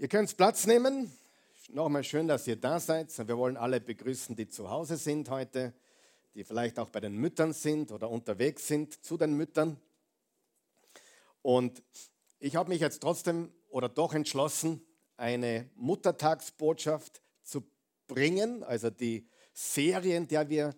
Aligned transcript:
Ihr 0.00 0.08
könnt 0.08 0.34
Platz 0.34 0.66
nehmen. 0.66 1.14
Nochmal 1.68 2.02
schön, 2.04 2.26
dass 2.26 2.46
ihr 2.46 2.56
da 2.56 2.80
seid. 2.80 3.14
Wir 3.28 3.36
wollen 3.36 3.58
alle 3.58 3.82
begrüßen, 3.82 4.34
die 4.34 4.48
zu 4.48 4.70
Hause 4.70 4.96
sind 4.96 5.28
heute, 5.28 5.74
die 6.34 6.42
vielleicht 6.42 6.78
auch 6.78 6.88
bei 6.88 7.00
den 7.00 7.18
Müttern 7.18 7.52
sind 7.52 7.92
oder 7.92 8.08
unterwegs 8.08 8.66
sind 8.66 9.04
zu 9.04 9.18
den 9.18 9.34
Müttern. 9.34 9.78
Und 11.42 11.82
ich 12.38 12.56
habe 12.56 12.70
mich 12.70 12.80
jetzt 12.80 13.02
trotzdem 13.02 13.52
oder 13.68 13.90
doch 13.90 14.14
entschlossen, 14.14 14.82
eine 15.18 15.68
Muttertagsbotschaft 15.74 17.20
zu 17.42 17.70
bringen, 18.06 18.64
also 18.64 18.88
die 18.88 19.28
Serien, 19.52 20.26
der 20.26 20.48
wir 20.48 20.74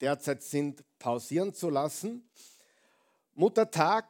derzeit 0.00 0.42
sind, 0.42 0.82
pausieren 0.98 1.52
zu 1.52 1.68
lassen. 1.68 2.26
Muttertag, 3.34 4.06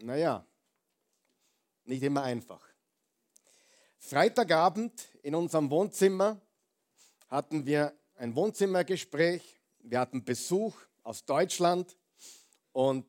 naja, 0.00 0.46
nicht 1.82 2.04
immer 2.04 2.22
einfach. 2.22 2.71
Freitagabend 4.04 5.08
in 5.22 5.34
unserem 5.34 5.70
Wohnzimmer 5.70 6.38
hatten 7.28 7.64
wir 7.64 7.96
ein 8.16 8.34
Wohnzimmergespräch. 8.34 9.60
Wir 9.78 10.00
hatten 10.00 10.24
Besuch 10.24 10.74
aus 11.04 11.24
Deutschland 11.24 11.96
und 12.72 13.06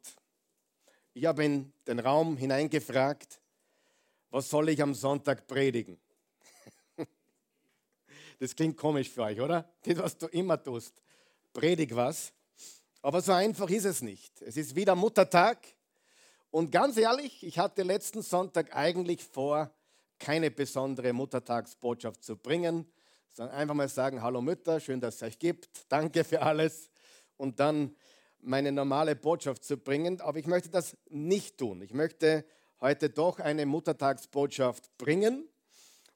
ich 1.13 1.25
habe 1.25 1.43
in 1.43 1.73
den 1.87 1.99
Raum 1.99 2.37
hineingefragt, 2.37 3.41
was 4.29 4.49
soll 4.49 4.69
ich 4.69 4.81
am 4.81 4.93
Sonntag 4.93 5.47
predigen? 5.47 5.99
Das 8.39 8.55
klingt 8.55 8.77
komisch 8.77 9.09
für 9.09 9.23
euch, 9.23 9.41
oder? 9.41 9.67
Das, 9.83 9.97
was 9.97 10.17
du 10.17 10.27
immer 10.27 10.61
tust. 10.61 11.01
Predig 11.53 11.95
was. 11.95 12.33
Aber 13.01 13.21
so 13.21 13.31
einfach 13.31 13.69
ist 13.69 13.85
es 13.85 14.01
nicht. 14.01 14.41
Es 14.41 14.57
ist 14.57 14.75
wieder 14.75 14.95
Muttertag. 14.95 15.57
Und 16.51 16.71
ganz 16.71 16.97
ehrlich, 16.97 17.43
ich 17.43 17.57
hatte 17.57 17.83
letzten 17.83 18.21
Sonntag 18.21 18.75
eigentlich 18.75 19.23
vor, 19.23 19.73
keine 20.19 20.51
besondere 20.51 21.13
Muttertagsbotschaft 21.13 22.23
zu 22.23 22.37
bringen, 22.37 22.87
sondern 23.31 23.55
einfach 23.55 23.75
mal 23.75 23.89
sagen, 23.89 24.21
hallo 24.21 24.41
Mütter, 24.41 24.79
schön, 24.79 25.01
dass 25.01 25.15
es 25.15 25.23
euch 25.23 25.39
gibt, 25.39 25.69
danke 25.89 26.23
für 26.23 26.41
alles 26.41 26.89
und 27.37 27.59
dann 27.59 27.95
meine 28.39 28.71
normale 28.71 29.15
Botschaft 29.15 29.63
zu 29.63 29.77
bringen. 29.77 30.21
Aber 30.21 30.37
ich 30.37 30.47
möchte 30.47 30.69
das 30.69 30.97
nicht 31.09 31.57
tun. 31.57 31.81
Ich 31.81 31.93
möchte 31.93 32.45
heute 32.79 33.09
doch 33.09 33.39
eine 33.39 33.65
Muttertagsbotschaft 33.65 34.97
bringen 34.97 35.47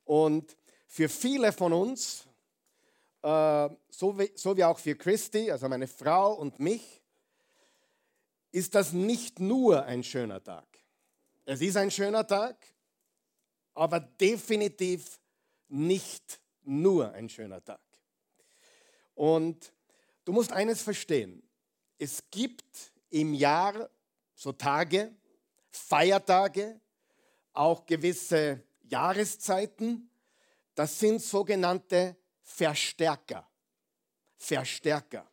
und 0.04 0.56
für 0.88 1.10
viele 1.10 1.52
von 1.52 1.74
uns, 1.74 2.28
äh, 3.24 3.70
so, 3.90 4.20
wie, 4.20 4.32
so 4.36 4.56
wie 4.56 4.64
auch 4.64 4.80
für 4.80 4.96
Christi, 4.96 5.52
also 5.52 5.68
meine 5.68 5.88
Frau 5.88 6.34
und 6.34 6.60
mich, 6.60 7.02
ist 8.52 8.76
das 8.76 8.94
nicht 8.94 9.40
nur 9.40 9.84
ein 9.84 10.04
schöner 10.04 10.44
Tag. 10.44 10.66
Es 11.46 11.62
ist 11.62 11.78
ein 11.78 11.92
schöner 11.92 12.26
Tag, 12.26 12.56
aber 13.78 14.00
definitiv 14.00 15.20
nicht 15.68 16.42
nur 16.64 17.12
ein 17.12 17.30
schöner 17.30 17.64
Tag. 17.64 17.80
Und 19.14 19.72
du 20.26 20.32
musst 20.32 20.52
eines 20.52 20.82
verstehen. 20.82 21.48
Es 22.00 22.24
gibt 22.32 22.92
im 23.10 23.34
Jahr 23.34 23.90
so 24.34 24.52
Tage, 24.52 25.16
Feiertage, 25.70 26.80
auch 27.54 27.86
gewisse 27.86 28.64
Jahreszeiten, 28.82 30.10
das 30.74 31.00
sind 31.00 31.22
sogenannte 31.22 32.18
Verstärker. 32.42 33.48
Verstärker. 34.38 35.30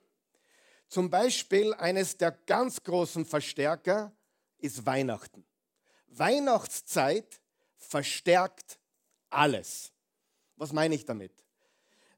Zum 0.88 1.10
Beispiel 1.10 1.72
eines 1.74 2.16
der 2.16 2.30
ganz 2.30 2.82
großen 2.82 3.24
Verstärker 3.24 4.12
ist 4.58 4.84
Weihnachten. 4.84 5.46
Weihnachtszeit 6.06 7.40
verstärkt 7.84 8.78
alles. 9.30 9.92
Was 10.56 10.72
meine 10.72 10.94
ich 10.94 11.04
damit? 11.04 11.32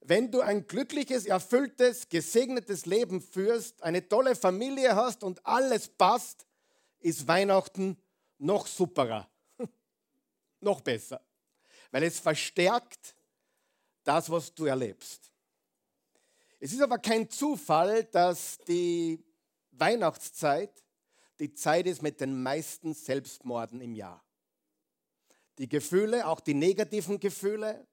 Wenn 0.01 0.31
du 0.31 0.41
ein 0.41 0.67
glückliches, 0.67 1.27
erfülltes, 1.27 2.09
gesegnetes 2.09 2.87
Leben 2.87 3.21
führst, 3.21 3.83
eine 3.83 4.09
tolle 4.09 4.37
Familie 4.37 4.95
hast 4.95 5.25
und 5.25 5.45
alles 5.45 5.89
passt, 5.89 6.47
ist 7.01 7.27
Weihnachten 7.27 7.97
noch 8.39 8.67
superer, 8.67 9.29
noch 10.61 10.81
besser, 10.81 11.21
weil 11.91 12.05
es 12.05 12.21
verstärkt 12.21 13.17
das, 14.05 14.31
was 14.31 14.55
du 14.55 14.67
erlebst. 14.67 15.33
Es 16.61 16.73
ist 16.73 16.81
aber 16.81 16.99
kein 16.99 17.29
Zufall, 17.29 18.05
dass 18.05 18.59
die 18.59 19.25
Weihnachtszeit 19.73 20.83
die 21.39 21.53
Zeit 21.53 21.87
ist 21.87 22.03
mit 22.03 22.21
den 22.21 22.43
meisten 22.43 22.95
Selbstmorden 22.95 23.81
im 23.81 23.95
Jahr 23.95 24.26
die 25.59 25.69
Gefühle, 25.69 26.27
auch 26.27 26.41
die 26.41 26.55
negativen 26.55 27.19
Gefühle, 27.19 27.87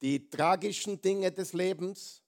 die 0.00 0.28
tragischen 0.28 1.00
Dinge 1.00 1.32
des 1.32 1.52
Lebens, 1.52 2.22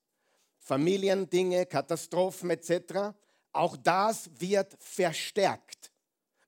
Familiendinge, 0.58 1.66
Katastrophen 1.66 2.50
etc., 2.50 3.14
auch 3.52 3.76
das 3.76 4.30
wird 4.38 4.76
verstärkt. 4.78 5.90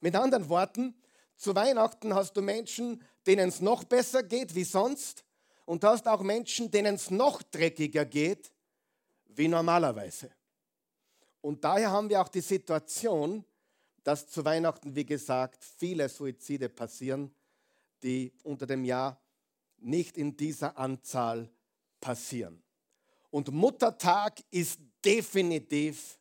Mit 0.01 0.15
anderen 0.15 0.49
Worten, 0.49 0.95
zu 1.37 1.55
Weihnachten 1.55 2.15
hast 2.15 2.37
du 2.37 2.43
Menschen, 2.43 3.03
denen 3.27 3.49
es 3.49 3.61
noch 3.61 3.85
besser 3.85 4.23
geht 4.23 4.55
wie 4.55 4.65
sonst 4.65 5.25
und 5.65 5.83
hast 5.85 6.07
auch 6.07 6.21
Menschen, 6.21 6.71
denen 6.71 6.97
es 6.97 7.11
noch 7.11 7.43
dreckiger 7.43 8.05
geht 8.05 8.53
wie 9.27 9.49
normalerweise. 9.49 10.31
Und 11.41 11.65
daher 11.65 11.91
haben 11.91 12.11
wir 12.11 12.21
auch 12.21 12.29
die 12.29 12.43
Situation, 12.43 13.45
dass 14.05 14.29
zu 14.29 14.45
Weihnachten, 14.45 14.95
wie 14.95 15.07
gesagt, 15.07 15.65
viele 15.65 16.09
Suizide 16.09 16.69
passieren 16.69 17.35
die 18.03 18.33
unter 18.43 18.67
dem 18.67 18.85
Jahr 18.85 19.21
nicht 19.79 20.17
in 20.17 20.37
dieser 20.37 20.77
Anzahl 20.77 21.51
passieren. 22.01 22.63
Und 23.31 23.53
Muttertag 23.53 24.43
ist 24.51 24.81
definitiv 25.05 26.19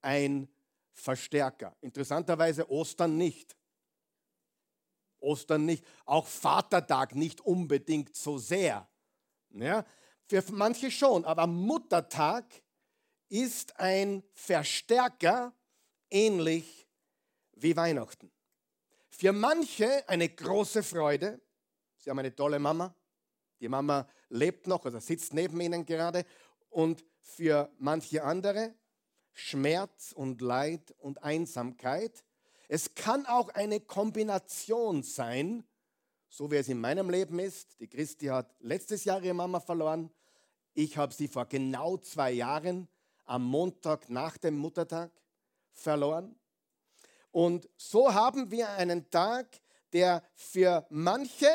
ein 0.00 0.48
Verstärker. 0.92 1.74
Interessanterweise 1.80 2.70
Ostern 2.70 3.16
nicht. 3.16 3.56
Ostern 5.20 5.64
nicht. 5.64 5.84
Auch 6.04 6.26
Vatertag 6.26 7.14
nicht 7.14 7.40
unbedingt 7.40 8.14
so 8.14 8.38
sehr. 8.38 8.88
Ja, 9.50 9.84
für 10.28 10.44
manche 10.52 10.90
schon, 10.90 11.24
aber 11.24 11.46
Muttertag 11.46 12.44
ist 13.28 13.78
ein 13.78 14.22
Verstärker, 14.32 15.54
ähnlich 16.10 16.86
wie 17.52 17.76
Weihnachten. 17.76 18.30
Für 19.14 19.32
manche 19.32 20.08
eine 20.08 20.28
große 20.28 20.82
Freude. 20.82 21.40
Sie 21.98 22.10
haben 22.10 22.18
eine 22.18 22.34
tolle 22.34 22.58
Mama. 22.58 22.94
Die 23.60 23.68
Mama 23.68 24.08
lebt 24.30 24.66
noch 24.66 24.84
oder 24.86 25.00
sitzt 25.00 25.34
neben 25.34 25.60
ihnen 25.60 25.84
gerade. 25.84 26.24
Und 26.70 27.04
für 27.20 27.70
manche 27.78 28.24
andere 28.24 28.74
Schmerz 29.32 30.12
und 30.12 30.40
Leid 30.40 30.94
und 30.98 31.22
Einsamkeit. 31.22 32.24
Es 32.68 32.94
kann 32.94 33.26
auch 33.26 33.50
eine 33.50 33.80
Kombination 33.80 35.02
sein, 35.02 35.62
so 36.28 36.50
wie 36.50 36.56
es 36.56 36.68
in 36.68 36.80
meinem 36.80 37.10
Leben 37.10 37.38
ist. 37.38 37.78
Die 37.80 37.88
Christi 37.88 38.26
hat 38.26 38.56
letztes 38.60 39.04
Jahr 39.04 39.22
ihre 39.22 39.34
Mama 39.34 39.60
verloren. 39.60 40.10
Ich 40.72 40.96
habe 40.96 41.12
sie 41.12 41.28
vor 41.28 41.44
genau 41.46 41.98
zwei 41.98 42.32
Jahren 42.32 42.88
am 43.24 43.44
Montag 43.44 44.08
nach 44.08 44.38
dem 44.38 44.56
Muttertag 44.56 45.12
verloren. 45.70 46.34
Und 47.32 47.68
so 47.76 48.12
haben 48.12 48.50
wir 48.50 48.68
einen 48.68 49.10
Tag, 49.10 49.60
der 49.92 50.22
für 50.34 50.86
manche 50.90 51.48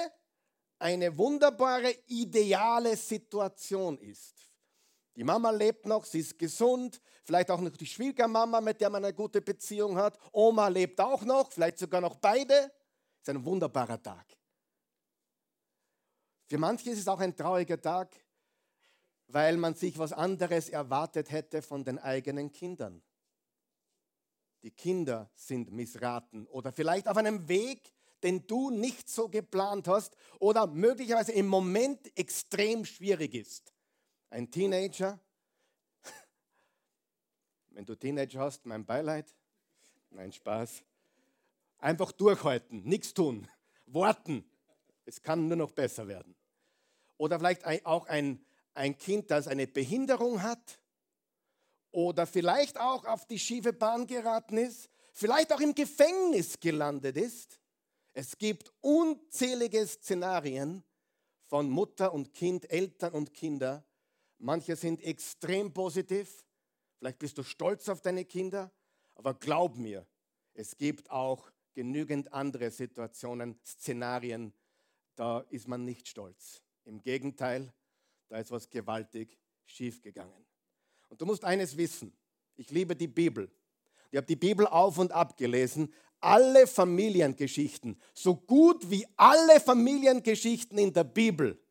eine 0.79 1.15
wunderbare, 1.17 1.91
ideale 2.07 2.97
Situation 2.97 3.97
ist. 3.99 4.35
Die 5.16 5.23
Mama 5.23 5.49
lebt 5.49 5.85
noch, 5.85 6.05
sie 6.05 6.19
ist 6.19 6.37
gesund, 6.37 7.01
vielleicht 7.23 7.49
auch 7.49 7.59
noch 7.59 7.75
die 7.75 7.85
Schwiegermama, 7.85 8.61
mit 8.61 8.81
der 8.81 8.89
man 8.89 9.03
eine 9.03 9.13
gute 9.13 9.41
Beziehung 9.41 9.97
hat. 9.97 10.19
Oma 10.31 10.67
lebt 10.67 10.99
auch 10.99 11.23
noch, 11.23 11.51
vielleicht 11.51 11.79
sogar 11.79 12.01
noch 12.01 12.16
beide. 12.17 12.53
Es 12.53 13.27
ist 13.27 13.29
ein 13.29 13.43
wunderbarer 13.43 14.01
Tag. 14.01 14.25
Für 16.46 16.57
manche 16.57 16.91
ist 16.91 16.99
es 16.99 17.07
auch 17.07 17.19
ein 17.19 17.35
trauriger 17.35 17.81
Tag, 17.81 18.16
weil 19.28 19.57
man 19.57 19.73
sich 19.73 19.97
was 19.97 20.13
anderes 20.13 20.69
erwartet 20.69 21.31
hätte 21.31 21.61
von 21.61 21.84
den 21.84 21.99
eigenen 21.99 22.52
Kindern 22.52 23.02
die 24.67 24.72
Kinder 24.72 25.31
sind 25.34 25.72
missraten 25.72 26.46
oder 26.47 26.73
vielleicht 26.73 27.08
auf 27.08 27.16
einem 27.16 27.47
Weg, 27.47 27.93
den 28.22 28.46
du 28.47 28.69
nicht 28.69 29.08
so 29.08 29.29
geplant 29.29 29.87
hast 29.87 30.17
oder 30.41 30.67
möglicherweise 30.67 31.31
im 31.31 31.47
Moment 31.47 32.11
extrem 32.19 32.84
schwierig 32.84 33.34
ist. 33.34 33.73
Ein 34.29 34.52
Teenager, 34.52 35.22
wenn 37.69 37.85
du 37.85 37.96
Teenager 37.96 38.41
hast, 38.41 38.66
mein 38.66 38.85
Beileid, 38.85 39.34
mein 40.09 40.34
Spaß. 40.34 40.84
Einfach 41.78 42.11
durchhalten, 42.11 42.84
nichts 42.84 43.14
tun, 43.14 43.47
warten. 43.85 44.43
Es 45.05 45.22
kann 45.22 45.47
nur 45.47 45.55
noch 45.55 45.72
besser 45.72 46.09
werden. 46.09 46.35
Oder 47.16 47.40
vielleicht 47.40 47.85
auch 47.85 48.05
ein, 48.08 48.46
ein 48.73 48.97
Kind, 48.97 49.31
das 49.31 49.47
eine 49.47 49.66
Behinderung 49.66 50.43
hat 50.43 50.78
oder 51.97 52.28
vielleicht 52.28 52.79
auch 52.79 53.05
auf 53.05 53.26
die 53.26 53.40
schiefe 53.40 53.73
Bahn 53.73 54.05
geraten 54.05 54.58
ist, 54.58 54.88
vielleicht 55.14 55.52
auch 55.52 55.59
im 55.59 55.73
Gefängnis 55.73 56.59
gelandet 56.59 57.17
ist. 57.17 57.59
Es 58.14 58.38
gibt 58.38 58.72
unzählige 58.82 59.84
Szenarien 59.88 60.84
von 61.47 61.67
Mutter 61.72 62.14
und 62.14 62.35
Kind, 62.35 62.70
Eltern 62.70 63.14
und 63.14 63.34
Kinder. 63.34 63.84
Manche 64.38 64.76
sind 64.76 65.02
extrem 65.02 65.73
positiv. 65.73 66.46
Vielleicht 66.99 67.17
bist 67.17 67.35
du 67.40 67.41
stolz 67.41 67.90
auf 67.90 68.02
deine 68.02 68.26
Kinder. 68.26 68.72
Aber 69.16 69.34
glaub 69.34 69.76
mir, 69.76 70.05
es 70.53 70.78
gibt 70.78 71.09
auch 71.09 71.50
genügend 71.73 72.32
andere 72.32 72.70
Situationen, 72.70 73.59
Szenarien, 73.66 74.53
da 75.16 75.40
ist 75.50 75.67
man 75.67 75.84
nicht 75.84 76.08
stolz. 76.08 76.61
Im 76.84 77.02
Gegenteil, 77.02 77.73
da 78.28 78.38
ist 78.38 78.52
was 78.52 78.70
gewaltig 78.70 79.40
schiefgegangen. 79.66 80.46
Und 81.09 81.21
du 81.21 81.25
musst 81.25 81.43
eines 81.43 81.77
wissen. 81.77 82.13
Ich 82.55 82.71
liebe 82.71 82.95
die 82.95 83.07
Bibel. 83.07 83.49
Ich 84.11 84.17
habe 84.17 84.27
die 84.27 84.35
Bibel 84.35 84.65
auf 84.67 84.97
und 84.97 85.11
ab 85.11 85.37
gelesen. 85.37 85.93
Alle 86.19 86.65
Familiengeschichten, 86.65 87.99
so 88.13 88.35
gut 88.35 88.89
wie 88.89 89.05
alle 89.15 89.59
Familiengeschichten 89.59 90.77
in 90.79 90.91
der 90.91 91.03
Bibel, 91.03 91.61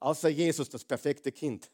außer 0.00 0.28
Jesus, 0.28 0.68
das 0.68 0.84
perfekte 0.84 1.30
Kind. 1.30 1.70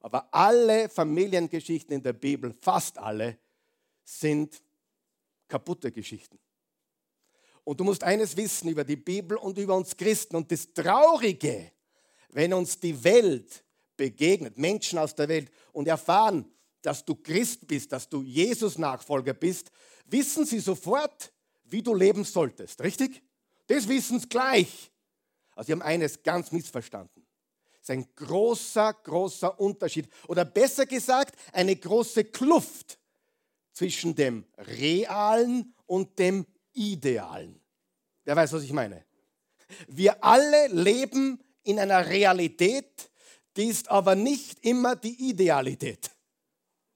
Aber 0.00 0.32
alle 0.34 0.88
Familiengeschichten 0.88 1.94
in 1.94 2.02
der 2.02 2.12
Bibel, 2.12 2.54
fast 2.60 2.98
alle, 2.98 3.38
sind 4.04 4.62
kaputte 5.48 5.90
Geschichten. 5.92 6.38
Und 7.64 7.78
du 7.80 7.84
musst 7.84 8.02
eines 8.02 8.36
wissen 8.36 8.68
über 8.68 8.84
die 8.84 8.96
Bibel 8.96 9.36
und 9.36 9.58
über 9.58 9.76
uns 9.76 9.96
Christen. 9.96 10.36
Und 10.36 10.50
das 10.50 10.72
Traurige, 10.72 11.72
wenn 12.30 12.52
uns 12.52 12.80
die 12.80 13.02
Welt 13.04 13.64
begegnet, 14.00 14.56
Menschen 14.56 14.98
aus 14.98 15.14
der 15.14 15.28
Welt, 15.28 15.50
und 15.72 15.86
erfahren, 15.86 16.50
dass 16.80 17.04
du 17.04 17.14
Christ 17.14 17.66
bist, 17.66 17.92
dass 17.92 18.08
du 18.08 18.22
Jesus-Nachfolger 18.22 19.34
bist, 19.34 19.70
wissen 20.06 20.46
sie 20.46 20.60
sofort, 20.60 21.30
wie 21.64 21.82
du 21.82 21.94
leben 21.94 22.24
solltest. 22.24 22.80
Richtig? 22.80 23.22
Das 23.66 23.86
wissen 23.86 24.18
sie 24.18 24.28
gleich. 24.28 24.90
Also 25.54 25.66
sie 25.66 25.72
haben 25.72 25.82
eines 25.82 26.22
ganz 26.22 26.50
missverstanden. 26.50 27.26
Es 27.74 27.80
ist 27.82 27.90
ein 27.90 28.08
großer, 28.16 28.94
großer 29.04 29.60
Unterschied. 29.60 30.08
Oder 30.28 30.46
besser 30.46 30.86
gesagt, 30.86 31.34
eine 31.52 31.76
große 31.76 32.24
Kluft 32.24 32.98
zwischen 33.74 34.14
dem 34.14 34.46
Realen 34.56 35.74
und 35.84 36.18
dem 36.18 36.46
Idealen. 36.72 37.60
Wer 38.24 38.36
weiß, 38.36 38.54
was 38.54 38.62
ich 38.62 38.72
meine? 38.72 39.04
Wir 39.88 40.24
alle 40.24 40.68
leben 40.68 41.38
in 41.64 41.78
einer 41.78 42.06
Realität, 42.08 43.09
die 43.56 43.66
ist 43.66 43.90
aber 43.90 44.14
nicht 44.14 44.64
immer 44.64 44.96
die 44.96 45.30
Idealität. 45.30 46.10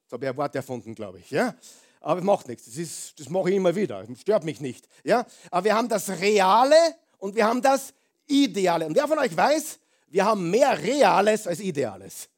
So 0.06 0.14
habe 0.14 0.26
ich 0.26 0.30
ein 0.30 0.36
Wort 0.36 0.54
erfunden, 0.54 0.94
glaube 0.94 1.18
ich. 1.18 1.30
Ja? 1.30 1.54
Aber 2.00 2.20
macht 2.20 2.48
nichts. 2.48 2.66
Das, 2.66 2.76
ist, 2.76 3.18
das 3.18 3.28
mache 3.28 3.50
ich 3.50 3.56
immer 3.56 3.74
wieder. 3.74 4.04
Das 4.04 4.20
stört 4.20 4.44
mich 4.44 4.60
nicht. 4.60 4.86
Ja? 5.02 5.26
Aber 5.50 5.64
wir 5.64 5.74
haben 5.74 5.88
das 5.88 6.08
Reale 6.08 6.76
und 7.18 7.34
wir 7.34 7.46
haben 7.46 7.62
das 7.62 7.92
Ideale. 8.26 8.86
Und 8.86 8.94
wer 8.94 9.08
von 9.08 9.18
euch 9.18 9.36
weiß, 9.36 9.78
wir 10.08 10.24
haben 10.24 10.50
mehr 10.50 10.80
Reales 10.80 11.46
als 11.46 11.60
Ideales. 11.60 12.28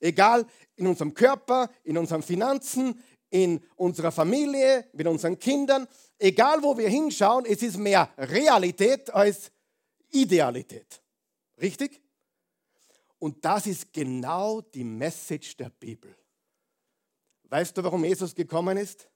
Egal 0.00 0.44
in 0.76 0.86
unserem 0.86 1.14
Körper, 1.14 1.70
in 1.84 1.96
unseren 1.96 2.22
Finanzen, 2.22 3.02
in 3.30 3.60
unserer 3.76 4.12
Familie, 4.12 4.86
mit 4.92 5.06
unseren 5.06 5.38
Kindern. 5.38 5.88
Egal 6.18 6.62
wo 6.62 6.76
wir 6.76 6.88
hinschauen, 6.88 7.44
es 7.46 7.62
ist 7.62 7.76
mehr 7.76 8.10
Realität 8.18 9.12
als 9.12 9.50
Idealität. 10.10 11.00
Richtig? 11.60 12.02
Und 13.18 13.44
das 13.44 13.66
ist 13.66 13.92
genau 13.92 14.60
die 14.60 14.84
Message 14.84 15.56
der 15.56 15.70
Bibel. 15.70 16.14
Weißt 17.44 17.76
du, 17.76 17.84
warum 17.84 18.04
Jesus 18.04 18.34
gekommen 18.34 18.76
ist? 18.76 19.08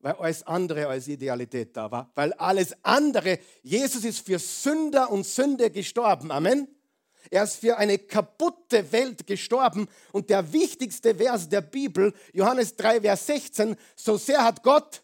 Weil 0.00 0.14
alles 0.14 0.42
andere 0.42 0.88
als 0.88 1.08
Idealität 1.08 1.76
da 1.76 1.90
war. 1.90 2.10
Weil 2.14 2.32
alles 2.34 2.74
andere, 2.82 3.38
Jesus 3.62 4.04
ist 4.04 4.26
für 4.26 4.38
Sünder 4.38 5.10
und 5.10 5.24
Sünde 5.24 5.70
gestorben. 5.70 6.30
Amen. 6.30 6.68
Er 7.30 7.44
ist 7.44 7.56
für 7.56 7.76
eine 7.76 7.98
kaputte 7.98 8.90
Welt 8.92 9.26
gestorben. 9.26 9.88
Und 10.12 10.28
der 10.30 10.52
wichtigste 10.52 11.14
Vers 11.14 11.48
der 11.48 11.62
Bibel, 11.62 12.12
Johannes 12.32 12.76
3, 12.76 13.00
Vers 13.00 13.26
16, 13.26 13.76
so 13.96 14.16
sehr 14.16 14.44
hat 14.44 14.62
Gott 14.62 15.02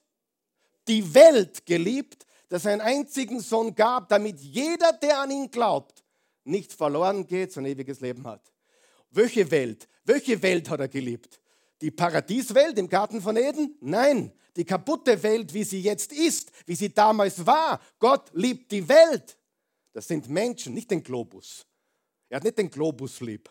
die 0.89 1.15
Welt 1.15 1.65
geliebt, 1.65 2.27
dass 2.49 2.65
er 2.65 2.73
einen 2.73 2.81
einzigen 2.81 3.41
Sohn 3.41 3.75
gab, 3.75 4.09
damit 4.09 4.41
jeder, 4.41 4.93
der 4.93 5.21
an 5.21 5.31
ihn 5.31 5.51
glaubt, 5.51 6.03
nicht 6.45 6.73
verloren 6.73 7.27
geht, 7.27 7.53
sondern 7.53 7.73
ewiges 7.73 8.01
Leben 8.01 8.27
hat. 8.27 8.53
Welche 9.11 9.51
Welt? 9.51 9.89
Welche 10.05 10.41
Welt 10.43 10.69
hat 10.71 10.81
er 10.81 10.89
geliebt? 10.89 11.41
Die 11.81 11.91
Paradieswelt 11.91 12.79
im 12.79 12.89
Garten 12.89 13.21
von 13.21 13.37
Eden? 13.37 13.77
Nein, 13.81 14.33
die 14.57 14.65
kaputte 14.65 15.23
Welt, 15.23 15.53
wie 15.55 15.65
sie 15.65 15.81
jetzt 15.81 16.13
ist, 16.13 16.51
wie 16.67 16.75
sie 16.75 16.93
damals 16.93 17.45
war. 17.47 17.81
Gott 17.99 18.31
liebt 18.35 18.71
die 18.73 18.87
Welt. 18.89 19.39
Das 19.93 20.07
sind 20.07 20.29
Menschen, 20.29 20.75
nicht 20.75 20.91
den 20.91 21.03
Globus. 21.03 21.67
Er 22.29 22.37
hat 22.37 22.45
nicht 22.45 22.59
den 22.59 22.71
Globus 22.71 23.21
lieb. 23.21 23.51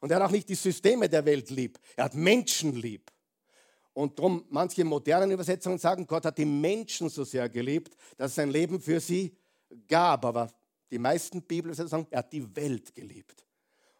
Und 0.00 0.10
er 0.10 0.16
hat 0.16 0.28
auch 0.28 0.32
nicht 0.32 0.48
die 0.48 0.54
Systeme 0.54 1.08
der 1.08 1.24
Welt 1.24 1.50
lieb. 1.50 1.78
Er 1.96 2.04
hat 2.04 2.14
Menschen 2.14 2.74
lieb. 2.74 3.10
Und 3.92 4.18
darum, 4.18 4.44
manche 4.48 4.84
modernen 4.84 5.30
Übersetzungen 5.30 5.78
sagen, 5.78 6.06
Gott 6.06 6.24
hat 6.24 6.38
die 6.38 6.44
Menschen 6.44 7.08
so 7.08 7.24
sehr 7.24 7.48
geliebt, 7.48 7.94
dass 8.16 8.32
er 8.32 8.34
sein 8.42 8.50
Leben 8.50 8.80
für 8.80 9.00
sie 9.00 9.36
gab. 9.86 10.24
Aber 10.24 10.52
die 10.92 10.98
meisten 10.98 11.42
Bibelübersetzungen 11.42 12.04
sagen, 12.04 12.06
er 12.10 12.18
hat 12.18 12.32
die 12.32 12.54
Welt 12.54 12.94
geliebt. 12.94 13.46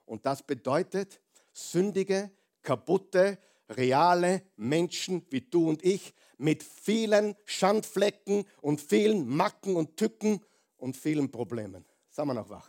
Und 0.04 0.26
das 0.26 0.42
bedeutet, 0.42 1.20
sündige, 1.52 2.30
kaputte, 2.60 3.38
reale 3.70 4.42
Menschen 4.56 5.24
wie 5.30 5.40
du 5.40 5.70
und 5.70 5.82
ich 5.82 6.12
mit 6.36 6.62
vielen 6.62 7.34
Schandflecken 7.46 8.44
und 8.60 8.80
vielen 8.80 9.26
Macken 9.26 9.74
und 9.74 9.96
Tücken 9.96 10.44
und 10.76 10.96
vielen 10.96 11.30
Problemen. 11.30 11.86
Sagen 12.10 12.28
wir 12.28 12.34
noch 12.34 12.50
wach. 12.50 12.68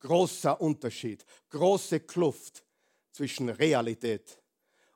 Großer 0.00 0.58
Unterschied, 0.58 1.24
große 1.50 2.00
Kluft 2.00 2.64
zwischen 3.12 3.50
Realität 3.50 4.40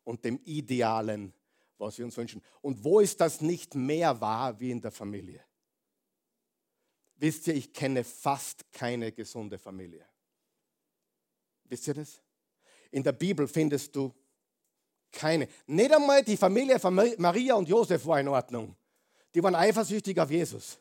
und 0.05 0.25
dem 0.25 0.41
Idealen, 0.45 1.35
was 1.77 1.99
wir 1.99 2.07
uns 2.07 2.17
wünschen. 2.17 2.43
Und 2.63 2.83
wo 2.83 3.01
ist 3.01 3.21
das 3.21 3.43
nicht 3.43 3.75
mehr 3.75 4.19
wahr 4.19 4.59
wie 4.59 4.71
in 4.71 4.81
der 4.81 4.93
Familie? 4.93 5.45
Wisst 7.21 7.49
ihr, 7.49 7.55
ich 7.55 7.71
kenne 7.71 8.03
fast 8.03 8.65
keine 8.73 9.13
gesunde 9.13 9.59
Familie. 9.59 10.07
Wisst 11.65 11.87
ihr 11.87 11.93
das? 11.93 12.19
In 12.91 13.03
der 13.03 13.13
Bibel 13.13 13.47
findest 13.47 13.95
du 13.95 14.11
keine. 15.13 15.47
Nicht 15.67 15.95
einmal 15.95 16.25
die 16.25 16.39
Familie 16.39 16.81
von 16.81 16.95
Maria 16.95 17.57
und 17.57 17.69
Josef 17.69 18.07
war 18.07 18.19
in 18.19 18.29
Ordnung. 18.29 18.75
Die 19.35 19.43
waren 19.43 19.55
eifersüchtig 19.55 20.19
auf 20.19 20.31
Jesus. 20.31 20.79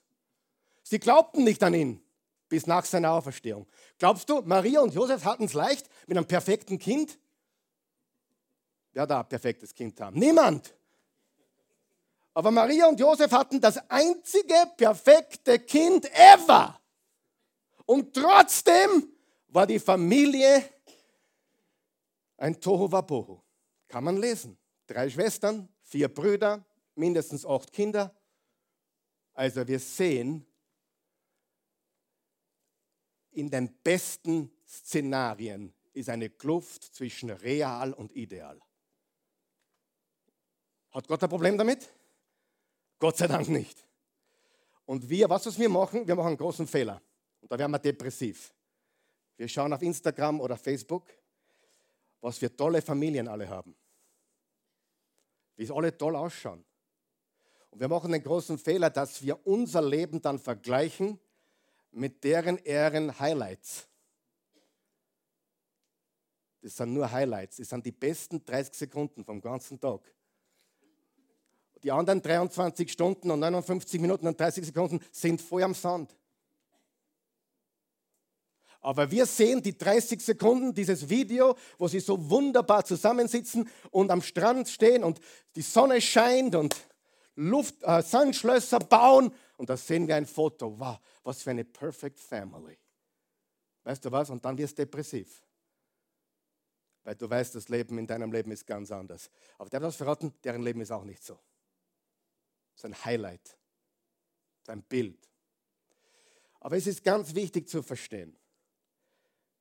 Sie 0.82 0.98
glaubten 0.98 1.44
nicht 1.44 1.62
an 1.62 1.74
ihn 1.74 2.02
bis 2.48 2.66
nach 2.66 2.86
seiner 2.86 3.12
Auferstehung. 3.12 3.68
Glaubst 3.98 4.30
du, 4.30 4.42
Maria 4.42 4.80
und 4.80 4.94
Josef 4.94 5.26
hatten 5.26 5.44
es 5.44 5.54
leicht 5.54 5.90
mit 6.08 6.18
einem 6.18 6.26
perfekten 6.26 6.80
Kind? 6.80 7.20
Wer 8.94 9.06
da 9.06 9.20
ein 9.20 9.28
perfektes 9.28 9.74
Kind 9.74 10.00
haben? 10.00 10.18
Niemand. 10.18 10.74
Aber 12.34 12.52
Maria 12.52 12.88
und 12.88 13.00
Josef 13.00 13.32
hatten 13.32 13.60
das 13.60 13.78
einzige 13.90 14.72
perfekte 14.78 15.60
Kind 15.60 16.10
ever. 16.14 16.80
Und 17.86 18.14
trotzdem 18.14 19.12
war 19.48 19.66
die 19.66 19.80
Familie 19.80 20.64
ein 22.38 22.60
Tohuwabohu. 22.60 23.42
Kann 23.88 24.04
man 24.04 24.18
lesen. 24.18 24.58
Drei 24.86 25.10
Schwestern, 25.10 25.68
vier 25.82 26.08
Brüder, 26.08 26.64
mindestens 26.96 27.46
acht 27.46 27.72
Kinder. 27.74 28.16
Also 29.34 29.68
wir 29.68 29.80
sehen, 29.80 30.46
in 33.32 33.50
den 33.50 33.74
besten 33.82 34.52
Szenarien 34.68 35.74
ist 35.94 36.10
eine 36.10 36.30
Kluft 36.30 36.84
zwischen 36.84 37.30
real 37.30 37.94
und 37.94 38.16
ideal. 38.16 38.60
Hat 40.92 41.08
Gott 41.08 41.24
ein 41.24 41.30
Problem 41.30 41.58
damit? 41.58 41.90
Gott 43.00 43.18
sei 43.18 43.28
Dank 43.28 43.48
nicht. 43.48 43.86
Und 44.86 45.10
wir, 45.10 45.30
was 45.30 45.58
wir 45.58 45.70
machen, 45.70 46.08
wir 46.08 46.16
machen 46.16 46.28
einen 46.28 46.38
großen 46.38 46.68
Fehler. 46.68 47.02
Und 47.42 47.52
da 47.52 47.58
werden 47.58 47.72
wir 47.72 47.80
depressiv. 47.80 48.54
Wir 49.38 49.48
schauen 49.48 49.72
auf 49.72 49.82
Instagram 49.82 50.42
oder 50.42 50.58
Facebook 50.58 51.06
was 52.22 52.42
wir 52.42 52.56
tolle 52.56 52.82
Familien 52.82 53.28
alle 53.28 53.48
haben. 53.48 53.76
Wie 55.56 55.64
es 55.64 55.72
alle 55.72 55.98
toll 55.98 56.16
ausschauen. 56.16 56.64
Und 57.72 57.80
wir 57.80 57.88
machen 57.88 58.12
den 58.12 58.24
großen 58.24 58.58
Fehler, 58.58 58.90
dass 58.90 59.22
wir 59.22 59.46
unser 59.46 59.82
Leben 59.82 60.22
dann 60.22 60.40
vergleichen 60.40 61.20
mit 61.92 62.24
deren 62.24 62.58
Ehren 62.58 63.20
Highlights. 63.20 63.88
Das 66.62 66.76
sind 66.76 66.94
nur 66.94 67.10
Highlights. 67.10 67.58
Das 67.58 67.70
sind 67.70 67.86
die 67.86 67.92
besten 67.92 68.44
30 68.44 68.74
Sekunden 68.74 69.24
vom 69.24 69.40
ganzen 69.40 69.80
Tag. 69.80 70.02
Die 71.84 71.92
anderen 71.92 72.22
23 72.22 72.92
Stunden 72.92 73.32
und 73.32 73.40
59 73.40 74.02
Minuten 74.02 74.28
und 74.28 74.40
30 74.40 74.66
Sekunden 74.66 75.00
sind 75.12 75.42
voll 75.42 75.64
am 75.64 75.74
Sand. 75.74 76.16
Aber 78.82 79.12
wir 79.12 79.26
sehen 79.26 79.62
die 79.62 79.78
30 79.78 80.22
Sekunden 80.22 80.74
dieses 80.74 81.10
Video, 81.10 81.56
wo 81.78 81.88
sie 81.88 82.00
so 82.00 82.30
wunderbar 82.30 82.86
zusammensitzen 82.86 83.70
und 83.92 84.10
am 84.10 84.22
Strand 84.22 84.70
stehen 84.70 85.04
und 85.04 85.20
die 85.56 85.62
Sonne 85.62 86.00
scheint 86.00 86.56
und 86.56 86.76
Luft, 87.36 87.76
äh, 87.84 88.02
Sandschlösser 88.02 88.80
bauen. 88.80 89.34
Und 89.58 89.70
da 89.70 89.76
sehen 89.76 90.08
wir 90.08 90.16
ein 90.16 90.26
Foto. 90.26 90.80
Wow, 90.80 91.00
was 91.24 91.42
für 91.42 91.50
eine 91.50 91.66
perfect 91.66 92.20
family. 92.20 92.78
Weißt 93.84 94.04
du 94.06 94.12
was? 94.12 94.30
Und 94.30 94.44
dann 94.46 94.58
wirst 94.58 94.78
du 94.78 94.86
depressiv. 94.86 95.44
Weil 97.04 97.16
du 97.16 97.30
weißt, 97.30 97.56
das 97.56 97.70
Leben 97.70 97.98
in 97.98 98.08
deinem 98.08 98.32
Leben 98.32 98.52
ist 98.52 98.66
ganz 98.66 98.92
anders. 98.92 99.30
Aber 99.58 99.70
der 99.70 99.80
hat 99.80 99.88
das 99.88 99.96
verraten, 99.96 100.34
deren 100.44 100.62
Leben 100.62 100.80
ist 100.82 100.92
auch 100.92 101.04
nicht 101.04 101.24
so. 101.24 101.40
Das 102.80 102.90
ist 102.90 102.96
ein 102.96 103.06
Highlight. 103.06 103.44
Das 103.44 104.64
ist 104.64 104.70
ein 104.70 104.84
Bild. 104.84 105.30
Aber 106.62 106.78
es 106.78 106.88
ist 106.88 107.04
ganz 107.04 107.36
wichtig 107.36 107.68
zu 107.68 107.84
verstehen. 107.84 108.38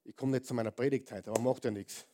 Ich 0.05 0.15
komme 0.15 0.33
nicht 0.33 0.47
zu 0.47 0.55
meiner 0.55 0.71
Predigt 0.71 1.11
heute, 1.11 1.31
aber 1.31 1.41
macht 1.41 1.65
ja 1.65 1.73
nichts. 1.73 2.07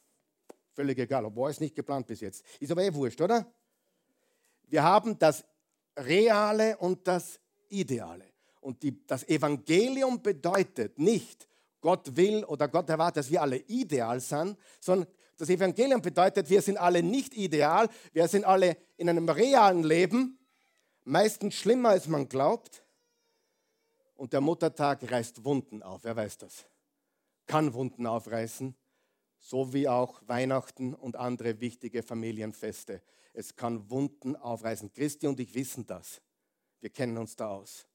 Völlig 0.72 0.98
egal, 0.98 1.24
war 1.36 1.50
es 1.50 1.60
nicht 1.60 1.74
geplant 1.74 2.06
bis 2.06 2.20
jetzt. 2.20 2.42
Ist 2.58 2.72
aber 2.72 2.82
eh 2.82 2.94
wurscht, 2.94 3.20
oder? 3.20 3.46
Wir 4.64 4.82
haben 4.82 5.18
das 5.18 5.44
Reale 5.94 6.78
und 6.78 7.06
das 7.06 7.38
Ideale. 7.68 8.24
Und 8.62 8.82
die, 8.82 9.06
das 9.06 9.28
Evangelium 9.28 10.22
bedeutet 10.22 10.98
nicht, 10.98 11.46
Gott 11.82 12.16
will 12.16 12.44
oder 12.44 12.66
Gott 12.68 12.88
erwartet, 12.88 13.18
dass 13.18 13.30
wir 13.30 13.42
alle 13.42 13.58
ideal 13.58 14.20
sind, 14.20 14.56
sondern 14.80 15.06
das 15.36 15.50
Evangelium 15.50 16.00
bedeutet, 16.00 16.48
wir 16.48 16.62
sind 16.62 16.78
alle 16.78 17.02
nicht 17.02 17.34
ideal, 17.34 17.90
wir 18.12 18.26
sind 18.26 18.44
alle 18.46 18.78
in 18.96 19.10
einem 19.10 19.28
realen 19.28 19.82
Leben, 19.82 20.38
meistens 21.04 21.54
schlimmer 21.54 21.90
als 21.90 22.08
man 22.08 22.28
glaubt. 22.28 22.82
Und 24.14 24.32
der 24.32 24.40
Muttertag 24.40 25.10
reißt 25.10 25.44
Wunden 25.44 25.82
auf, 25.82 26.04
wer 26.04 26.16
weiß 26.16 26.38
das? 26.38 26.66
Kann 27.46 27.74
Wunden 27.74 28.06
aufreißen, 28.06 28.74
so 29.38 29.72
wie 29.72 29.88
auch 29.88 30.22
Weihnachten 30.26 30.94
und 30.94 31.16
andere 31.16 31.60
wichtige 31.60 32.02
Familienfeste. 32.02 33.02
Es 33.32 33.56
kann 33.56 33.90
Wunden 33.90 34.36
aufreißen. 34.36 34.92
Christi 34.92 35.26
und 35.26 35.40
ich 35.40 35.54
wissen 35.54 35.86
das. 35.86 36.22
Wir 36.80 36.90
kennen 36.90 37.18
uns 37.18 37.34
da 37.34 37.48
aus. 37.48 37.86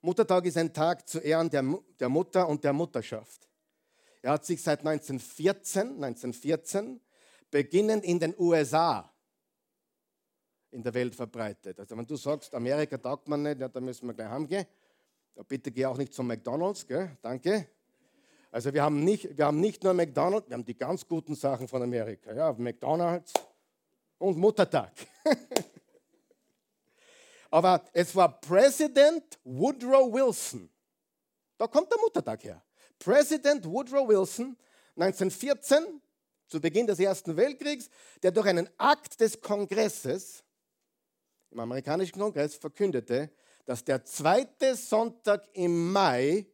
Muttertag 0.00 0.44
ist 0.44 0.58
ein 0.58 0.72
Tag 0.74 1.08
zu 1.08 1.20
Ehren 1.20 1.48
der, 1.48 1.62
der 1.98 2.08
Mutter 2.08 2.48
und 2.48 2.62
der 2.64 2.72
Mutterschaft. 2.72 3.48
Er 4.20 4.32
hat 4.32 4.44
sich 4.44 4.62
seit 4.62 4.80
1914, 4.80 6.02
1914 6.02 7.00
beginnend 7.50 8.04
in 8.04 8.18
den 8.18 8.34
USA 8.38 9.13
in 10.74 10.82
der 10.82 10.92
Welt 10.92 11.14
verbreitet. 11.14 11.78
Also 11.78 11.96
wenn 11.96 12.06
du 12.06 12.16
sagst, 12.16 12.54
Amerika 12.54 12.98
taugt 12.98 13.28
man 13.28 13.42
nicht, 13.42 13.60
ja, 13.60 13.68
dann 13.68 13.84
müssen 13.84 14.06
wir 14.06 14.14
gleich 14.14 14.28
heimgehen. 14.28 14.66
Ja, 15.36 15.42
bitte 15.42 15.70
geh 15.70 15.86
auch 15.86 15.96
nicht 15.96 16.12
zum 16.12 16.26
McDonald's, 16.26 16.86
gell? 16.86 17.16
danke. 17.22 17.68
Also 18.50 18.72
wir 18.72 18.82
haben, 18.82 19.02
nicht, 19.02 19.36
wir 19.36 19.46
haben 19.46 19.60
nicht 19.60 19.82
nur 19.82 19.94
McDonald's, 19.94 20.48
wir 20.48 20.54
haben 20.54 20.64
die 20.64 20.76
ganz 20.76 21.06
guten 21.06 21.34
Sachen 21.34 21.66
von 21.66 21.82
Amerika. 21.82 22.32
Ja, 22.32 22.52
McDonald's 22.52 23.32
und 24.18 24.36
Muttertag. 24.36 24.92
Aber 27.50 27.84
es 27.92 28.14
war 28.14 28.40
Präsident 28.40 29.38
Woodrow 29.44 30.12
Wilson. 30.12 30.68
Da 31.56 31.66
kommt 31.66 31.90
der 31.90 31.98
Muttertag 32.00 32.44
her. 32.44 32.62
Präsident 32.98 33.64
Woodrow 33.64 34.08
Wilson 34.08 34.56
1914, 34.96 36.00
zu 36.46 36.60
Beginn 36.60 36.86
des 36.86 37.00
Ersten 37.00 37.36
Weltkriegs, 37.36 37.88
der 38.22 38.30
durch 38.30 38.46
einen 38.46 38.68
Akt 38.78 39.20
des 39.20 39.40
Kongresses 39.40 40.43
im 41.54 41.60
amerikanischen 41.60 42.18
Kongress 42.18 42.56
verkündete, 42.56 43.30
dass 43.64 43.84
der 43.84 44.04
zweite 44.04 44.74
Sonntag 44.76 45.48
im 45.54 45.92
Mai 45.92 46.46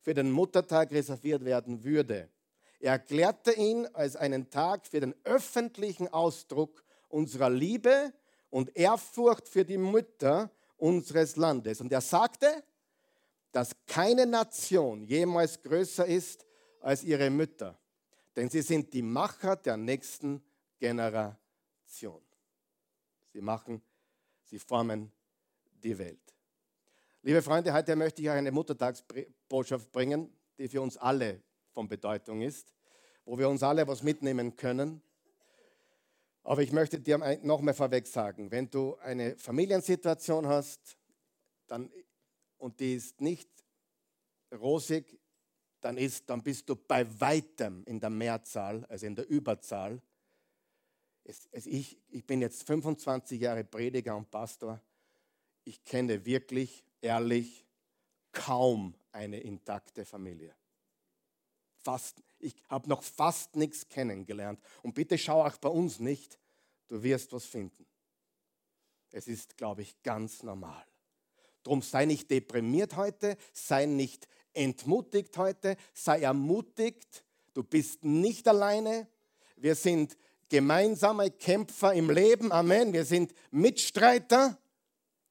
für 0.00 0.14
den 0.14 0.30
Muttertag 0.30 0.92
reserviert 0.92 1.44
werden 1.44 1.82
würde. 1.82 2.30
Er 2.78 2.92
erklärte 2.92 3.52
ihn 3.52 3.86
als 3.92 4.16
einen 4.16 4.48
Tag 4.50 4.86
für 4.86 5.00
den 5.00 5.14
öffentlichen 5.24 6.08
Ausdruck 6.08 6.84
unserer 7.08 7.50
Liebe 7.50 8.12
und 8.50 8.76
Ehrfurcht 8.76 9.48
für 9.48 9.64
die 9.64 9.78
Mütter 9.78 10.50
unseres 10.76 11.36
Landes. 11.36 11.80
Und 11.80 11.92
er 11.92 12.00
sagte, 12.00 12.62
dass 13.50 13.72
keine 13.86 14.26
Nation 14.26 15.02
jemals 15.02 15.62
größer 15.62 16.06
ist 16.06 16.46
als 16.80 17.02
ihre 17.02 17.30
Mütter, 17.30 17.78
denn 18.36 18.48
sie 18.48 18.62
sind 18.62 18.92
die 18.92 19.02
Macher 19.02 19.56
der 19.56 19.76
nächsten 19.76 20.42
Generation. 20.78 22.22
Sie 23.32 23.40
machen, 23.40 23.82
sie 24.46 24.58
formen 24.58 25.12
die 25.82 25.98
Welt. 25.98 26.20
Liebe 27.22 27.42
Freunde, 27.42 27.72
heute 27.72 27.96
möchte 27.96 28.22
ich 28.22 28.28
euch 28.28 28.36
eine 28.36 28.52
Muttertagsbotschaft 28.52 29.90
bringen, 29.90 30.32
die 30.58 30.68
für 30.68 30.80
uns 30.80 30.96
alle 30.96 31.42
von 31.72 31.88
Bedeutung 31.88 32.40
ist, 32.40 32.72
wo 33.24 33.36
wir 33.36 33.48
uns 33.48 33.62
alle 33.62 33.86
was 33.86 34.02
mitnehmen 34.02 34.56
können. 34.56 35.02
Aber 36.44 36.62
ich 36.62 36.70
möchte 36.70 37.00
dir 37.00 37.18
noch 37.42 37.60
mal 37.60 37.74
vorweg 37.74 38.06
sagen, 38.06 38.50
wenn 38.52 38.70
du 38.70 38.96
eine 38.98 39.36
Familiensituation 39.36 40.46
hast 40.46 40.96
dann, 41.66 41.90
und 42.58 42.78
die 42.78 42.94
ist 42.94 43.20
nicht 43.20 43.50
rosig, 44.54 45.18
dann, 45.80 45.98
ist, 45.98 46.30
dann 46.30 46.42
bist 46.42 46.68
du 46.68 46.76
bei 46.76 47.04
weitem 47.20 47.82
in 47.84 47.98
der 47.98 48.10
Mehrzahl, 48.10 48.84
also 48.84 49.06
in 49.06 49.16
der 49.16 49.28
Überzahl. 49.28 50.00
Es, 51.28 51.48
es, 51.50 51.66
ich, 51.66 51.98
ich 52.08 52.24
bin 52.24 52.40
jetzt 52.40 52.66
25 52.66 53.40
Jahre 53.40 53.64
Prediger 53.64 54.16
und 54.16 54.30
Pastor. 54.30 54.80
Ich 55.64 55.84
kenne 55.84 56.24
wirklich 56.24 56.84
ehrlich 57.00 57.66
kaum 58.30 58.94
eine 59.10 59.40
intakte 59.40 60.04
Familie. 60.04 60.54
Fast, 61.78 62.22
ich 62.38 62.54
habe 62.68 62.88
noch 62.88 63.02
fast 63.02 63.56
nichts 63.56 63.88
kennengelernt. 63.88 64.60
Und 64.82 64.94
bitte 64.94 65.18
schau 65.18 65.44
auch 65.44 65.56
bei 65.56 65.68
uns 65.68 65.98
nicht, 65.98 66.38
du 66.86 67.02
wirst 67.02 67.32
was 67.32 67.44
finden. 67.44 67.86
Es 69.10 69.26
ist, 69.26 69.56
glaube 69.56 69.82
ich, 69.82 70.00
ganz 70.02 70.42
normal. 70.42 70.84
Drum 71.64 71.82
sei 71.82 72.04
nicht 72.04 72.30
deprimiert 72.30 72.96
heute, 72.96 73.36
sei 73.52 73.86
nicht 73.86 74.28
entmutigt 74.52 75.36
heute, 75.38 75.76
sei 75.92 76.20
ermutigt, 76.20 77.24
du 77.52 77.64
bist 77.64 78.04
nicht 78.04 78.46
alleine. 78.46 79.08
Wir 79.56 79.74
sind 79.74 80.16
gemeinsame 80.48 81.30
Kämpfer 81.30 81.92
im 81.92 82.10
Leben, 82.10 82.52
Amen. 82.52 82.92
Wir 82.92 83.04
sind 83.04 83.34
Mitstreiter. 83.50 84.58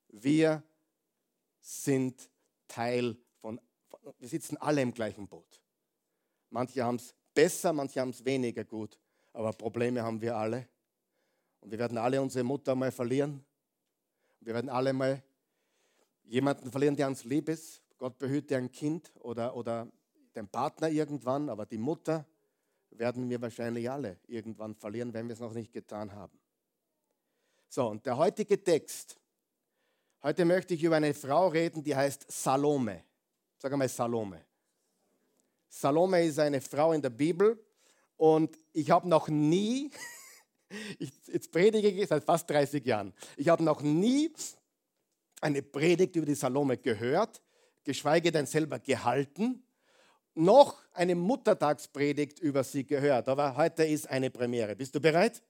Wir 0.09 0.63
sind 1.59 2.29
Teil 2.67 3.17
von, 3.41 3.59
wir 4.19 4.27
sitzen 4.27 4.57
alle 4.57 4.81
im 4.81 4.93
gleichen 4.93 5.27
Boot. 5.27 5.61
Manche 6.49 6.83
haben 6.83 6.95
es 6.95 7.13
besser, 7.33 7.73
manche 7.73 7.99
haben 7.99 8.11
es 8.11 8.23
weniger 8.23 8.63
gut, 8.63 8.97
aber 9.33 9.51
Probleme 9.51 10.03
haben 10.03 10.21
wir 10.21 10.37
alle. 10.37 10.67
Und 11.59 11.71
wir 11.71 11.79
werden 11.79 11.97
alle 11.97 12.21
unsere 12.21 12.43
Mutter 12.43 12.75
mal 12.75 12.91
verlieren. 12.91 13.43
Wir 14.39 14.53
werden 14.53 14.69
alle 14.69 14.93
mal 14.93 15.21
jemanden 16.23 16.71
verlieren, 16.71 16.95
der 16.95 17.07
uns 17.07 17.23
lieb 17.23 17.49
ist. 17.49 17.81
Gott 17.97 18.17
behüte 18.19 18.55
ein 18.55 18.71
Kind 18.71 19.11
oder, 19.19 19.55
oder 19.55 19.91
den 20.35 20.47
Partner 20.47 20.89
irgendwann, 20.89 21.49
aber 21.49 21.65
die 21.65 21.77
Mutter 21.77 22.25
werden 22.97 23.29
wir 23.29 23.41
wahrscheinlich 23.41 23.89
alle 23.89 24.19
irgendwann 24.27 24.75
verlieren, 24.75 25.13
wenn 25.13 25.27
wir 25.27 25.33
es 25.33 25.39
noch 25.39 25.53
nicht 25.53 25.71
getan 25.71 26.13
haben. 26.13 26.39
So, 27.67 27.87
und 27.87 28.05
der 28.05 28.17
heutige 28.17 28.63
Text 28.63 29.19
Heute 30.25 30.43
möchte 30.43 30.73
ich 30.73 30.81
über 30.81 30.95
eine 30.95 31.13
Frau 31.13 31.49
reden, 31.49 31.83
die 31.83 31.95
heißt 31.95 32.25
Salome. 32.31 33.03
Sag 33.59 33.71
einmal 33.71 33.87
Salome. 33.87 34.43
Salome 35.69 36.25
ist 36.25 36.39
eine 36.39 36.61
Frau 36.61 36.93
in 36.93 37.01
der 37.03 37.11
Bibel 37.11 37.63
und 38.17 38.57
ich 38.73 38.89
habe 38.89 39.07
noch 39.07 39.27
nie, 39.27 39.91
ich, 40.97 41.11
jetzt 41.27 41.51
predige 41.51 41.89
ich 41.89 42.07
seit 42.07 42.23
fast 42.23 42.49
30 42.49 42.83
Jahren, 42.83 43.13
ich 43.37 43.49
habe 43.49 43.63
noch 43.63 43.83
nie 43.83 44.33
eine 45.41 45.61
Predigt 45.61 46.15
über 46.15 46.25
die 46.25 46.33
Salome 46.33 46.77
gehört, 46.79 47.43
geschweige 47.83 48.31
denn 48.31 48.47
selber 48.47 48.79
gehalten, 48.79 49.63
noch 50.35 50.77
eine 50.93 51.15
Muttertagspredigt 51.15 52.39
über 52.39 52.63
sie 52.63 52.85
gehört. 52.85 53.27
Aber 53.27 53.55
heute 53.55 53.83
ist 53.83 54.09
eine 54.09 54.29
Premiere. 54.29 54.75
Bist 54.75 54.93
du 54.93 54.99
bereit? 54.99 55.41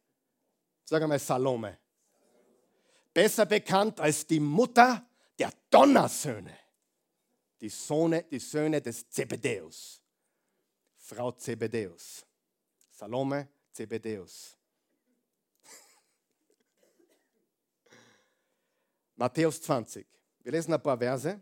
Sag 0.83 1.01
einmal 1.01 1.19
Salome 1.19 1.77
besser 3.15 3.47
bekannt 3.47 3.99
als 4.01 4.27
die 4.27 4.41
Mutter 4.41 5.07
der 5.39 5.49
Donnersöhne, 5.71 6.55
die, 7.61 7.69
Sohne, 7.69 8.25
die 8.25 8.39
Söhne 8.39 8.81
des 8.81 9.09
Zebedeus, 9.09 10.01
Frau 10.97 11.31
Zebedeus, 11.31 12.25
Salome 12.91 13.47
Zebedeus. 13.71 14.57
Matthäus 19.15 19.61
20. 19.61 20.05
Wir 20.41 20.51
lesen 20.51 20.73
ein 20.73 20.83
paar 20.83 20.97
Verse. 20.97 21.41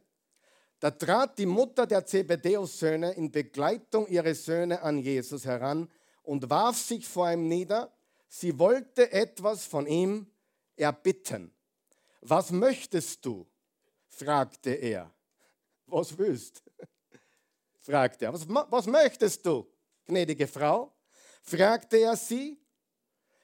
Da 0.84 0.92
trat 0.92 1.40
die 1.40 1.46
Mutter 1.46 1.88
der 1.88 2.06
Zebedeus-Söhne 2.06 3.14
in 3.14 3.32
Begleitung 3.32 4.06
ihrer 4.08 4.36
Söhne 4.36 4.82
an 4.82 4.98
Jesus 4.98 5.46
heran 5.46 5.90
und 6.24 6.50
warf 6.50 6.78
sich 6.78 7.08
vor 7.08 7.32
ihm 7.32 7.48
nieder. 7.48 7.90
Sie 8.28 8.60
wollte 8.60 9.10
etwas 9.14 9.64
von 9.64 9.88
ihm 9.88 10.28
erbitten. 10.76 11.54
Was 12.20 12.52
möchtest 12.52 13.26
du? 13.26 13.48
fragte 14.10 14.72
er. 14.72 15.10
Was 15.86 16.18
willst? 16.18 16.62
fragte 17.80 18.26
er. 18.26 18.34
Was, 18.34 18.46
was 18.50 18.86
möchtest 18.86 19.46
du, 19.46 19.66
gnädige 20.06 20.48
Frau? 20.48 20.92
fragte 21.44 21.96
er 22.00 22.18
sie. 22.18 22.60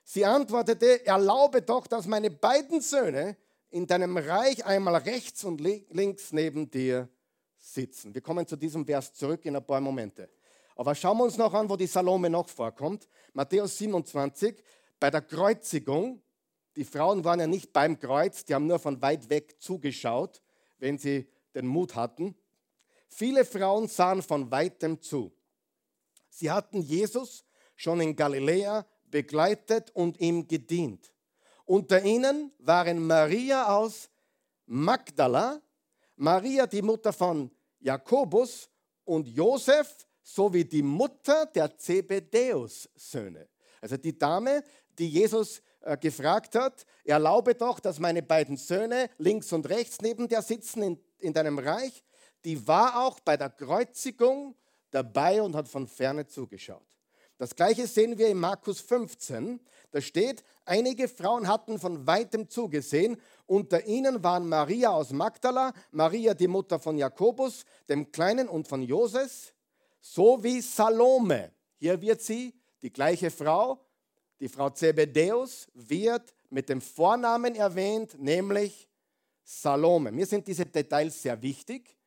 Sie 0.03 0.25
antwortete, 0.25 1.05
erlaube 1.05 1.61
doch, 1.61 1.87
dass 1.87 2.05
meine 2.05 2.31
beiden 2.31 2.81
Söhne 2.81 3.37
in 3.69 3.87
deinem 3.87 4.17
Reich 4.17 4.65
einmal 4.65 4.97
rechts 4.97 5.45
und 5.45 5.61
links 5.61 6.33
neben 6.33 6.69
dir 6.69 7.07
sitzen. 7.59 8.13
Wir 8.13 8.21
kommen 8.21 8.47
zu 8.47 8.55
diesem 8.55 8.85
Vers 8.85 9.13
zurück 9.13 9.45
in 9.45 9.55
ein 9.55 9.65
paar 9.65 9.81
Momente. 9.81 10.29
Aber 10.75 10.95
schauen 10.95 11.17
wir 11.17 11.25
uns 11.25 11.37
noch 11.37 11.53
an, 11.53 11.69
wo 11.69 11.75
die 11.75 11.87
Salome 11.87 12.29
noch 12.29 12.47
vorkommt. 12.47 13.07
Matthäus 13.33 13.77
27, 13.77 14.63
bei 14.99 15.11
der 15.11 15.21
Kreuzigung. 15.21 16.21
Die 16.75 16.85
Frauen 16.85 17.23
waren 17.25 17.39
ja 17.41 17.47
nicht 17.47 17.73
beim 17.73 17.99
Kreuz, 17.99 18.45
die 18.45 18.55
haben 18.55 18.67
nur 18.67 18.79
von 18.79 19.01
weit 19.01 19.29
weg 19.29 19.55
zugeschaut, 19.59 20.41
wenn 20.77 20.97
sie 20.97 21.27
den 21.53 21.67
Mut 21.67 21.95
hatten. 21.95 22.35
Viele 23.09 23.43
Frauen 23.43 23.87
sahen 23.87 24.21
von 24.21 24.49
weitem 24.51 25.01
zu. 25.01 25.33
Sie 26.29 26.49
hatten 26.49 26.81
Jesus 26.81 27.43
schon 27.75 27.99
in 27.99 28.15
Galiläa 28.15 28.85
begleitet 29.09 29.91
und 29.93 30.19
ihm 30.21 30.47
gedient. 30.47 31.11
Unter 31.65 32.03
ihnen 32.03 32.51
waren 32.59 33.05
Maria 33.05 33.75
aus 33.75 34.09
Magdala, 34.65 35.61
Maria 36.19 36.67
die 36.67 36.81
Mutter 36.81 37.13
von 37.13 37.49
Jakobus 37.79 38.69
und 39.05 39.25
Josef 39.29 40.05
sowie 40.21 40.65
die 40.65 40.81
Mutter 40.81 41.45
der 41.45 41.77
Zebedäus-Söhne. 41.77 43.47
Also 43.79 43.95
die 43.95 44.17
Dame, 44.17 44.61
die 44.97 45.07
Jesus 45.07 45.61
äh, 45.79 45.97
gefragt 45.97 46.55
hat, 46.55 46.85
erlaube 47.05 47.55
doch, 47.55 47.79
dass 47.79 47.99
meine 47.99 48.21
beiden 48.21 48.57
Söhne 48.57 49.09
links 49.17 49.53
und 49.53 49.69
rechts 49.69 50.01
neben 50.01 50.27
dir 50.27 50.41
sitzen 50.41 50.83
in, 50.83 50.99
in 51.19 51.31
deinem 51.31 51.57
Reich, 51.57 52.03
die 52.43 52.67
war 52.67 53.05
auch 53.05 53.21
bei 53.21 53.37
der 53.37 53.49
Kreuzigung 53.49 54.55
dabei 54.91 55.41
und 55.41 55.55
hat 55.55 55.69
von 55.69 55.87
ferne 55.87 56.27
zugeschaut. 56.27 56.83
Das 57.39 57.55
gleiche 57.55 57.87
sehen 57.87 58.17
wir 58.17 58.27
in 58.27 58.37
Markus 58.37 58.81
15. 58.81 59.61
Da 59.91 60.01
steht, 60.01 60.43
einige 60.65 61.07
Frauen 61.07 61.47
hatten 61.47 61.79
von 61.79 62.05
weitem 62.05 62.49
zugesehen. 62.49 63.15
Unter 63.47 63.85
ihnen 63.85 64.21
waren 64.21 64.47
Maria 64.49 64.89
aus 64.89 65.13
Magdala, 65.13 65.71
Maria 65.91 66.33
die 66.33 66.49
Mutter 66.49 66.79
von 66.79 66.97
Jakobus, 66.97 67.63
dem 67.87 68.11
Kleinen 68.11 68.49
und 68.49 68.67
von 68.67 68.83
Joses, 68.83 69.53
sowie 70.01 70.59
Salome. 70.59 71.53
Hier 71.77 72.01
wird 72.01 72.21
sie, 72.21 72.53
die 72.81 72.91
gleiche 72.91 73.31
Frau, 73.31 73.85
die 74.41 74.49
Frau 74.49 74.69
Zebedäus, 74.69 75.69
wird 75.73 76.33
mit 76.49 76.67
dem 76.67 76.81
Vornamen 76.81 77.55
erwähnt, 77.55 78.19
nämlich 78.19 78.89
Salome. 79.45 80.11
Mir 80.11 80.25
sind 80.25 80.45
diese 80.45 80.65
Details 80.65 81.21
sehr 81.21 81.41
wichtig, 81.41 81.97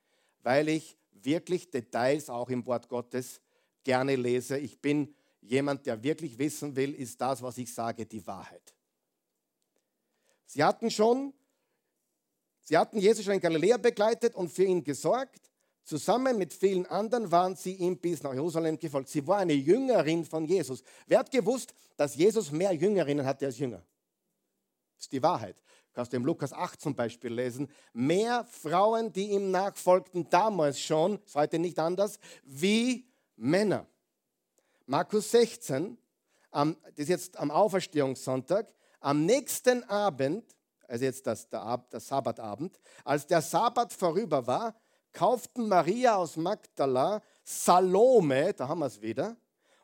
weil 0.43 0.69
ich 0.69 0.95
wirklich 1.11 1.71
Details 1.71 2.29
auch 2.29 2.51
im 2.51 2.67
Wort 2.67 2.91
Gottes 2.91 3.41
gerne 3.83 4.15
lese. 4.15 4.59
Ich 4.59 4.79
bin 4.79 5.15
jemand, 5.43 5.87
der 5.87 6.03
wirklich 6.03 6.39
wissen 6.39 6.75
will, 6.75 6.95
ist 6.95 7.21
das, 7.21 7.43
was 7.43 7.59
ich 7.59 7.73
sage, 7.73 8.07
die 8.07 8.27
Wahrheit. 8.27 8.75
Sie 10.47 10.63
hatten 10.63 10.91
schon, 10.91 11.33
sie 12.63 12.77
hatten 12.77 12.99
Jesus 12.99 13.25
schon 13.25 13.35
in 13.35 13.41
Galiläa 13.41 13.77
begleitet 13.77 14.35
und 14.35 14.51
für 14.51 14.65
ihn 14.65 14.83
gesorgt. 14.85 15.51
Zusammen 15.85 16.39
mit 16.39 16.53
vielen 16.53 16.87
anderen 16.87 17.31
waren 17.33 17.57
sie 17.57 17.75
ihm 17.75 17.99
bis 17.99 18.23
nach 18.23 18.35
Jerusalem 18.35 18.79
gefolgt. 18.79 19.09
Sie 19.09 19.27
war 19.27 19.39
eine 19.39 19.55
Jüngerin 19.55 20.25
von 20.25 20.45
Jesus. 20.45 20.85
Wer 21.07 21.19
hat 21.19 21.31
gewusst, 21.31 21.75
dass 21.97 22.15
Jesus 22.15 22.53
mehr 22.53 22.73
Jüngerinnen 22.73 23.27
hatte 23.27 23.47
als 23.47 23.59
Jünger? 23.59 23.83
Das 24.97 25.07
ist 25.07 25.13
die 25.13 25.23
Wahrheit. 25.23 25.57
Du 25.57 25.95
kannst 25.95 26.13
du 26.13 26.17
im 26.17 26.25
Lukas 26.25 26.53
8 26.53 26.81
zum 26.81 26.95
Beispiel 26.95 27.33
lesen. 27.33 27.69
Mehr 27.93 28.45
Frauen, 28.45 29.13
die 29.13 29.31
ihm 29.31 29.51
nachfolgten, 29.51 30.29
damals 30.31 30.81
schon, 30.81 31.19
ist 31.25 31.35
heute 31.35 31.59
nicht 31.59 31.79
anders, 31.79 32.21
wie 32.45 33.07
Männer. 33.37 33.87
Markus 34.93 35.31
16, 35.31 35.97
das 36.51 36.77
ist 36.97 37.09
jetzt 37.09 37.39
am 37.39 37.51
Auferstehungssonntag, 37.51 38.75
am 39.01 39.25
nächsten 39.25 39.85
Abend, 39.85 40.45
also 40.87 41.07
jetzt 41.07 41.27
das, 41.27 41.49
der, 41.49 41.79
der 41.91 41.99
Sabbatabend, 41.99 42.79
als 43.03 43.27
der 43.27 43.41
Sabbat 43.41 43.95
vorüber 43.95 44.47
war, 44.47 44.79
kauften 45.15 45.67
Maria 45.67 46.17
aus 46.17 46.37
Magdala, 46.37 47.23
Salome, 47.43 48.53
da 48.53 48.69
haben 48.69 48.81
wir 48.81 48.87
es 48.87 49.01
wieder, 49.01 49.35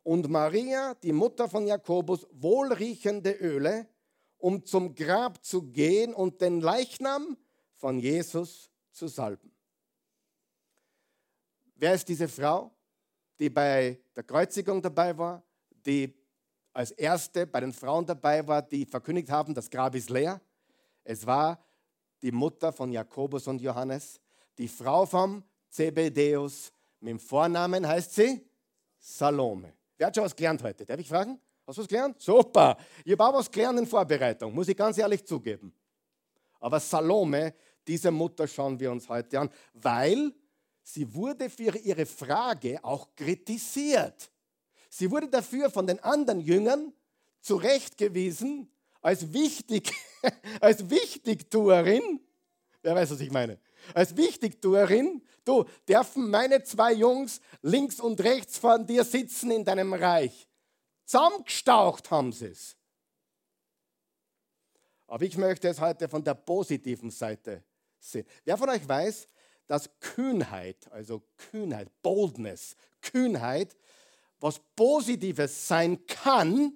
und 0.03 0.29
Maria, 0.29 0.93
die 0.97 1.13
Mutter 1.13 1.49
von 1.49 1.67
Jakobus, 1.67 2.27
wohlriechende 2.33 3.31
Öle, 3.31 3.89
um 4.37 4.63
zum 4.63 4.95
Grab 4.95 5.43
zu 5.43 5.63
gehen 5.73 6.13
und 6.13 6.43
den 6.43 6.61
Leichnam 6.61 7.39
von 7.77 7.99
Jesus 7.99 8.71
zu 8.93 9.09
salben. 9.09 9.57
Wer 11.77 11.95
ist 11.95 12.07
diese 12.07 12.29
Frau? 12.29 12.78
Die 13.39 13.51
bei 13.51 13.99
der 14.15 14.25
Kreuzigung 14.25 14.83
dabei 14.83 15.17
war, 15.17 15.43
die 15.87 16.15
als 16.73 16.91
erste 16.93 17.47
bei 17.47 17.61
den 17.61 17.73
Frauen 17.73 18.07
dabei 18.07 18.47
war, 18.47 18.63
die 18.63 18.85
verkündigt 18.85 19.31
haben, 19.31 19.55
das 19.55 19.71
Grab 19.71 19.95
ist 19.95 20.11
leer. 20.11 20.41
Es 21.05 21.27
war 21.27 21.59
die 22.23 22.33
Mutter 22.33 22.73
von 22.73 22.93
Jakobus 22.93 23.47
und 23.47 23.61
Johannes, 23.61 24.21
die 24.57 24.69
Frau 24.69 25.07
vom 25.07 25.43
Zebedäus. 25.69 26.73
Mit 27.01 27.11
dem 27.11 27.19
Vornamen 27.19 27.87
heißt 27.87 28.15
sie 28.15 28.45
Salome. 28.99 29.73
Wer 29.97 30.09
hat 30.09 30.15
schon 30.15 30.25
was 30.25 30.35
gelernt 30.35 30.63
heute? 30.63 30.85
Darf 30.85 30.99
ich 30.99 31.09
fragen? 31.09 31.41
Hast 31.67 31.79
du 31.79 31.83
was 31.83 31.89
gelernt? 31.89 32.21
Super. 32.21 32.77
Ich 33.05 33.13
habe 33.13 33.25
auch 33.25 33.35
was 33.35 33.51
gelernt 33.51 33.79
in 33.79 33.87
Vorbereitung, 33.87 34.55
muss 34.55 34.69
ich 34.69 34.77
ganz 34.77 34.99
ehrlich 34.99 35.25
zugeben. 35.25 35.73
Aber 36.61 36.81
Salome, 36.81 37.55
diese 37.87 38.11
Mutter 38.11 38.47
schauen 38.47 38.79
wir 38.79 38.91
uns 38.91 39.09
heute 39.09 39.41
an, 39.41 39.51
weil 39.75 40.33
sie 40.89 41.15
wurde 41.15 41.51
für 41.51 41.77
ihre 41.77 42.07
Frage 42.07 42.83
auch 42.83 43.15
kritisiert. 43.15 44.31
Sie 44.89 45.11
wurde 45.11 45.29
dafür 45.29 45.71
von 45.71 45.87
den 45.87 45.99
anderen 46.01 46.41
Jüngern 46.41 46.95
zurechtgewiesen 47.41 48.71
als 49.03 49.33
wichtig, 49.33 49.93
als 50.61 50.89
Wichtigtuerin. 50.89 52.21
Wer 52.83 52.95
weiß, 52.95 53.11
was 53.11 53.21
ich 53.21 53.31
meine? 53.31 53.59
Als 53.93 54.17
Wichtigtuerin, 54.17 55.23
du, 55.45 55.65
dürfen 55.87 56.31
meine 56.31 56.63
zwei 56.63 56.95
Jungs 56.95 57.41
links 57.61 58.01
und 58.01 58.21
rechts 58.23 58.57
von 58.57 58.87
dir 58.87 59.05
sitzen 59.05 59.51
in 59.51 59.65
deinem 59.65 59.93
Reich. 59.93 60.49
Zusammengestaucht 61.05 62.11
haben 62.11 62.33
sie 62.33 62.47
es. 62.47 62.77
Aber 65.07 65.25
ich 65.25 65.37
möchte 65.37 65.69
es 65.69 65.81
heute 65.81 66.09
von 66.09 66.25
der 66.25 66.35
positiven 66.35 67.11
Seite 67.11 67.63
sehen. 67.99 68.27
Wer 68.45 68.57
von 68.57 68.69
euch 68.71 68.87
weiß, 68.87 69.29
dass 69.69 69.89
Kühnheit, 70.01 70.91
also 70.91 71.23
Kühnheit, 71.37 71.89
Boldness, 72.03 72.75
Kühnheit, 73.01 73.77
was 74.41 74.61
Positives 74.75 75.69
sein 75.69 76.05
kann, 76.07 76.73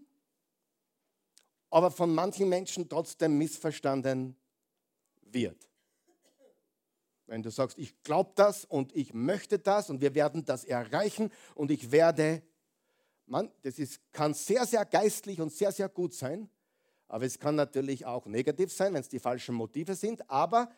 aber 1.71 1.91
von 1.91 2.15
manchen 2.15 2.49
Menschen 2.49 2.89
trotzdem 2.89 3.39
missverstanden 3.39 4.37
wird. 5.23 5.69
Wenn 7.27 7.43
du 7.43 7.51
sagst, 7.51 7.79
ich 7.79 8.03
glaube 8.03 8.33
das 8.35 8.67
und 8.67 8.95
ich 8.95 9.15
möchte 9.15 9.59
das 9.59 9.89
und 9.89 10.03
wir 10.03 10.15
werden 10.15 10.45
das 10.45 10.65
erreichen 10.65 11.33
und 11.55 11.71
ich 11.71 11.91
werde, 11.91 12.43
man, 13.27 13.51
das 13.63 13.79
ist, 13.79 14.01
kann 14.13 14.35
sehr, 14.35 14.67
sehr 14.67 14.85
geistlich 14.85 15.41
und 15.41 15.51
sehr, 15.51 15.73
sehr 15.73 15.89
gut 15.89 16.13
sein, 16.13 16.51
aber 17.09 17.25
es 17.25 17.39
kann 17.39 17.55
natürlich 17.55 18.05
auch 18.05 18.27
negativ 18.27 18.71
sein, 18.71 18.93
wenn 18.93 19.01
es 19.01 19.09
die 19.09 19.19
falschen 19.19 19.55
Motive 19.55 19.95
sind, 19.95 20.29
aber 20.29 20.71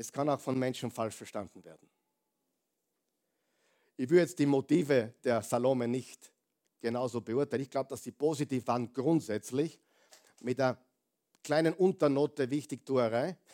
es 0.00 0.10
kann 0.10 0.30
auch 0.30 0.40
von 0.40 0.58
Menschen 0.58 0.90
falsch 0.90 1.14
verstanden 1.14 1.62
werden. 1.62 1.86
Ich 3.98 4.08
will 4.08 4.18
jetzt 4.18 4.38
die 4.38 4.46
Motive 4.46 5.12
der 5.22 5.42
Salome 5.42 5.86
nicht 5.86 6.32
genauso 6.80 7.20
beurteilen. 7.20 7.62
Ich 7.62 7.70
glaube, 7.70 7.90
dass 7.90 8.02
sie 8.02 8.12
positiv 8.12 8.66
waren 8.66 8.90
grundsätzlich, 8.90 9.78
mit 10.40 10.58
der 10.58 10.78
kleinen 11.44 11.74
Unternote 11.74 12.50
Wichtigtuerei. 12.50 13.36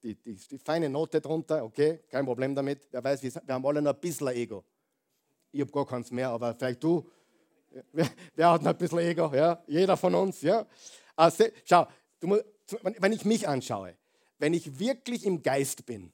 Die, 0.00 0.14
die, 0.14 0.36
die 0.36 0.58
feine 0.58 0.88
Note 0.88 1.20
drunter, 1.20 1.64
okay, 1.64 2.04
kein 2.08 2.24
Problem 2.24 2.54
damit. 2.54 2.86
Wer 2.92 3.02
weiß, 3.02 3.20
wir, 3.20 3.34
wir 3.34 3.52
haben 3.52 3.66
alle 3.66 3.82
noch 3.82 3.94
ein 3.94 4.00
bisschen 4.00 4.28
Ego. 4.28 4.64
Ich 5.50 5.60
habe 5.60 5.72
gar 5.72 5.84
keins 5.84 6.12
mehr, 6.12 6.30
aber 6.30 6.54
vielleicht 6.54 6.84
du. 6.84 7.10
Wer, 7.90 8.08
wer, 8.36 8.50
hat 8.52 8.62
noch 8.62 8.70
ein 8.70 8.78
bisschen 8.78 9.00
Ego? 9.00 9.34
Ja? 9.34 9.60
Jeder 9.66 9.96
von 9.96 10.14
uns. 10.14 10.40
Ja? 10.42 10.64
Also, 11.16 11.46
schau, 11.64 11.88
du, 12.20 12.40
wenn 12.80 13.12
ich 13.12 13.24
mich 13.24 13.48
anschaue, 13.48 13.97
wenn 14.38 14.54
ich 14.54 14.78
wirklich 14.78 15.24
im 15.24 15.42
Geist 15.42 15.86
bin, 15.86 16.12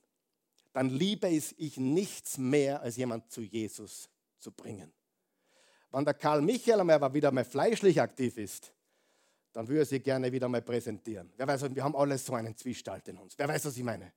dann 0.73 0.89
liebe 0.91 1.29
ich 1.29 1.77
nichts 1.77 2.37
mehr, 2.37 2.83
als 2.83 2.97
jemand 2.97 3.31
zu 3.31 3.43
Jesus 3.43 4.09
zu 4.39 4.51
bringen. 4.51 4.93
Wenn 5.91 6.05
der 6.05 6.15
Karl 6.15 6.43
Michael 6.43 6.81
einmal 6.81 7.15
wieder 7.15 7.31
mal 7.31 7.45
fleischlich 7.45 8.01
aktiv 8.01 8.37
ist, 8.37 8.73
dann 9.53 9.69
würde 9.69 9.83
er 9.83 9.87
sie 9.87 10.01
gerne 10.01 10.33
wieder 10.33 10.49
mal 10.49 10.63
präsentieren. 10.63 11.33
Wer 11.37 11.47
weiß, 11.47 11.73
wir 11.73 11.85
haben 11.85 11.95
alle 11.95 12.19
so 12.19 12.35
einen 12.35 12.57
Zwiespalt 12.57 13.07
in 13.07 13.19
uns. 13.19 13.39
Wer 13.39 13.47
weiß, 13.47 13.67
was 13.67 13.77
ich 13.77 13.85
meine? 13.85 14.13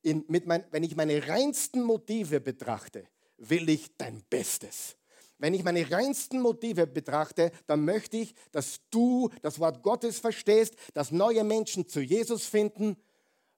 In, 0.00 0.24
mein, 0.28 0.64
wenn 0.70 0.82
ich 0.82 0.96
meine 0.96 1.28
reinsten 1.28 1.82
Motive 1.82 2.40
betrachte, 2.40 3.06
will 3.36 3.68
ich 3.68 3.94
dein 3.98 4.22
Bestes. 4.30 4.96
Wenn 5.38 5.52
ich 5.52 5.62
meine 5.62 5.90
reinsten 5.90 6.40
Motive 6.40 6.86
betrachte, 6.86 7.52
dann 7.66 7.84
möchte 7.84 8.16
ich, 8.16 8.34
dass 8.52 8.80
du 8.88 9.28
das 9.42 9.58
Wort 9.58 9.82
Gottes 9.82 10.18
verstehst, 10.18 10.74
dass 10.94 11.10
neue 11.10 11.44
Menschen 11.44 11.86
zu 11.86 12.00
Jesus 12.00 12.46
finden 12.46 12.96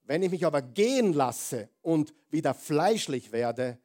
wenn 0.08 0.22
ich 0.22 0.30
mich 0.30 0.46
aber 0.46 0.62
gehen 0.62 1.12
lasse 1.12 1.68
und 1.82 2.14
wieder 2.30 2.54
fleischlich 2.54 3.30
werde, 3.30 3.78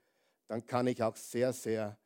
dann 0.47 0.65
kann 0.65 0.88
ich 0.88 1.03
auch 1.03 1.17
sehr, 1.17 1.51
sehr 1.51 1.99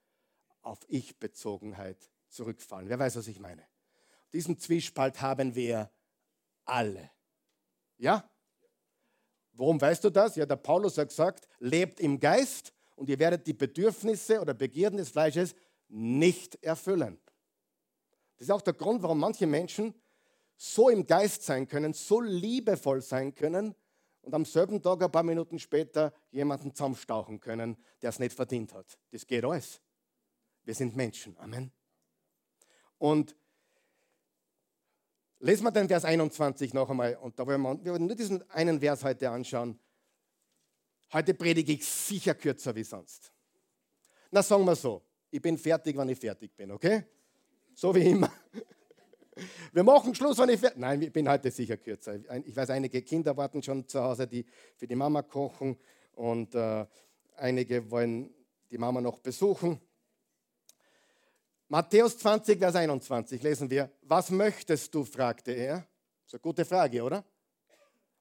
auf 0.63 0.79
Ich-Bezogenheit 0.87 2.09
zurückfallen. 2.27 2.89
Wer 2.89 2.97
weiß, 2.97 3.17
was 3.17 3.27
ich 3.27 3.39
meine? 3.39 3.63
Diesen 4.33 4.57
Zwiespalt 4.57 5.21
haben 5.21 5.53
wir 5.53 5.91
alle. 6.65 7.11
Ja? 7.97 8.27
Warum 9.53 9.79
weißt 9.79 10.03
du 10.03 10.09
das? 10.09 10.35
Ja, 10.35 10.47
der 10.47 10.55
Paulus 10.55 10.97
hat 10.97 11.09
gesagt, 11.09 11.47
lebt 11.59 11.99
im 11.99 12.19
Geist 12.19 12.73
und 12.95 13.09
ihr 13.09 13.19
werdet 13.19 13.45
die 13.45 13.53
Bedürfnisse 13.53 14.41
oder 14.41 14.55
Begierden 14.55 14.97
des 14.97 15.09
Fleisches 15.09 15.53
nicht 15.89 16.55
erfüllen. 16.63 17.19
Das 18.37 18.47
ist 18.47 18.51
auch 18.51 18.63
der 18.63 18.73
Grund, 18.73 19.03
warum 19.03 19.19
manche 19.19 19.45
Menschen 19.45 19.93
so 20.55 20.89
im 20.89 21.05
Geist 21.05 21.43
sein 21.43 21.67
können, 21.67 21.93
so 21.93 22.19
liebevoll 22.19 23.03
sein 23.03 23.35
können 23.35 23.75
und 24.27 24.33
am 24.33 24.43
selben 24.43 24.81
Tag, 24.81 25.01
ein 25.01 25.09
paar 25.09 25.23
Minuten 25.23 25.57
später, 25.57 26.13
jemanden 26.31 26.75
zusammenstauchen 26.75 27.39
können, 27.39 27.77
der 28.01 28.09
es 28.09 28.19
nicht 28.19 28.35
verdient 28.35 28.73
hat. 28.73 28.99
Das 29.11 29.25
geht 29.25 29.45
alles. 29.45 29.81
Wir 30.65 30.75
sind 30.75 30.97
Menschen. 30.97 31.37
Amen. 31.37 31.71
Und 32.97 33.37
lesen 35.39 35.63
wir 35.63 35.71
den 35.71 35.87
Vers 35.87 36.03
21 36.03 36.73
noch 36.73 36.89
einmal. 36.89 37.15
Und 37.15 37.39
da 37.39 37.47
wollen 37.47 37.61
wir, 37.61 37.85
wir 37.85 37.93
wollen 37.93 38.05
nur 38.05 38.17
diesen 38.17 38.47
einen 38.51 38.81
Vers 38.81 39.05
heute 39.05 39.29
anschauen. 39.29 39.79
Heute 41.13 41.33
predige 41.33 41.71
ich 41.71 41.85
sicher 41.85 42.35
kürzer 42.35 42.75
wie 42.75 42.83
sonst. 42.83 43.31
Na, 44.29 44.43
sagen 44.43 44.65
wir 44.65 44.75
so. 44.75 45.05
Ich 45.31 45.41
bin 45.41 45.57
fertig, 45.57 45.95
wenn 45.95 46.09
ich 46.09 46.19
fertig 46.19 46.53
bin, 46.53 46.71
okay? 46.71 47.05
So 47.73 47.95
wie 47.95 48.09
immer. 48.09 48.29
Wir 49.73 49.83
machen 49.83 50.13
Schluss, 50.15 50.37
wenn 50.37 50.49
ich 50.49 50.59
fertig 50.59 50.79
Nein, 50.79 51.01
ich 51.01 51.11
bin 51.11 51.29
heute 51.29 51.51
sicher 51.51 51.77
kürzer. 51.77 52.15
Ich 52.45 52.55
weiß, 52.55 52.69
einige 52.71 53.01
Kinder 53.01 53.35
warten 53.35 53.61
schon 53.61 53.87
zu 53.87 54.01
Hause, 54.01 54.27
die 54.27 54.45
für 54.75 54.87
die 54.87 54.95
Mama 54.95 55.21
kochen 55.21 55.77
und 56.15 56.55
äh, 56.55 56.85
einige 57.35 57.89
wollen 57.89 58.33
die 58.69 58.77
Mama 58.77 59.01
noch 59.01 59.19
besuchen. 59.19 59.79
Matthäus 61.69 62.17
20, 62.17 62.59
Vers 62.59 62.75
21 62.75 63.43
lesen 63.43 63.69
wir, 63.69 63.91
was 64.03 64.31
möchtest 64.31 64.93
du, 64.95 65.03
fragte 65.03 65.51
er. 65.51 65.75
Das 65.75 66.27
ist 66.27 66.33
eine 66.35 66.41
gute 66.41 66.65
Frage, 66.65 67.03
oder? 67.03 67.25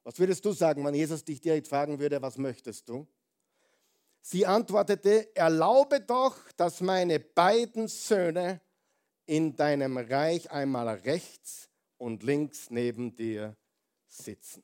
Was 0.03 0.19
würdest 0.19 0.43
du 0.43 0.51
sagen, 0.51 0.85
wenn 0.85 0.95
Jesus 0.95 1.23
dich 1.23 1.41
direkt 1.41 1.67
fragen 1.67 1.99
würde, 1.99 2.21
was 2.21 2.37
möchtest 2.37 2.87
du? 2.87 3.07
Sie 4.21 4.45
antwortete, 4.45 5.33
erlaube 5.35 6.01
doch, 6.01 6.37
dass 6.57 6.81
meine 6.81 7.19
beiden 7.19 7.87
Söhne 7.87 8.59
in 9.27 9.55
deinem 9.55 9.97
Reich 9.97 10.49
einmal 10.49 10.87
rechts 10.87 11.69
und 11.97 12.23
links 12.23 12.71
neben 12.71 13.15
dir 13.15 13.55
sitzen. 14.07 14.63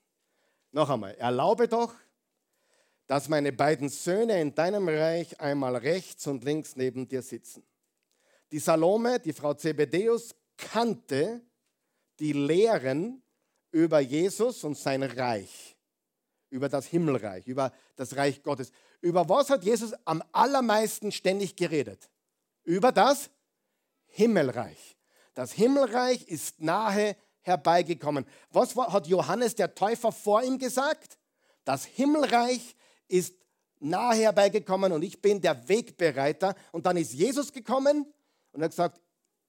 Noch 0.71 0.89
einmal, 0.89 1.13
erlaube 1.15 1.67
doch, 1.67 1.93
dass 3.05 3.29
meine 3.29 3.51
beiden 3.51 3.89
Söhne 3.89 4.41
in 4.41 4.55
deinem 4.55 4.87
Reich 4.87 5.39
einmal 5.39 5.75
rechts 5.75 6.25
und 6.25 6.43
links 6.43 6.75
neben 6.75 7.07
dir 7.07 7.21
sitzen. 7.21 7.63
Die 8.51 8.59
Salome, 8.59 9.19
die 9.19 9.33
Frau 9.33 9.53
Zebedeus, 9.53 10.33
kannte 10.57 11.41
die 12.19 12.33
Lehren 12.33 13.21
über 13.71 13.99
Jesus 13.99 14.63
und 14.63 14.77
sein 14.77 15.03
Reich, 15.03 15.75
über 16.49 16.69
das 16.69 16.85
Himmelreich, 16.85 17.47
über 17.47 17.73
das 17.95 18.15
Reich 18.15 18.41
Gottes. 18.41 18.71
Über 19.01 19.27
was 19.27 19.49
hat 19.49 19.63
Jesus 19.63 19.93
am 20.05 20.23
allermeisten 20.31 21.11
ständig 21.11 21.55
geredet? 21.55 22.09
Über 22.63 22.91
das 22.91 23.29
Himmelreich. 24.13 24.95
Das 25.33 25.51
Himmelreich 25.51 26.27
ist 26.27 26.61
nahe 26.61 27.17
herbeigekommen. 27.41 28.25
Was 28.51 28.75
hat 28.75 29.07
Johannes 29.07 29.55
der 29.55 29.73
Täufer 29.73 30.11
vor 30.11 30.43
ihm 30.43 30.59
gesagt? 30.59 31.17
Das 31.65 31.85
Himmelreich 31.85 32.75
ist 33.07 33.35
nahe 33.79 34.17
herbeigekommen 34.17 34.91
und 34.91 35.01
ich 35.01 35.19
bin 35.19 35.41
der 35.41 35.67
Wegbereiter. 35.67 36.55
Und 36.71 36.85
dann 36.85 36.95
ist 36.97 37.13
Jesus 37.13 37.51
gekommen 37.51 38.05
und 38.51 38.61
hat 38.61 38.69
gesagt, 38.69 39.01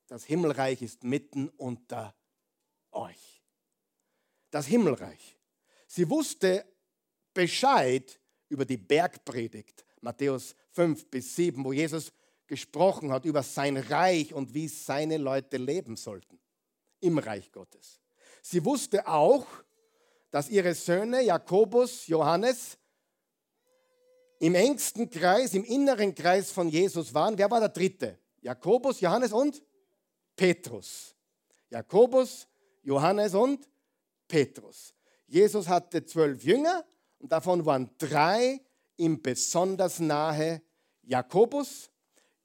das 0.07 0.25
Himmelreich 0.25 0.81
ist 0.81 1.05
mitten 1.05 1.51
unter 1.51 2.15
euch. 2.91 3.43
Das 4.51 4.67
Himmelreich. 4.67 5.37
Sie 5.87 6.09
wusste 6.09 6.65
Bescheid 7.35 8.19
über 8.49 8.65
die 8.65 8.79
Bergpredigt, 8.79 9.85
Matthäus 10.01 10.55
5 10.71 11.11
bis 11.11 11.37
7, 11.37 11.63
wo 11.63 11.73
Jesus 11.73 12.13
gesprochen 12.47 13.13
hat 13.13 13.25
über 13.25 13.43
sein 13.43 13.77
Reich 13.77 14.35
und 14.35 14.55
wie 14.55 14.69
seine 14.69 15.17
Leute 15.17 15.57
leben 15.57 15.97
sollten 15.97 16.39
im 17.01 17.19
Reich 17.19 17.53
Gottes. 17.53 18.01
Sie 18.43 18.65
wusste 18.65 19.07
auch, 19.07 19.47
dass 20.31 20.49
ihre 20.49 20.75
Söhne 20.75 21.23
Jakobus, 21.23 22.07
Johannes 22.07 22.79
im 24.39 24.55
engsten 24.55 25.09
Kreis, 25.09 25.55
im 25.55 25.65
inneren 25.65 26.15
Kreis 26.15 26.51
von 26.51 26.69
Jesus 26.69 27.15
waren. 27.15 27.39
Wer 27.39 27.51
war 27.51 27.61
der 27.61 27.69
dritte? 27.69 28.19
Jakobus, 28.41 29.01
Johannes 29.01 29.33
und 29.33 29.63
Petrus. 30.37 31.15
Jakobus, 31.71 32.47
Johannes 32.83 33.35
und 33.35 33.69
Petrus. 34.29 34.95
Jesus 35.27 35.69
hatte 35.69 36.05
zwölf 36.05 36.43
Jünger 36.45 36.85
und 37.19 37.33
davon 37.33 37.65
waren 37.65 37.91
drei 37.97 38.61
ihm 38.97 39.23
besonders 39.23 39.99
nahe. 40.01 40.63
Jakobus, 41.03 41.91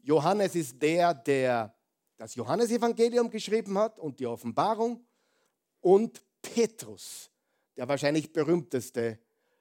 Johannes 0.10 0.56
ist 0.56 0.82
der, 0.82 1.14
der 1.14 1.72
das 2.18 2.34
Johannesevangelium 2.34 3.30
geschrieben 3.30 3.78
hat 3.78 4.00
und 4.00 4.20
die 4.20 4.26
Offenbarung. 4.26 5.06
Und 5.82 6.20
Petrus, 6.42 7.30
der 7.78 7.88
wahrscheinlich 7.88 8.34
berühmteste 8.34 9.20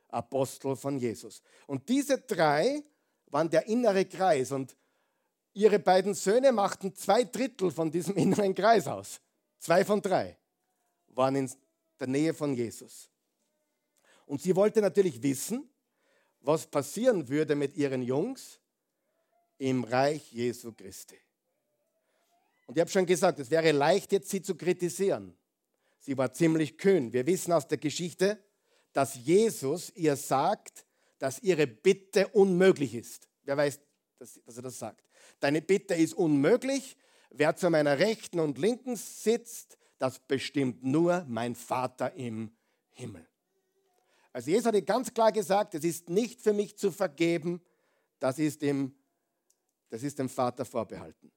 Apostel 0.09 0.75
von 0.75 0.97
Jesus. 0.97 1.43
Und 1.67 1.87
diese 1.91 2.17
drei 2.17 2.83
waren 3.27 3.51
der 3.51 3.67
innere 3.67 4.07
Kreis 4.07 4.51
und 4.51 4.75
ihre 5.53 5.79
beiden 5.79 6.15
Söhne 6.15 6.51
machten 6.51 6.95
zwei 6.95 7.25
Drittel 7.25 7.71
von 7.71 7.91
diesem 7.91 8.17
inneren 8.25 8.55
Kreis 8.55 8.87
aus. 8.87 9.21
Zwei 9.59 9.85
von 9.85 10.01
drei 10.01 10.39
waren 11.09 11.37
in 11.37 11.53
der 12.01 12.07
Nähe 12.07 12.33
von 12.33 12.55
Jesus. 12.55 13.11
Und 14.25 14.41
sie 14.41 14.57
wollte 14.57 14.81
natürlich 14.81 15.23
wissen, 15.23 15.69
was 16.41 16.67
passieren 16.67 17.29
würde 17.29 17.55
mit 17.55 17.77
ihren 17.77 18.01
Jungs, 18.01 18.59
im 19.59 19.85
Reich 19.85 20.33
Jesu 20.33 20.73
Christi. 20.73 21.19
Und 22.67 22.77
ich 22.77 22.81
habe 22.81 22.91
schon 22.91 23.07
gesagt, 23.07 23.39
es 23.39 23.51
wäre 23.51 23.73
leicht, 23.73 24.13
jetzt 24.13 24.29
sie 24.31 24.43
zu 24.43 24.55
kritisieren. 24.55 25.37
Sie 25.99 26.17
war 26.17 26.33
ziemlich 26.33 26.79
kühn. 26.79 27.13
Wir 27.13 27.27
wissen 27.27 27.53
aus 27.53 27.67
der 27.67 27.79
Geschichte, 27.79 28.43
dass 28.93 29.15
Jesus 29.15 29.91
ihr 29.95 30.17
sagt, 30.17 30.85
dass 31.19 31.41
ihre 31.41 31.67
Bitte 31.67 32.29
unmöglich 32.29 32.95
ist. 32.95 33.29
Wer 33.45 33.57
weiß, 33.57 33.81
dass, 34.19 34.57
er 34.57 34.63
das 34.63 34.79
sagt? 34.79 35.05
Deine 35.41 35.63
Bitte 35.63 35.95
ist 35.95 36.15
unmöglich. 36.15 36.97
Wer 37.31 37.57
zu 37.57 37.71
meiner 37.71 37.99
Rechten 37.99 38.41
und 38.41 38.59
Linken 38.59 38.97
sitzt, 38.97 39.79
das 39.99 40.19
bestimmt 40.21 40.85
nur 40.85 41.25
mein 41.29 41.55
Vater 41.55 42.15
im 42.15 42.51
Himmel. 42.91 43.27
Also 44.33 44.51
Jesus 44.51 44.67
hat 44.67 44.87
ganz 44.87 45.13
klar 45.13 45.33
gesagt, 45.33 45.75
es 45.75 45.85
ist 45.85 46.09
nicht 46.09 46.41
für 46.41 46.53
mich 46.53 46.77
zu 46.77 46.93
vergeben, 46.93 47.61
das 48.21 48.39
ist 48.39 48.63
im 48.63 48.95
das 49.91 50.03
ist 50.03 50.19
dem 50.19 50.29
Vater 50.29 50.65
vorbehalten. 50.65 51.31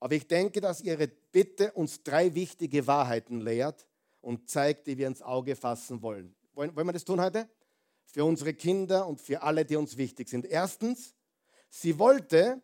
Aber 0.00 0.14
ich 0.14 0.26
denke, 0.26 0.60
dass 0.60 0.80
Ihre 0.80 1.08
Bitte 1.08 1.72
uns 1.72 2.02
drei 2.02 2.34
wichtige 2.34 2.86
Wahrheiten 2.86 3.40
lehrt 3.40 3.86
und 4.20 4.48
zeigt, 4.48 4.86
die 4.86 4.98
wir 4.98 5.06
ins 5.06 5.22
Auge 5.22 5.56
fassen 5.56 6.02
wollen. 6.02 6.34
Wollen, 6.52 6.74
wollen 6.76 6.86
wir 6.86 6.92
das 6.92 7.04
tun 7.04 7.20
heute? 7.20 7.48
Für 8.04 8.24
unsere 8.24 8.54
Kinder 8.54 9.06
und 9.06 9.20
für 9.20 9.42
alle, 9.42 9.64
die 9.64 9.76
uns 9.76 9.96
wichtig 9.96 10.28
sind. 10.28 10.46
Erstens, 10.46 11.14
sie 11.68 11.98
wollte, 11.98 12.62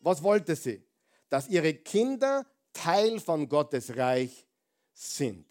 was 0.00 0.22
wollte 0.22 0.56
sie? 0.56 0.82
Dass 1.28 1.48
ihre 1.48 1.74
Kinder 1.74 2.46
Teil 2.72 3.20
von 3.20 3.48
Gottes 3.48 3.96
Reich 3.96 4.46
sind. 4.92 5.46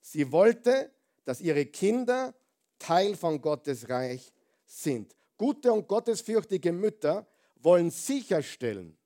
Sie 0.00 0.30
wollte, 0.32 0.92
dass 1.24 1.40
ihre 1.40 1.66
Kinder 1.66 2.34
Teil 2.78 3.16
von 3.16 3.40
Gottes 3.40 3.88
Reich 3.88 4.32
sind. 4.66 5.14
Gute 5.36 5.72
und 5.72 5.88
gottesfürchtige 5.88 6.72
Mütter 6.72 7.26
wollen 7.66 7.90
sicherstellen, 7.90 8.96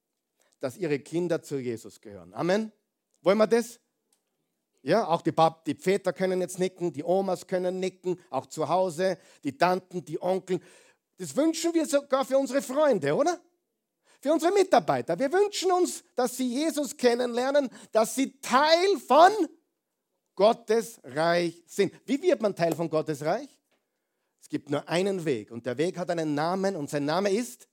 dass 0.61 0.77
ihre 0.77 0.99
Kinder 0.99 1.43
zu 1.43 1.59
Jesus 1.59 1.99
gehören. 1.99 2.35
Amen. 2.35 2.71
Wollen 3.23 3.39
wir 3.39 3.47
das? 3.47 3.81
Ja, 4.83 5.09
auch 5.09 5.23
die, 5.23 5.33
Pap 5.33 5.65
die 5.65 5.75
Väter 5.75 6.13
können 6.13 6.43
jetzt 6.43 6.59
nicken, 6.59 6.93
die 6.93 7.03
Omas 7.03 7.47
können 7.47 7.81
nicken, 7.81 8.21
auch 8.29 8.45
zu 8.45 8.69
Hause, 8.69 9.17
die 9.45 9.57
Tanten, 9.57 10.05
die 10.05 10.21
Onkel. 10.21 10.61
Das 11.17 11.35
wünschen 11.35 11.73
wir 11.73 11.87
sogar 11.87 12.23
für 12.27 12.37
unsere 12.37 12.61
Freunde, 12.61 13.15
oder? 13.15 13.41
Für 14.21 14.35
unsere 14.35 14.53
Mitarbeiter. 14.53 15.19
Wir 15.19 15.33
wünschen 15.33 15.73
uns, 15.73 16.05
dass 16.15 16.37
sie 16.37 16.49
Jesus 16.49 16.95
kennenlernen, 16.95 17.71
dass 17.93 18.15
sie 18.15 18.39
Teil 18.43 18.99
von 19.09 19.33
Gottes 20.35 21.01
Reich 21.03 21.63
sind. 21.67 21.95
Wie 22.05 22.21
wird 22.21 22.43
man 22.43 22.55
Teil 22.55 22.75
von 22.75 22.91
Gottes 22.91 23.25
Reich? 23.25 23.49
Es 24.39 24.51
gibt 24.51 24.69
nur 24.69 24.87
einen 24.87 25.25
Weg 25.25 25.51
und 25.51 25.65
der 25.65 25.79
Weg 25.79 25.97
hat 25.97 26.11
einen 26.11 26.35
Namen 26.35 26.77
und 26.77 26.91
sein 26.91 27.07
Name 27.07 27.31
ist 27.31 27.70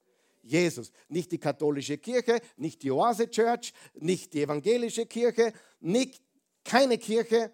Jesus. 0.48 0.92
Nicht 1.10 1.32
die 1.32 1.38
katholische 1.38 1.98
Kirche, 1.98 2.40
nicht 2.56 2.82
die 2.84 2.92
Oase 2.92 3.30
Church, 3.30 3.74
nicht 3.94 4.34
die 4.34 4.44
evangelische 4.44 5.06
Kirche, 5.06 5.54
nicht, 5.80 6.22
keine 6.64 6.98
Kirche, 6.98 7.54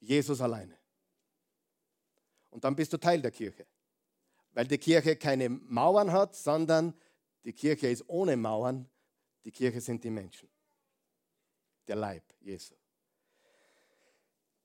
Jesus 0.00 0.40
alleine. 0.40 0.76
Und 2.50 2.64
dann 2.64 2.76
bist 2.76 2.92
du 2.92 2.98
Teil 2.98 3.20
der 3.20 3.30
Kirche. 3.30 3.66
Weil 4.52 4.66
die 4.66 4.78
Kirche 4.78 5.16
keine 5.16 5.48
Mauern 5.48 6.10
hat, 6.12 6.34
sondern 6.34 6.94
die 7.44 7.52
Kirche 7.52 7.88
ist 7.88 8.04
ohne 8.08 8.36
Mauern. 8.36 8.88
Die 9.44 9.52
Kirche 9.52 9.80
sind 9.80 10.02
die 10.04 10.10
Menschen. 10.10 10.48
Der 11.86 11.96
Leib 11.96 12.24
Jesu. 12.40 12.74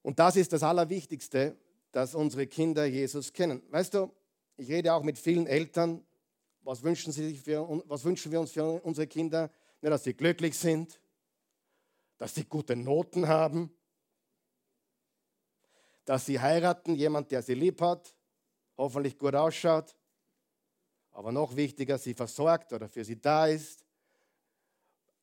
Und 0.02 0.20
das 0.20 0.36
ist 0.36 0.52
das 0.54 0.64
Allerwichtigste. 0.64 1.58
dass 1.94 2.16
unsere 2.16 2.48
Kinder 2.48 2.86
Jesus 2.86 3.32
kennen. 3.32 3.62
Weißt 3.70 3.94
du, 3.94 4.12
ich 4.58 4.68
rede 4.68 4.94
auch 4.94 5.04
mit 5.04 5.20
vielen 5.20 5.46
Eltern, 5.46 6.04
was 6.64 6.82
wünschen, 6.82 7.12
sie 7.12 7.30
sich 7.30 7.42
für, 7.42 7.68
was 7.88 8.04
wünschen 8.04 8.32
wir 8.32 8.40
uns 8.40 8.52
für 8.52 8.82
unsere 8.82 9.08
Kinder? 9.08 9.52
Ja, 9.82 9.90
dass 9.90 10.04
sie 10.04 10.14
glücklich 10.14 10.58
sind, 10.58 11.00
dass 12.18 12.34
sie 12.36 12.46
gute 12.46 12.76
Noten 12.76 13.28
haben, 13.28 13.76
dass 16.06 16.26
sie 16.26 16.40
heiraten, 16.40 16.96
jemand, 16.96 17.32
der 17.32 17.42
sie 17.42 17.54
lieb 17.54 17.82
hat, 17.82 18.16
hoffentlich 18.78 19.18
gut 19.18 19.36
ausschaut, 19.36 19.96
aber 21.12 21.32
noch 21.32 21.56
wichtiger, 21.56 21.98
sie 21.98 22.14
versorgt 22.14 22.74
oder 22.74 22.90
für 22.90 23.04
sie 23.04 23.20
da 23.20 23.48
ist. 23.48 23.86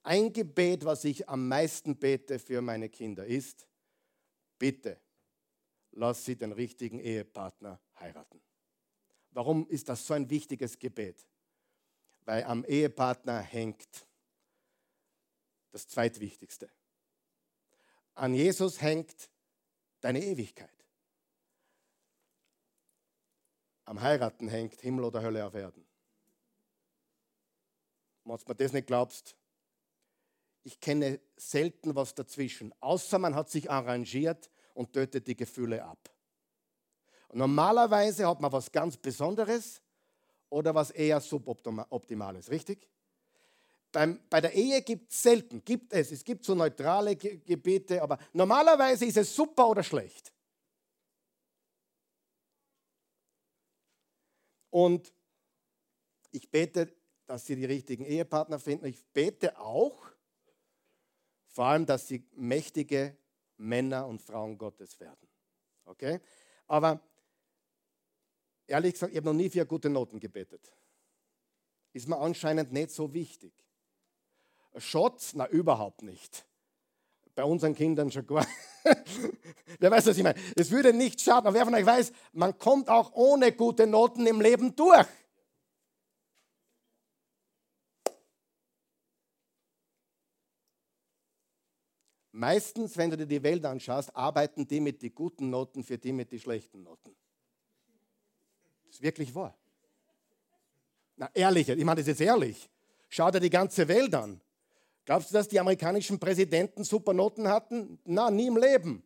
Ein 0.02 0.32
Gebet, 0.32 0.84
was 0.84 1.04
ich 1.04 1.28
am 1.28 1.48
meisten 1.48 1.96
bete 1.96 2.38
für 2.38 2.62
meine 2.62 2.88
Kinder, 2.88 3.26
ist, 3.26 3.66
bitte, 4.58 4.98
lass 5.92 6.24
sie 6.24 6.36
den 6.36 6.52
richtigen 6.52 7.00
Ehepartner 7.00 7.80
heiraten. 7.98 8.40
Warum 9.32 9.68
ist 9.68 9.88
das 9.88 10.06
so 10.06 10.14
ein 10.14 10.28
wichtiges 10.28 10.78
Gebet? 10.78 11.26
Weil 12.24 12.44
am 12.44 12.64
Ehepartner 12.64 13.40
hängt 13.40 14.06
das 15.70 15.86
Zweitwichtigste. 15.88 16.70
An 18.14 18.34
Jesus 18.34 18.80
hängt 18.80 19.30
deine 20.00 20.22
Ewigkeit. 20.22 20.68
Am 23.84 24.00
Heiraten 24.00 24.48
hängt 24.48 24.80
Himmel 24.80 25.04
oder 25.04 25.22
Hölle 25.22 25.44
auf 25.44 25.54
Erden. 25.54 25.86
Wenn 28.24 28.36
du 28.36 28.44
mir 28.46 28.54
das 28.54 28.72
nicht 28.72 28.86
glaubst, 28.86 29.36
ich 30.62 30.78
kenne 30.80 31.20
selten 31.36 31.94
was 31.94 32.14
dazwischen, 32.14 32.74
außer 32.80 33.18
man 33.18 33.34
hat 33.34 33.50
sich 33.50 33.70
arrangiert 33.70 34.50
und 34.74 34.92
tötet 34.92 35.26
die 35.26 35.36
Gefühle 35.36 35.84
ab. 35.84 36.10
Und 37.30 37.38
normalerweise 37.38 38.26
hat 38.26 38.40
man 38.40 38.50
was 38.50 38.70
ganz 38.72 38.96
Besonderes 38.96 39.80
oder 40.48 40.74
was 40.74 40.90
eher 40.90 41.20
suboptimales, 41.20 42.50
richtig? 42.50 42.88
Beim, 43.92 44.20
bei 44.28 44.40
der 44.40 44.52
Ehe 44.52 44.82
gibt 44.82 45.12
es 45.12 45.22
selten, 45.22 45.64
gibt 45.64 45.92
es, 45.92 46.10
es 46.10 46.24
gibt 46.24 46.44
so 46.44 46.54
neutrale 46.54 47.14
Ge 47.14 47.38
Gebete, 47.38 48.02
aber 48.02 48.18
normalerweise 48.32 49.04
ist 49.04 49.16
es 49.16 49.34
super 49.34 49.68
oder 49.68 49.82
schlecht. 49.82 50.32
Und 54.70 55.12
ich 56.32 56.50
bete, 56.50 56.92
dass 57.26 57.46
sie 57.46 57.54
die 57.54 57.64
richtigen 57.64 58.04
Ehepartner 58.04 58.58
finden. 58.58 58.86
Ich 58.86 59.04
bete 59.12 59.56
auch, 59.58 59.96
vor 61.46 61.66
allem, 61.66 61.86
dass 61.86 62.08
sie 62.08 62.24
mächtige 62.32 63.16
Männer 63.56 64.06
und 64.06 64.20
Frauen 64.20 64.58
Gottes 64.58 64.98
werden. 64.98 65.28
Okay? 65.84 66.20
Aber 66.66 67.00
ehrlich 68.70 68.94
gesagt, 68.94 69.12
ich 69.12 69.16
habe 69.16 69.26
noch 69.26 69.34
nie 69.34 69.50
für 69.50 69.66
gute 69.66 69.90
Noten 69.90 70.20
gebetet. 70.20 70.72
Ist 71.92 72.08
mir 72.08 72.18
anscheinend 72.18 72.72
nicht 72.72 72.90
so 72.90 73.12
wichtig. 73.12 73.52
Schotz? 74.76 75.34
Na, 75.34 75.48
überhaupt 75.48 76.02
nicht. 76.02 76.46
Bei 77.34 77.44
unseren 77.44 77.74
Kindern 77.74 78.10
schon 78.10 78.26
gar. 78.26 78.46
wer 79.78 79.90
weiß, 79.90 80.06
was 80.06 80.16
ich 80.16 80.22
meine. 80.22 80.38
Es 80.56 80.70
würde 80.70 80.92
nicht 80.92 81.20
schaden, 81.20 81.46
aber 81.46 81.54
wer 81.54 81.64
von 81.64 81.74
euch 81.74 81.86
weiß, 81.86 82.12
man 82.32 82.56
kommt 82.58 82.88
auch 82.88 83.12
ohne 83.14 83.52
gute 83.52 83.86
Noten 83.86 84.26
im 84.26 84.40
Leben 84.40 84.74
durch. 84.76 85.06
Meistens, 92.32 92.96
wenn 92.96 93.10
du 93.10 93.16
dir 93.16 93.26
die 93.26 93.42
Welt 93.42 93.64
anschaust, 93.66 94.14
arbeiten 94.14 94.66
die 94.66 94.80
mit 94.80 95.02
den 95.02 95.14
guten 95.14 95.50
Noten 95.50 95.82
für 95.82 95.98
die 95.98 96.12
mit 96.12 96.32
den 96.32 96.40
schlechten 96.40 96.82
Noten. 96.82 97.14
Das 98.90 98.96
ist 98.96 99.02
wirklich 99.02 99.32
wahr. 99.32 99.56
Na, 101.16 101.30
ehrlich, 101.32 101.68
ich 101.68 101.84
meine 101.84 102.00
das 102.00 102.08
jetzt 102.08 102.20
ehrlich. 102.20 102.68
Schau 103.08 103.30
dir 103.30 103.38
die 103.38 103.48
ganze 103.48 103.86
Welt 103.86 104.12
an. 104.16 104.40
Glaubst 105.04 105.30
du, 105.30 105.34
dass 105.34 105.46
die 105.46 105.60
amerikanischen 105.60 106.18
Präsidenten 106.18 106.82
super 106.82 107.12
Noten 107.12 107.46
hatten? 107.46 108.00
Na, 108.04 108.30
nie 108.32 108.48
im 108.48 108.56
Leben. 108.56 109.04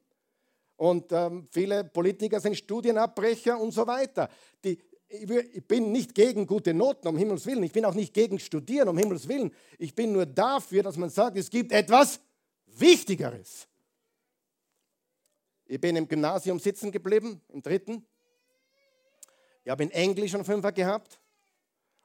Und 0.77 1.13
ähm, 1.13 1.49
viele 1.51 1.85
Politiker 1.85 2.41
sind 2.41 2.57
Studienabbrecher 2.57 3.61
und 3.61 3.73
so 3.73 3.87
weiter. 3.87 4.31
Die, 4.65 4.79
ich 5.07 5.67
bin 5.69 5.93
nicht 5.93 6.15
gegen 6.15 6.47
gute 6.47 6.73
Noten, 6.73 7.07
um 7.07 7.19
Himmels 7.19 7.45
Willen. 7.45 7.63
Ich 7.63 7.73
bin 7.73 7.85
auch 7.85 7.95
nicht 7.95 8.15
gegen 8.15 8.39
Studieren, 8.39 8.89
um 8.89 8.97
Himmels 8.97 9.29
Willen. 9.29 9.53
Ich 9.79 9.95
bin 9.95 10.13
nur 10.13 10.25
dafür, 10.25 10.83
dass 10.83 10.97
man 10.97 11.11
sagt, 11.11 11.37
es 11.37 11.51
gibt 11.51 11.73
etwas 11.73 12.21
Wichtigeres. 12.67 13.69
Ich 15.67 15.79
bin 15.79 15.95
im 15.95 16.09
Gymnasium 16.09 16.59
sitzen 16.59 16.91
geblieben, 16.91 17.43
im 17.49 17.61
dritten. 17.61 18.07
Ich 19.65 19.71
habe 19.71 19.83
in 19.83 19.91
Englisch 19.91 20.35
einen 20.35 20.45
Fünfer 20.45 20.73
gehabt 20.73 21.19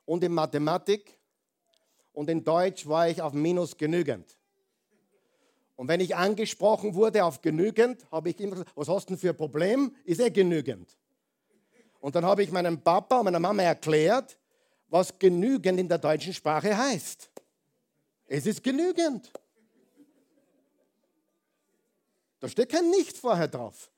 und 0.05 0.23
in 0.23 0.33
Mathematik 0.33 1.19
und 2.13 2.29
in 2.29 2.43
Deutsch 2.43 2.87
war 2.87 3.09
ich 3.09 3.21
auf 3.21 3.33
Minus 3.33 3.77
genügend. 3.77 4.37
Und 5.75 5.87
wenn 5.87 5.99
ich 5.99 6.15
angesprochen 6.15 6.93
wurde 6.95 7.23
auf 7.23 7.41
genügend, 7.41 8.05
habe 8.11 8.29
ich 8.29 8.39
immer 8.39 8.51
gesagt, 8.51 8.71
was 8.75 8.87
hast 8.87 9.05
du 9.05 9.13
denn 9.13 9.19
für 9.19 9.29
ein 9.29 9.37
Problem? 9.37 9.95
Ist 10.03 10.19
eh 10.19 10.29
genügend. 10.29 10.97
Und 11.99 12.15
dann 12.15 12.25
habe 12.25 12.43
ich 12.43 12.51
meinem 12.51 12.81
Papa 12.81 13.19
und 13.19 13.25
meiner 13.25 13.39
Mama 13.39 13.63
erklärt, 13.63 14.37
was 14.87 15.17
genügend 15.17 15.79
in 15.79 15.87
der 15.87 15.97
deutschen 15.97 16.33
Sprache 16.33 16.77
heißt. 16.77 17.29
Es 18.27 18.45
ist 18.45 18.63
genügend. 18.63 19.31
Da 22.39 22.47
steht 22.47 22.69
kein 22.69 22.89
Nicht 22.89 23.17
vorher 23.17 23.47
drauf. 23.47 23.91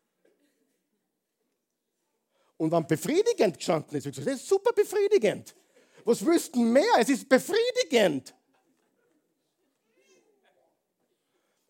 Und 2.62 2.72
wenn 2.72 2.86
befriedigend 2.86 3.58
gestanden 3.58 3.98
ist, 3.98 4.06
das 4.06 4.24
ist 4.24 4.48
super 4.48 4.72
befriedigend. 4.72 5.56
Was 6.06 6.20
du 6.54 6.60
mehr? 6.60 6.94
Es 7.00 7.10
ist 7.10 7.28
befriedigend. 7.28 8.36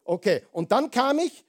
Okay, 0.04 0.44
und 0.52 0.70
dann 0.70 0.92
kam 0.92 1.20
ich, 1.20 1.46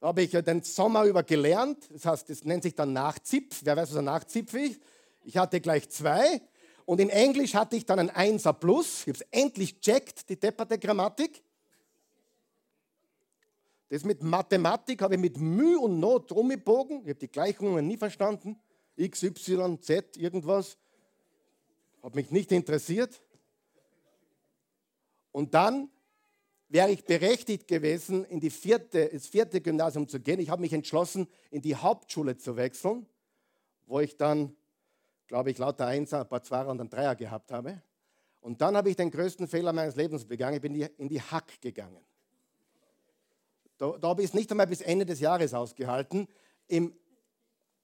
habe 0.00 0.22
ich 0.22 0.30
den 0.30 0.62
Sommer 0.62 1.02
über 1.02 1.24
gelernt, 1.24 1.88
das 1.90 2.04
heißt, 2.04 2.30
das 2.30 2.44
nennt 2.44 2.62
sich 2.62 2.76
dann 2.76 2.92
Nachzipf. 2.92 3.62
Wer 3.64 3.76
weiß, 3.76 3.90
was 3.90 3.96
ein 3.96 4.04
Nachzipf 4.04 4.54
ist? 4.54 4.80
Ich 5.24 5.36
hatte 5.36 5.60
gleich 5.60 5.90
zwei 5.90 6.40
und 6.84 7.00
in 7.00 7.10
Englisch 7.10 7.56
hatte 7.56 7.74
ich 7.74 7.86
dann 7.86 7.98
ein 7.98 8.10
Einser 8.10 8.52
Plus. 8.52 9.00
Ich 9.00 9.08
habe 9.08 9.18
es 9.18 9.26
endlich 9.32 9.80
checkt, 9.80 10.28
die 10.28 10.38
depperte 10.38 10.78
Grammatik. 10.78 11.42
Das 13.88 14.04
mit 14.04 14.22
Mathematik 14.22 15.02
habe 15.02 15.14
ich 15.14 15.20
mit 15.20 15.38
Mühe 15.38 15.78
und 15.78 16.00
Not 16.00 16.32
rumgebogen. 16.32 17.02
Ich 17.02 17.10
habe 17.10 17.14
die 17.14 17.28
Gleichungen 17.28 17.86
nie 17.86 17.96
verstanden. 17.96 18.58
X, 18.96 19.22
Y, 19.22 19.80
Z, 19.80 20.16
irgendwas. 20.16 20.76
Hat 22.02 22.14
mich 22.14 22.30
nicht 22.30 22.50
interessiert. 22.50 23.22
Und 25.30 25.54
dann 25.54 25.90
wäre 26.68 26.90
ich 26.90 27.04
berechtigt 27.04 27.68
gewesen, 27.68 28.24
in 28.24 28.40
die 28.40 28.50
vierte, 28.50 29.00
ins 29.00 29.28
vierte 29.28 29.60
Gymnasium 29.60 30.08
zu 30.08 30.18
gehen. 30.18 30.40
Ich 30.40 30.50
habe 30.50 30.62
mich 30.62 30.72
entschlossen, 30.72 31.28
in 31.50 31.62
die 31.62 31.76
Hauptschule 31.76 32.36
zu 32.36 32.56
wechseln, 32.56 33.06
wo 33.86 34.00
ich 34.00 34.16
dann, 34.16 34.56
glaube 35.28 35.50
ich, 35.50 35.58
lauter 35.58 35.86
Einser, 35.86 36.22
ein 36.22 36.28
paar 36.28 36.42
Zweier 36.42 36.68
und 36.68 36.80
ein 36.80 36.90
Dreier 36.90 37.14
gehabt 37.14 37.52
habe. 37.52 37.82
Und 38.40 38.60
dann 38.60 38.76
habe 38.76 38.90
ich 38.90 38.96
den 38.96 39.10
größten 39.10 39.46
Fehler 39.46 39.72
meines 39.72 39.94
Lebens 39.94 40.24
begangen. 40.24 40.56
Ich 40.56 40.62
bin 40.62 40.74
in 40.74 41.08
die 41.08 41.20
Hack 41.20 41.60
gegangen. 41.60 42.04
Da, 43.78 43.96
da 43.98 44.08
habe 44.08 44.22
ich 44.22 44.28
es 44.28 44.34
nicht 44.34 44.50
einmal 44.50 44.66
bis 44.66 44.80
Ende 44.80 45.04
des 45.04 45.20
Jahres 45.20 45.52
ausgehalten. 45.52 46.28
Im 46.66 46.94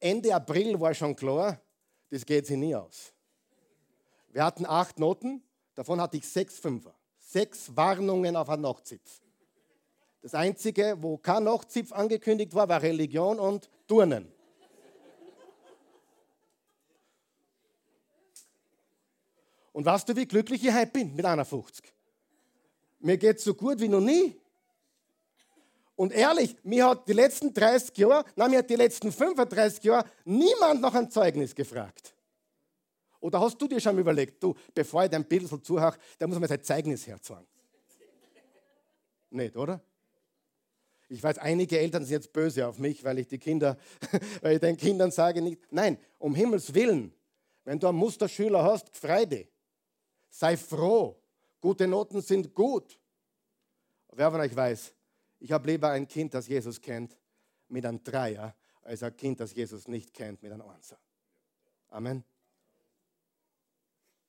Ende 0.00 0.35
April 0.35 0.81
war 0.81 0.94
schon 0.94 1.14
klar, 1.14 1.61
das 2.11 2.24
geht 2.24 2.46
sich 2.46 2.57
nie 2.57 2.74
aus. 2.74 3.12
Wir 4.28 4.44
hatten 4.44 4.66
acht 4.66 4.98
Noten, 4.98 5.42
davon 5.74 6.00
hatte 6.00 6.16
ich 6.16 6.26
sechs 6.26 6.59
Fünfer. 6.59 6.94
Sechs 7.18 7.74
Warnungen 7.76 8.37
auf 8.37 8.48
einen 8.48 8.62
Nachzipf. 8.62 9.20
Das 10.22 10.35
Einzige, 10.35 10.96
wo 11.00 11.18
kein 11.18 11.44
Nachzipf 11.44 11.92
angekündigt 11.92 12.55
war, 12.55 12.68
war 12.68 12.83
Religion 12.83 13.38
und 13.38 13.68
Turnen. 13.87 14.33
Und 19.72 19.87
weißt 19.87 20.09
du, 20.09 20.16
wie 20.16 20.26
glücklich 20.26 20.64
ich 20.64 20.74
heute 20.74 20.92
bin 20.92 21.14
mit 21.14 21.24
51? 21.24 21.92
Mir 23.00 23.16
geht 23.16 23.38
es 23.38 23.44
so 23.44 23.55
gut 23.55 23.81
wie 23.81 23.88
noch 23.88 24.00
nie. 24.00 24.37
Und 26.02 26.12
ehrlich, 26.12 26.56
mir 26.64 26.88
hat 26.88 27.06
die 27.06 27.12
letzten 27.12 27.54
30 27.54 27.96
Jahre, 27.96 28.24
nein, 28.34 28.50
mir 28.50 28.58
hat 28.58 28.68
die 28.68 28.74
letzten 28.74 29.12
35 29.12 29.84
Jahre 29.84 30.04
niemand 30.24 30.80
nach 30.80 30.92
ein 30.94 31.08
Zeugnis 31.08 31.54
gefragt. 31.54 32.12
Oder 33.20 33.38
hast 33.38 33.56
du 33.62 33.68
dir 33.68 33.78
schon 33.78 33.96
überlegt, 33.96 34.42
du, 34.42 34.52
bevor 34.74 35.04
ich 35.04 35.10
dein 35.10 35.24
Bild 35.24 35.46
so 35.46 35.58
zuhöre, 35.58 35.96
da 36.18 36.26
muss 36.26 36.40
man 36.40 36.48
sein 36.48 36.60
Zeugnis 36.60 37.06
herzeigen? 37.06 37.46
Nicht, 39.30 39.56
oder? 39.56 39.80
Ich 41.08 41.22
weiß, 41.22 41.38
einige 41.38 41.78
Eltern 41.78 42.04
sind 42.04 42.14
jetzt 42.14 42.32
böse 42.32 42.66
auf 42.66 42.80
mich, 42.80 43.04
weil 43.04 43.20
ich 43.20 43.28
die 43.28 43.38
Kinder, 43.38 43.78
weil 44.42 44.54
ich 44.54 44.60
den 44.60 44.76
Kindern 44.76 45.12
sage 45.12 45.40
nicht, 45.40 45.60
nein, 45.70 45.96
um 46.18 46.34
Himmels 46.34 46.74
Willen, 46.74 47.14
wenn 47.62 47.78
du 47.78 47.86
einen 47.86 47.98
Musterschüler 47.98 48.64
hast, 48.64 48.88
freu 48.96 49.24
dich. 49.24 49.46
Sei 50.30 50.56
froh. 50.56 51.16
Gute 51.60 51.86
Noten 51.86 52.20
sind 52.22 52.52
gut. 52.52 52.98
Wer 54.10 54.32
von 54.32 54.40
euch 54.40 54.56
weiß, 54.56 54.92
ich 55.42 55.50
habe 55.50 55.68
lieber 55.68 55.90
ein 55.90 56.07
Kind, 56.07 56.35
das 56.35 56.46
Jesus 56.46 56.81
kennt, 56.81 57.18
mit 57.68 57.85
einem 57.85 58.02
Dreier, 58.05 58.55
als 58.83 59.02
ein 59.02 59.16
Kind, 59.16 59.40
das 59.40 59.52
Jesus 59.55 59.88
nicht 59.88 60.14
kennt, 60.14 60.40
mit 60.40 60.52
einem 60.52 60.68
Ansatz. 60.68 61.00
Amen. 61.88 62.24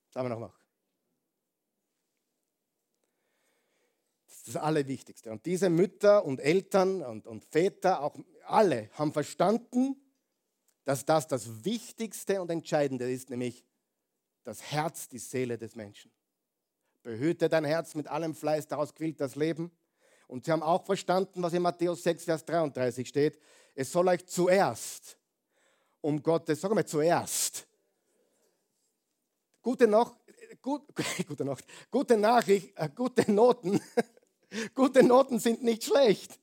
Sagen 0.10 0.26
wir 0.26 0.30
noch 0.30 0.40
mal. 0.40 0.54
Das 4.26 4.38
ist 4.38 4.48
das 4.48 4.56
Allerwichtigste. 4.58 5.32
Und 5.32 5.46
diese 5.46 5.70
Mütter 5.70 6.26
und 6.26 6.40
Eltern 6.40 7.04
und, 7.04 7.28
und 7.28 7.46
Väter, 7.46 8.02
auch 8.02 8.18
alle, 8.46 8.90
haben 8.94 9.14
verstanden, 9.14 9.96
dass 10.84 11.06
das 11.06 11.28
das 11.28 11.64
Wichtigste 11.64 12.42
und 12.42 12.50
Entscheidende 12.50 13.10
ist, 13.12 13.30
nämlich 13.30 13.64
das 14.44 14.64
Herz, 14.64 15.08
die 15.10 15.20
Seele 15.20 15.60
des 15.60 15.76
Menschen. 15.76 16.12
Behüte 17.04 17.50
dein 17.50 17.66
Herz 17.66 17.94
mit 17.94 18.08
allem 18.08 18.34
Fleiß, 18.34 18.68
daraus 18.68 18.96
quillt 18.96 19.22
das 19.22 19.36
Leben. 19.36 19.72
Und 20.34 20.46
sie 20.46 20.52
haben 20.52 20.64
auch 20.64 20.84
verstanden, 20.84 21.44
was 21.44 21.54
in 21.54 21.62
Matthäus 21.62 22.02
6, 22.02 22.24
Vers 22.24 22.44
33 22.44 23.08
steht. 23.08 23.40
Es 23.76 23.92
soll 23.92 24.08
euch 24.08 24.26
zuerst 24.26 25.16
um 26.02 26.24
Gottes, 26.24 26.60
sag 26.60 26.74
mal 26.74 26.84
zuerst. 26.84 27.68
Gute, 29.62 29.86
Nacht, 29.86 30.16
gut, 30.60 30.88
gute, 31.28 31.46
Nacht, 31.46 31.64
gute 31.92 32.18
Nachricht, 32.18 32.76
äh, 32.76 32.90
gute 32.96 33.32
Noten. 33.32 33.80
gute 34.74 35.04
Noten 35.04 35.38
sind 35.38 35.62
nicht 35.62 35.84
schlecht. 35.84 36.40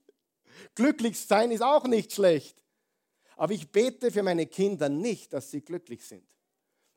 Glücklich 0.76 1.18
sein 1.18 1.50
ist 1.50 1.62
auch 1.62 1.88
nicht 1.88 2.12
schlecht. 2.12 2.62
Aber 3.37 3.53
ich 3.53 3.72
bete 3.72 4.12
für 4.12 4.22
meine 4.22 4.46
Kinder 4.46 4.88
nicht, 4.88 5.33
dass 5.33 5.50
sie 5.50 5.62
glücklich 5.62 6.07
sind. 6.07 6.33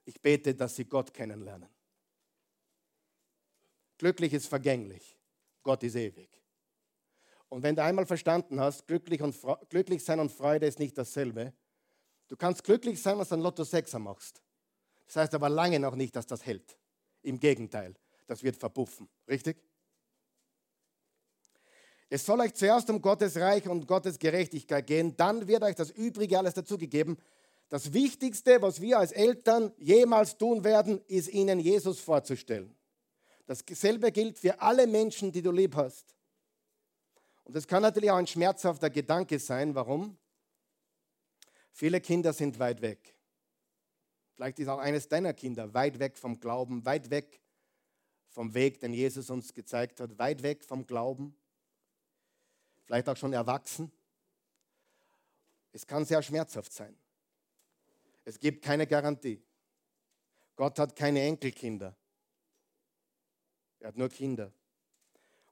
Ich 0.06 0.22
bete, 0.22 0.54
dass 0.54 0.76
sie 0.76 0.86
Gott 0.86 1.12
kennenlernen. 1.12 1.70
Glücklich 3.98 4.34
ist 4.34 4.46
vergänglich. 4.46 5.18
Gott 5.64 5.82
ist 5.82 5.96
ewig. 5.96 6.43
Und 7.54 7.62
wenn 7.62 7.76
du 7.76 7.84
einmal 7.84 8.08
verstanden 8.08 8.60
hast, 8.60 8.88
glücklich, 8.88 9.22
und, 9.22 9.38
glücklich 9.70 10.04
sein 10.04 10.20
und 10.20 10.32
Freude 10.32 10.66
ist 10.66 10.80
nicht 10.80 10.98
dasselbe, 10.98 11.54
du 12.28 12.36
kannst 12.36 12.64
glücklich 12.64 13.00
sein, 13.00 13.20
was 13.20 13.30
du 13.30 13.36
ein 13.36 13.42
Lotto 13.42 13.64
6 13.64 13.94
machst. 14.00 14.42
Das 15.06 15.18
heißt 15.18 15.36
aber 15.36 15.50
lange 15.50 15.80
noch 15.80 15.94
nicht, 15.94 16.16
dass 16.16 16.26
das 16.26 16.44
hält. 16.48 16.76
Im 17.22 17.40
Gegenteil, 17.40 17.94
das 18.26 18.42
wird 18.42 18.58
verpuffen. 18.58 19.08
Richtig? 19.28 19.58
Es 22.10 22.26
soll 22.26 22.40
euch 22.40 22.56
zuerst 22.56 22.90
um 22.90 23.00
Gottes 23.00 23.38
Reich 23.38 23.70
und 23.70 23.86
Gottes 23.86 24.18
Gerechtigkeit 24.18 24.88
gehen, 24.88 25.16
dann 25.16 25.48
wird 25.48 25.62
euch 25.62 25.76
das 25.76 25.92
Übrige 25.92 26.40
alles 26.40 26.56
dazugegeben. 26.56 27.20
Das 27.70 27.94
Wichtigste, 27.94 28.64
was 28.64 28.82
wir 28.82 28.98
als 28.98 29.12
Eltern 29.12 29.72
jemals 29.78 30.40
tun 30.40 30.64
werden, 30.64 31.02
ist 31.06 31.28
ihnen 31.32 31.60
Jesus 31.60 32.00
vorzustellen. 32.00 32.76
Dasselbe 33.46 34.12
gilt 34.12 34.40
für 34.40 34.60
alle 34.60 34.88
Menschen, 34.88 35.32
die 35.32 35.44
du 35.44 35.52
lieb 35.52 35.76
hast. 35.76 36.16
Und 37.44 37.56
das 37.56 37.68
kann 37.68 37.82
natürlich 37.82 38.12
auch 38.12 38.18
ein 38.18 38.28
schmerzhafter 38.28 38.90
Gedanke 38.90 39.40
sein. 39.40 39.76
Warum? 39.76 40.18
Viele 41.72 42.00
Kinder 42.00 42.34
sind 42.34 42.60
weit 42.60 42.82
weg. 42.82 43.16
Vielleicht 44.36 44.60
ist 44.60 44.68
auch 44.68 44.80
eines 44.80 45.08
deiner 45.08 45.34
Kinder 45.34 45.74
weit 45.74 46.00
weg 46.00 46.18
vom 46.18 46.40
Glauben, 46.40 46.86
weit 46.86 47.10
weg 47.10 47.42
vom 48.30 48.54
Weg, 48.54 48.80
den 48.80 48.94
Jesus 48.94 49.30
uns 49.30 49.54
gezeigt 49.54 50.00
hat, 50.00 50.18
weit 50.18 50.42
weg 50.44 50.64
vom 50.64 50.86
Glauben 50.88 51.36
vielleicht 52.86 53.10
auch 53.10 53.18
schon 53.18 53.34
erwachsen. 53.34 53.92
Es 55.72 55.88
kann 55.88 56.06
sehr 56.06 56.22
schmerzhaft 56.22 56.72
sein. 56.72 56.96
Es 58.26 58.40
gibt 58.40 58.64
keine 58.64 58.88
Garantie. 58.88 59.44
Gott 60.56 60.78
hat 60.80 60.96
keine 60.96 61.22
Enkelkinder. 61.22 61.96
Er 63.80 63.88
hat 63.88 63.98
nur 63.98 64.10
Kinder. 64.10 64.54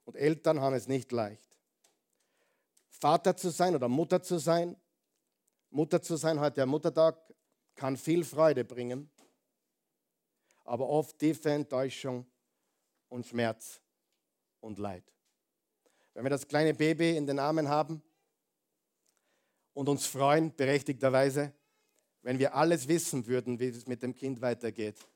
Und 0.04 0.16
Eltern 0.16 0.60
haben 0.60 0.74
es 0.74 0.86
nicht 0.86 1.10
leicht. 1.12 1.51
Vater 3.02 3.36
zu 3.36 3.50
sein 3.50 3.74
oder 3.74 3.88
Mutter 3.88 4.22
zu 4.22 4.38
sein, 4.38 4.76
Mutter 5.70 6.00
zu 6.00 6.14
sein, 6.14 6.38
heute 6.38 6.54
der 6.54 6.66
Muttertag, 6.66 7.18
kann 7.74 7.96
viel 7.96 8.22
Freude 8.22 8.64
bringen, 8.64 9.10
aber 10.62 10.88
oft 10.88 11.18
tiefe 11.18 11.50
Enttäuschung 11.50 12.24
und 13.08 13.26
Schmerz 13.26 13.80
und 14.60 14.78
Leid. 14.78 15.02
Wenn 16.14 16.24
wir 16.24 16.30
das 16.30 16.46
kleine 16.46 16.74
Baby 16.74 17.16
in 17.16 17.26
den 17.26 17.40
Armen 17.40 17.68
haben 17.68 18.00
und 19.72 19.88
uns 19.88 20.06
freuen, 20.06 20.54
berechtigterweise, 20.54 21.52
wenn 22.20 22.38
wir 22.38 22.54
alles 22.54 22.86
wissen 22.86 23.26
würden, 23.26 23.58
wie 23.58 23.66
es 23.66 23.88
mit 23.88 24.04
dem 24.04 24.14
Kind 24.14 24.40
weitergeht, 24.40 25.08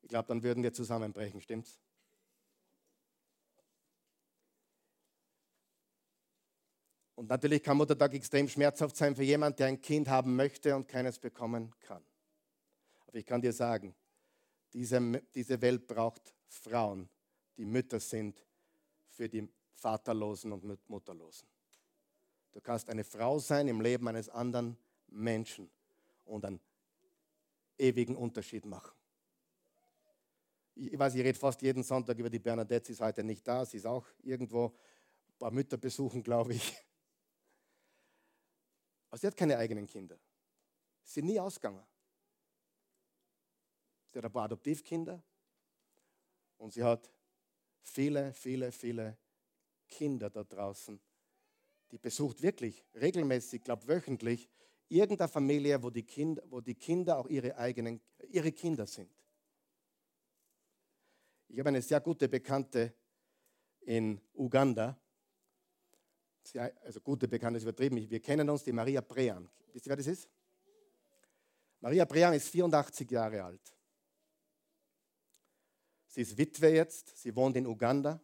ich 0.00 0.08
glaube, 0.08 0.28
dann 0.28 0.42
würden 0.42 0.62
wir 0.62 0.72
zusammenbrechen, 0.72 1.42
stimmt's? 1.42 1.82
Und 7.18 7.28
natürlich 7.30 7.64
kann 7.64 7.76
Muttertag 7.76 8.14
extrem 8.14 8.48
schmerzhaft 8.48 8.96
sein 8.96 9.16
für 9.16 9.24
jemanden, 9.24 9.56
der 9.56 9.66
ein 9.66 9.80
Kind 9.80 10.06
haben 10.06 10.36
möchte 10.36 10.76
und 10.76 10.86
keines 10.86 11.18
bekommen 11.18 11.74
kann. 11.80 12.00
Aber 13.08 13.18
ich 13.18 13.26
kann 13.26 13.42
dir 13.42 13.52
sagen, 13.52 13.92
diese, 14.72 15.00
diese 15.34 15.60
Welt 15.60 15.88
braucht 15.88 16.32
Frauen, 16.46 17.08
die 17.56 17.64
Mütter 17.64 17.98
sind 17.98 18.40
für 19.08 19.28
die 19.28 19.48
Vaterlosen 19.72 20.52
und 20.52 20.88
Mutterlosen. 20.88 21.48
Du 22.52 22.60
kannst 22.60 22.88
eine 22.88 23.02
Frau 23.02 23.40
sein 23.40 23.66
im 23.66 23.80
Leben 23.80 24.06
eines 24.06 24.28
anderen 24.28 24.78
Menschen 25.08 25.68
und 26.24 26.44
einen 26.44 26.60
ewigen 27.78 28.14
Unterschied 28.14 28.64
machen. 28.64 28.96
Ich 30.76 30.96
weiß, 30.96 31.16
ich 31.16 31.24
rede 31.24 31.36
fast 31.36 31.60
jeden 31.62 31.82
Sonntag 31.82 32.16
über 32.16 32.30
die 32.30 32.38
Bernadette, 32.38 32.86
sie 32.86 32.92
ist 32.92 33.00
heute 33.00 33.24
nicht 33.24 33.44
da, 33.44 33.66
sie 33.66 33.78
ist 33.78 33.86
auch 33.86 34.06
irgendwo 34.22 34.66
ein 34.66 35.38
paar 35.40 35.50
Mütter 35.50 35.78
besuchen, 35.78 36.22
glaube 36.22 36.54
ich. 36.54 36.76
Aber 39.08 39.18
sie 39.18 39.26
hat 39.26 39.36
keine 39.36 39.56
eigenen 39.56 39.86
Kinder. 39.86 40.18
Sie 41.02 41.20
ist 41.20 41.26
nie 41.26 41.40
ausgegangen. 41.40 41.84
Sie 44.06 44.18
hat 44.18 44.24
ein 44.24 44.32
paar 44.32 44.44
Adoptivkinder 44.44 45.22
und 46.58 46.72
sie 46.72 46.82
hat 46.82 47.10
viele, 47.82 48.32
viele, 48.32 48.72
viele 48.72 49.16
Kinder 49.86 50.30
da 50.30 50.44
draußen. 50.44 51.00
Die 51.90 51.98
besucht 51.98 52.42
wirklich 52.42 52.84
regelmäßig, 52.94 53.62
glaube 53.62 53.86
wöchentlich, 53.88 54.48
irgendeine 54.88 55.28
Familie, 55.28 55.82
wo 55.82 55.90
die, 55.90 56.02
Kinder, 56.02 56.42
wo 56.46 56.60
die 56.60 56.74
Kinder 56.74 57.18
auch 57.18 57.28
ihre 57.28 57.56
eigenen, 57.56 58.00
ihre 58.28 58.52
Kinder 58.52 58.86
sind. 58.86 59.10
Ich 61.48 61.58
habe 61.58 61.70
eine 61.70 61.82
sehr 61.82 62.00
gute 62.00 62.28
Bekannte 62.28 62.94
in 63.80 64.20
Uganda. 64.34 64.98
Also 66.56 67.00
gute 67.00 67.28
Bekannte 67.28 67.58
ist 67.58 67.64
übertrieben. 67.64 68.08
Wir 68.08 68.20
kennen 68.20 68.48
uns, 68.48 68.64
die 68.64 68.72
Maria 68.72 69.00
Brean. 69.00 69.48
Wisst 69.72 69.86
ihr, 69.86 69.90
wer 69.90 69.96
das 69.96 70.06
ist? 70.06 70.28
Maria 71.80 72.04
Brean 72.04 72.34
ist 72.34 72.48
84 72.48 73.10
Jahre 73.10 73.44
alt. 73.44 73.74
Sie 76.06 76.22
ist 76.22 76.36
Witwe 76.36 76.70
jetzt, 76.70 77.18
sie 77.18 77.34
wohnt 77.36 77.56
in 77.56 77.66
Uganda 77.66 78.20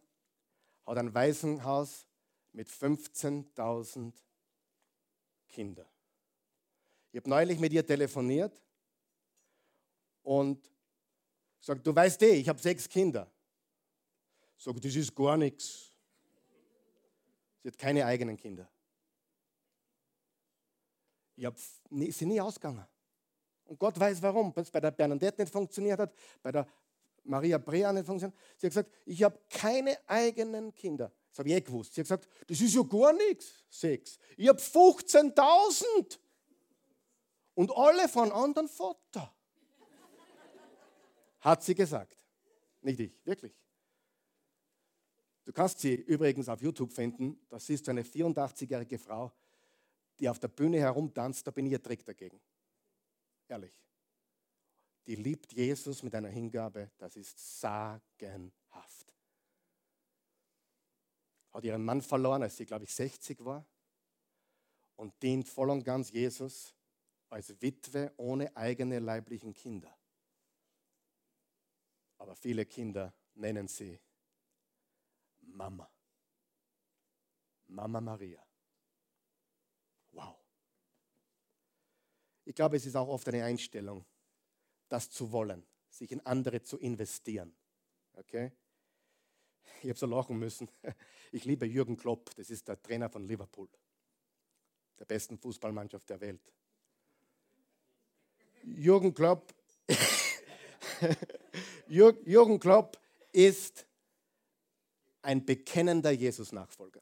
hat 0.85 0.97
ein 0.97 1.13
Waisenhaus 1.13 2.05
mit 2.53 2.69
15.000 2.69 4.13
Kindern. 5.49 5.87
Ich 7.11 7.19
habe 7.19 7.29
neulich 7.29 7.59
mit 7.59 7.73
ihr 7.73 7.85
telefoniert 7.85 8.61
und 10.23 10.69
gesagt, 11.59 11.85
du 11.85 11.95
weißt 11.95 12.21
eh, 12.23 12.35
ich 12.35 12.49
habe 12.49 12.61
sechs 12.61 12.87
Kinder. 12.87 13.31
Sag, 14.57 14.79
das 14.81 14.95
ist 14.95 15.15
gar 15.15 15.37
nichts. 15.37 15.91
Sie 17.65 17.69
hat 17.71 17.79
keine 17.79 18.05
eigenen 18.05 18.37
Kinder. 18.37 18.69
Ich 21.35 21.45
habe 21.45 21.57
sie 21.89 22.25
nie 22.27 22.39
ausgegangen. 22.39 22.85
Und 23.63 23.79
Gott 23.79 23.99
weiß 23.99 24.21
warum. 24.21 24.55
Wenn 24.55 24.61
es 24.61 24.69
bei 24.69 24.79
der 24.79 24.91
Bernadette 24.91 25.41
nicht 25.41 25.51
funktioniert 25.51 25.99
hat, 25.99 26.13
bei 26.43 26.51
der 26.51 26.67
Maria 27.23 27.57
Brea 27.57 27.91
nicht 27.91 28.05
funktioniert. 28.05 28.39
Sie 28.57 28.67
hat 28.67 28.71
gesagt, 28.71 28.91
ich 29.07 29.23
habe 29.23 29.39
keine 29.49 29.97
eigenen 30.07 30.75
Kinder. 30.75 31.11
Das 31.31 31.39
habe 31.39 31.49
ich 31.49 31.55
eh 31.55 31.61
gewusst. 31.61 31.95
Sie 31.95 32.01
hat 32.01 32.05
gesagt, 32.05 32.29
das 32.45 32.61
ist 32.61 32.75
ja 32.75 32.83
gar 32.83 33.13
nichts. 33.13 33.63
Sechs. 33.67 34.19
Ich 34.37 34.47
habe 34.47 34.59
15.000. 34.59 36.19
Und 37.55 37.75
alle 37.75 38.07
von 38.07 38.31
anderen 38.31 38.67
Vater. 38.67 39.33
Hat 41.39 41.63
sie 41.63 41.73
gesagt. 41.73 42.15
Nicht 42.81 42.99
ich, 42.99 43.11
wirklich. 43.25 43.55
Du 45.45 45.53
kannst 45.53 45.79
sie 45.79 45.93
übrigens 45.95 46.49
auf 46.49 46.61
YouTube 46.61 46.91
finden. 46.91 47.39
Da 47.49 47.59
siehst 47.59 47.87
du 47.87 47.91
eine 47.91 48.03
84-jährige 48.03 48.97
Frau, 48.97 49.31
die 50.19 50.27
auf 50.27 50.39
der 50.39 50.49
Bühne 50.49 50.79
herumtanzt. 50.79 51.45
Da 51.47 51.51
bin 51.51 51.67
ich 51.67 51.73
ihr 51.73 51.81
Trick 51.81 52.03
dagegen. 52.03 52.41
Ehrlich 53.47 53.79
die 55.07 55.15
liebt 55.15 55.53
Jesus 55.53 56.01
mit 56.03 56.15
einer 56.15 56.29
Hingabe, 56.29 56.91
das 56.97 57.15
ist 57.15 57.59
sagenhaft. 57.59 59.13
Hat 61.51 61.63
ihren 61.63 61.85
Mann 61.85 62.01
verloren, 62.01 62.43
als 62.43 62.57
sie, 62.57 62.65
glaube 62.65 62.85
ich, 62.85 62.93
60 62.93 63.43
war 63.45 63.65
und 64.95 65.21
dient 65.21 65.47
voll 65.47 65.69
und 65.69 65.83
ganz 65.83 66.11
Jesus 66.11 66.73
als 67.29 67.61
Witwe 67.61 68.13
ohne 68.17 68.55
eigene 68.57 68.99
leiblichen 68.99 69.53
Kinder. 69.53 69.95
Aber 72.17 72.35
viele 72.35 72.65
Kinder 72.65 73.13
nennen 73.35 73.67
sie 73.67 73.99
Mama. 75.55 75.89
Mama 77.67 78.01
Maria. 78.01 78.45
Wow. 80.11 80.35
Ich 82.43 82.53
glaube, 82.53 82.77
es 82.77 82.85
ist 82.85 82.95
auch 82.95 83.07
oft 83.07 83.27
eine 83.29 83.43
Einstellung, 83.43 84.05
das 84.89 85.09
zu 85.09 85.31
wollen, 85.31 85.65
sich 85.89 86.11
in 86.11 86.25
andere 86.25 86.61
zu 86.61 86.77
investieren. 86.77 87.55
Okay? 88.13 88.51
Ich 89.81 89.89
habe 89.89 89.99
so 89.99 90.05
lachen 90.05 90.37
müssen. 90.37 90.69
Ich 91.31 91.43
liebe 91.43 91.65
Jürgen 91.65 91.97
Klopp, 91.97 92.33
das 92.35 92.49
ist 92.49 92.65
der 92.69 92.81
Trainer 92.81 93.09
von 93.09 93.27
Liverpool, 93.27 93.67
der 94.97 95.03
besten 95.03 95.37
Fußballmannschaft 95.37 96.09
der 96.09 96.21
Welt. 96.21 96.53
Jürgen 98.63 99.13
Klopp, 99.13 99.53
Jürgen 101.87 102.57
Klopp 102.57 102.97
ist 103.33 103.85
ein 105.25 105.43
bekennender 105.43 106.11
Jesus-Nachfolger. 106.11 107.01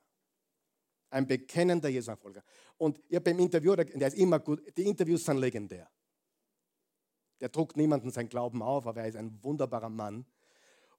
Ein 1.10 1.28
bekennender 1.28 1.90
Jesus-Nachfolger. 1.90 2.42
Und 2.78 3.00
ich 3.10 3.16
habe 3.16 3.26
beim 3.26 3.40
Interview, 3.40 3.76
der 3.76 4.08
ist 4.08 4.18
immer 4.18 4.40
gut, 4.40 4.62
die 4.78 4.84
Interviews 4.84 5.26
sind 5.26 5.38
legendär. 5.38 5.90
Der 7.42 7.50
druckt 7.50 7.76
niemanden 7.76 8.10
sein 8.12 8.30
Glauben 8.30 8.62
auf, 8.62 8.88
aber 8.88 9.02
er 9.02 9.10
ist 9.10 9.18
ein 9.18 9.44
wunderbarer 9.44 9.90
Mann. 9.90 10.26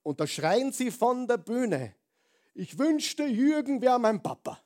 Und 0.02 0.20
da 0.20 0.26
schreien 0.26 0.70
sie 0.72 0.90
von 0.90 1.26
der 1.26 1.38
Bühne, 1.38 1.94
ich 2.52 2.78
wünschte, 2.78 3.24
Jürgen 3.24 3.80
wäre 3.80 3.98
mein 3.98 4.22
Papa. 4.22 4.60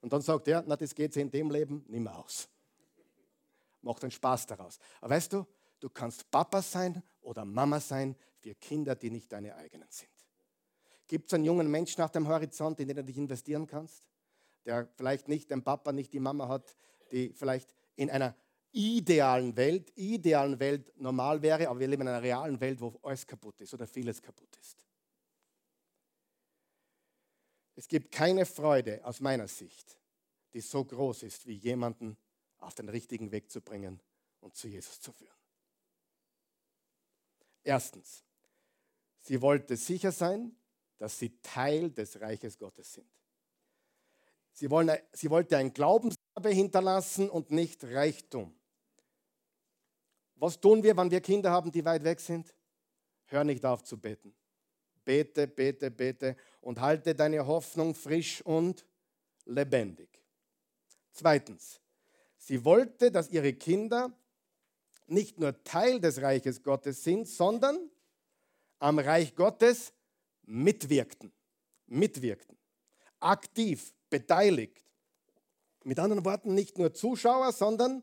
Und 0.00 0.12
dann 0.12 0.22
sagt 0.22 0.46
er, 0.46 0.62
na, 0.66 0.76
das 0.76 0.94
geht 0.94 1.12
sich 1.12 1.20
in 1.20 1.30
dem 1.30 1.50
Leben 1.50 1.84
nicht 1.88 2.00
mehr 2.00 2.16
aus. 2.16 2.48
Macht 3.82 4.04
einen 4.04 4.12
Spaß 4.12 4.46
daraus. 4.46 4.78
Aber 5.00 5.14
weißt 5.14 5.32
du, 5.32 5.44
du 5.80 5.90
kannst 5.90 6.30
Papa 6.30 6.62
sein 6.62 7.02
oder 7.20 7.44
Mama 7.44 7.80
sein 7.80 8.14
für 8.38 8.54
Kinder, 8.54 8.94
die 8.94 9.10
nicht 9.10 9.32
deine 9.32 9.56
eigenen 9.56 9.88
sind. 9.90 10.17
Gibt 11.08 11.28
es 11.28 11.34
einen 11.34 11.44
jungen 11.44 11.70
Menschen 11.70 12.00
nach 12.00 12.10
dem 12.10 12.28
Horizont, 12.28 12.78
in 12.80 12.86
den 12.86 12.98
du 12.98 13.04
dich 13.04 13.16
investieren 13.16 13.66
kannst? 13.66 14.06
Der 14.66 14.86
vielleicht 14.94 15.26
nicht 15.26 15.50
den 15.50 15.64
Papa, 15.64 15.90
nicht 15.90 16.12
die 16.12 16.20
Mama 16.20 16.48
hat, 16.48 16.76
die 17.10 17.32
vielleicht 17.32 17.74
in 17.96 18.10
einer 18.10 18.36
idealen 18.72 19.56
Welt, 19.56 19.90
idealen 19.96 20.60
Welt 20.60 20.92
normal 21.00 21.40
wäre, 21.40 21.68
aber 21.68 21.80
wir 21.80 21.88
leben 21.88 22.02
in 22.02 22.08
einer 22.08 22.22
realen 22.22 22.60
Welt, 22.60 22.80
wo 22.80 22.98
alles 23.02 23.26
kaputt 23.26 23.58
ist 23.62 23.72
oder 23.72 23.86
vieles 23.86 24.20
kaputt 24.20 24.54
ist. 24.60 24.86
Es 27.74 27.88
gibt 27.88 28.12
keine 28.12 28.44
Freude 28.44 29.02
aus 29.04 29.20
meiner 29.20 29.48
Sicht, 29.48 29.98
die 30.52 30.60
so 30.60 30.84
groß 30.84 31.22
ist, 31.22 31.46
wie 31.46 31.54
jemanden 31.54 32.18
auf 32.58 32.74
den 32.74 32.88
richtigen 32.90 33.30
Weg 33.30 33.50
zu 33.50 33.62
bringen 33.62 34.02
und 34.40 34.56
zu 34.56 34.68
Jesus 34.68 35.00
zu 35.00 35.12
führen. 35.12 35.32
Erstens, 37.62 38.24
sie 39.20 39.40
wollte 39.40 39.76
sicher 39.76 40.12
sein, 40.12 40.57
dass 40.98 41.18
sie 41.18 41.40
Teil 41.40 41.90
des 41.90 42.20
Reiches 42.20 42.58
Gottes 42.58 42.92
sind. 42.92 43.08
Sie, 44.52 44.68
wollen, 44.70 44.90
sie 45.12 45.30
wollte 45.30 45.56
ein 45.56 45.72
Glaubenserbe 45.72 46.50
hinterlassen 46.50 47.30
und 47.30 47.50
nicht 47.50 47.84
Reichtum. 47.84 48.54
Was 50.34 50.60
tun 50.60 50.82
wir, 50.82 50.96
wenn 50.96 51.10
wir 51.10 51.20
Kinder 51.20 51.50
haben, 51.50 51.70
die 51.70 51.84
weit 51.84 52.04
weg 52.04 52.20
sind? 52.20 52.52
Hör 53.26 53.44
nicht 53.44 53.64
auf 53.64 53.84
zu 53.84 53.98
beten. 53.98 54.34
Bete, 55.04 55.46
bete, 55.46 55.90
bete 55.90 56.36
und 56.60 56.80
halte 56.80 57.14
deine 57.14 57.46
Hoffnung 57.46 57.94
frisch 57.94 58.42
und 58.42 58.84
lebendig. 59.44 60.08
Zweitens, 61.12 61.80
sie 62.36 62.64
wollte, 62.64 63.10
dass 63.10 63.30
ihre 63.30 63.52
Kinder 63.54 64.12
nicht 65.06 65.38
nur 65.38 65.62
Teil 65.64 66.00
des 66.00 66.20
Reiches 66.20 66.62
Gottes 66.62 67.02
sind, 67.02 67.26
sondern 67.26 67.90
am 68.78 68.98
Reich 68.98 69.34
Gottes 69.34 69.92
mitwirkten. 70.48 71.32
Mitwirkten. 71.86 72.56
Aktiv, 73.20 73.94
beteiligt. 74.10 74.84
Mit 75.84 75.98
anderen 75.98 76.24
Worten, 76.24 76.54
nicht 76.54 76.78
nur 76.78 76.92
Zuschauer, 76.92 77.52
sondern 77.52 78.02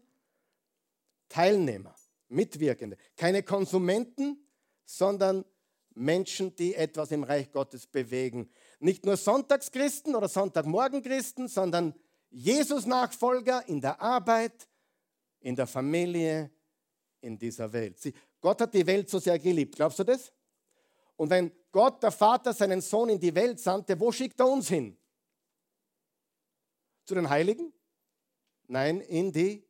Teilnehmer. 1.30 1.96
Mitwirkende. 2.28 2.98
Keine 3.16 3.44
Konsumenten, 3.44 4.48
sondern 4.86 5.46
Menschen, 5.94 6.56
die 6.56 6.76
etwas 6.76 7.12
im 7.12 7.24
Reich 7.24 7.52
Gottes 7.52 7.88
bewegen. 7.88 8.50
Nicht 8.80 9.06
nur 9.06 9.18
Sonntagschristen 9.18 10.16
oder 10.16 10.28
Sonntagmorgenchristen, 10.28 11.48
sondern 11.48 11.94
Jesus-Nachfolger 12.30 13.68
in 13.68 13.80
der 13.80 14.02
Arbeit, 14.02 14.68
in 15.40 15.56
der 15.56 15.68
Familie, 15.68 16.52
in 17.22 17.38
dieser 17.38 17.72
Welt. 17.72 18.00
Sie, 18.00 18.14
Gott 18.42 18.62
hat 18.62 18.74
die 18.74 18.86
Welt 18.86 19.10
so 19.10 19.20
sehr 19.20 19.40
geliebt. 19.40 19.76
Glaubst 19.76 20.00
du 20.00 20.04
das? 20.04 20.32
Und 21.18 21.30
wenn 21.30 21.52
Gott, 21.72 22.04
der 22.04 22.12
Vater, 22.12 22.54
seinen 22.54 22.82
Sohn 22.82 23.10
in 23.10 23.20
die 23.20 23.34
Welt 23.34 23.60
sandte, 23.60 24.00
wo 24.00 24.12
schickt 24.12 24.40
er 24.40 24.48
uns 24.48 24.68
hin? 24.68 24.98
Zu 27.06 27.16
den 27.16 27.30
Heiligen? 27.30 27.72
Nein, 28.68 29.02
in 29.02 29.32
die 29.32 29.64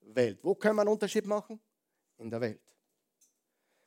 Welt. 0.00 0.40
Wo 0.42 0.54
können 0.54 0.76
wir 0.76 0.82
einen 0.82 0.90
Unterschied 0.90 1.26
machen? 1.26 1.60
in 2.18 2.30
der 2.30 2.40
Welt. 2.40 2.60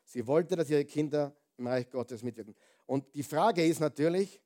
Sie 0.05 0.25
wollte, 0.25 0.55
dass 0.55 0.69
ihre 0.69 0.85
Kinder 0.85 1.35
im 1.57 1.67
Reich 1.67 1.89
Gottes 1.89 2.23
mitwirken. 2.23 2.55
Und 2.85 3.13
die 3.15 3.23
Frage 3.23 3.65
ist 3.65 3.79
natürlich, 3.79 4.41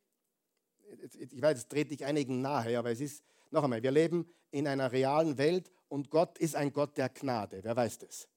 ich 1.14 1.42
weiß, 1.42 1.60
es 1.60 1.68
trete 1.68 1.94
ich 1.94 2.06
einigen 2.06 2.42
nahe, 2.42 2.78
aber 2.78 2.92
es 2.92 3.02
ist, 3.02 3.24
noch 3.52 3.64
einmal, 3.64 3.84
wir 3.84 3.92
leben 3.92 4.30
in 4.50 4.68
einer 4.68 4.92
realen 4.92 5.38
Welt 5.38 5.72
und 5.90 6.10
Gott 6.10 6.38
ist 6.40 6.56
ein 6.56 6.72
Gott 6.72 6.98
der 6.98 7.10
Gnade. 7.10 7.64
Wer 7.64 7.76
weiß 7.76 8.00
das? 8.00 8.28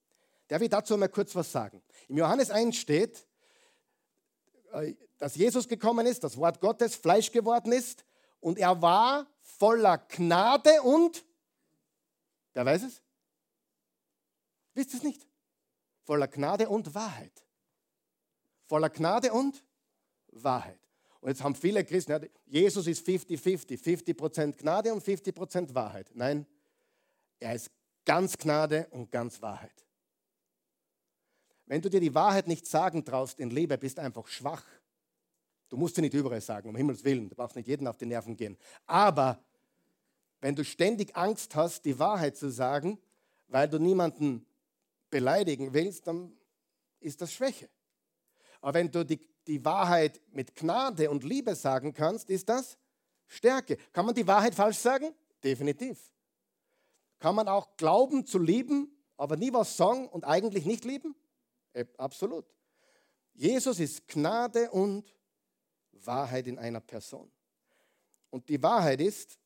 Darf 0.49 0.61
ich 0.61 0.69
dazu 0.69 0.97
mal 0.99 1.09
kurz 1.09 1.35
was 1.35 1.51
sagen? 1.51 1.83
Im 2.09 2.19
Johannes 2.19 2.51
1 2.51 2.77
steht, 2.77 3.27
dass 5.19 5.37
Jesus 5.37 5.69
gekommen 5.69 6.07
ist, 6.07 6.25
das 6.25 6.37
Wort 6.37 6.61
Gottes 6.61 6.97
Fleisch 6.97 7.31
geworden 7.31 7.73
ist 7.73 8.05
und 8.41 8.59
er 8.59 8.81
war 8.83 9.27
voller 9.41 9.99
Gnade 9.99 10.83
und, 10.83 11.25
wer 12.53 12.67
weiß 12.67 12.83
es? 12.83 13.03
Wisst 14.75 14.93
ihr 14.93 14.99
es 14.99 15.05
nicht? 15.05 15.27
voller 16.05 16.29
Gnade 16.29 16.69
und 16.69 16.95
Wahrheit. 16.95 17.45
Voller 18.67 18.91
Gnade 18.91 19.33
und 19.33 19.65
Wahrheit. 20.29 20.79
Und 21.21 21.31
jetzt 21.31 21.43
haben 21.43 21.55
viele 21.55 21.85
Christen, 21.85 22.13
ja, 22.13 22.21
Jesus 22.47 22.87
ist 22.87 23.07
50-50, 23.07 23.81
50%, 23.81 24.57
Gnade 24.59 24.93
und 24.93 25.03
50% 25.03 25.75
Wahrheit. 25.75 26.11
Nein, 26.15 26.47
er 27.41 27.55
ist 27.55 27.71
ganz 28.05 28.37
Gnade 28.37 28.87
und 28.91 29.11
ganz 29.11 29.41
Wahrheit. 29.41 29.84
Wenn 31.67 31.81
du 31.81 31.89
dir 31.89 32.01
die 32.01 32.15
Wahrheit 32.15 32.47
nicht 32.47 32.67
sagen 32.67 33.05
traust 33.05 33.41
in 33.41 33.51
Liebe, 33.51 33.79
bist 33.79 33.99
du 33.99 34.03
einfach 34.03 34.27
schwach. 34.27 34.65
Du 35.69 35.77
musst 35.77 35.97
sie 35.97 36.03
nicht 36.03 36.15
überall 36.15 36.41
sagen, 36.41 36.69
um 36.69 36.77
Himmels 36.77 37.05
Willen. 37.05 37.29
Du 37.29 37.35
brauchst 37.35 37.57
nicht 37.57 37.69
jeden 37.69 37.87
auf 37.89 37.97
die 37.97 38.07
Nerven 38.07 38.37
gehen. 38.37 38.57
Aber 38.87 39.43
wenn 40.41 40.55
du 40.55 40.65
ständig 40.65 41.17
Angst 41.17 41.55
hast, 41.57 41.85
die 41.85 41.99
Wahrheit 41.99 42.37
zu 42.37 42.51
sagen, 42.51 42.99
weil 43.49 43.69
du 43.69 43.79
niemanden 43.79 44.47
beleidigen 45.11 45.73
willst, 45.73 46.07
dann 46.07 46.37
ist 47.01 47.21
das 47.21 47.33
Schwäche. 47.33 47.69
Aber 48.61 48.75
wenn 48.75 48.91
du 48.91 49.05
die, 49.05 49.21
die 49.47 49.65
Wahrheit 49.65 50.21
mit 50.33 50.55
Gnade 50.55 51.11
und 51.11 51.25
Liebe 51.25 51.55
sagen 51.55 51.95
kannst, 51.95 52.31
ist 52.31 52.49
das 52.49 52.77
Stärke. 53.27 53.79
Kann 53.93 54.07
man 54.07 54.15
die 54.15 54.27
Wahrheit 54.27 54.55
falsch 54.55 54.79
sagen? 54.79 55.15
Definitiv. 55.43 55.99
Kann 57.19 57.35
man 57.35 57.49
auch 57.49 57.77
glauben 57.77 58.27
zu 58.27 58.39
lieben, 58.39 58.91
aber 59.17 59.37
nie 59.37 59.53
was 59.53 59.77
sagen 59.77 60.09
und 60.09 60.25
eigentlich 60.25 60.67
nicht 60.67 60.85
lieben? 60.85 61.15
Äh, 61.75 61.85
absolut. 61.99 62.47
Jesus 63.35 63.79
ist 63.81 64.07
Gnade 64.09 64.71
und 64.71 65.13
Wahrheit 65.93 66.47
in 66.47 66.59
einer 66.59 66.81
Person. 66.81 67.31
Und 68.31 68.49
die 68.49 68.63
Wahrheit 68.63 69.01
ist, 69.01 69.39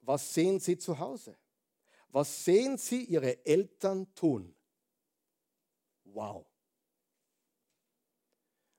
was 0.00 0.32
sehen 0.32 0.60
Sie 0.60 0.78
zu 0.78 0.98
Hause? 0.98 1.36
Was 2.08 2.44
sehen 2.44 2.78
Sie 2.78 3.04
Ihre 3.04 3.44
Eltern 3.44 4.12
tun? 4.14 4.54
Wow. 6.04 6.46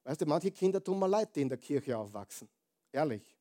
Weißt 0.03 0.21
du, 0.21 0.25
manche 0.25 0.51
Kinder 0.51 0.81
tun 0.81 0.97
mir 0.97 1.07
leid, 1.07 1.35
die 1.35 1.41
in 1.41 1.49
der 1.49 1.57
Kirche 1.57 1.97
aufwachsen. 1.97 2.49
Ehrlich. 2.93 3.37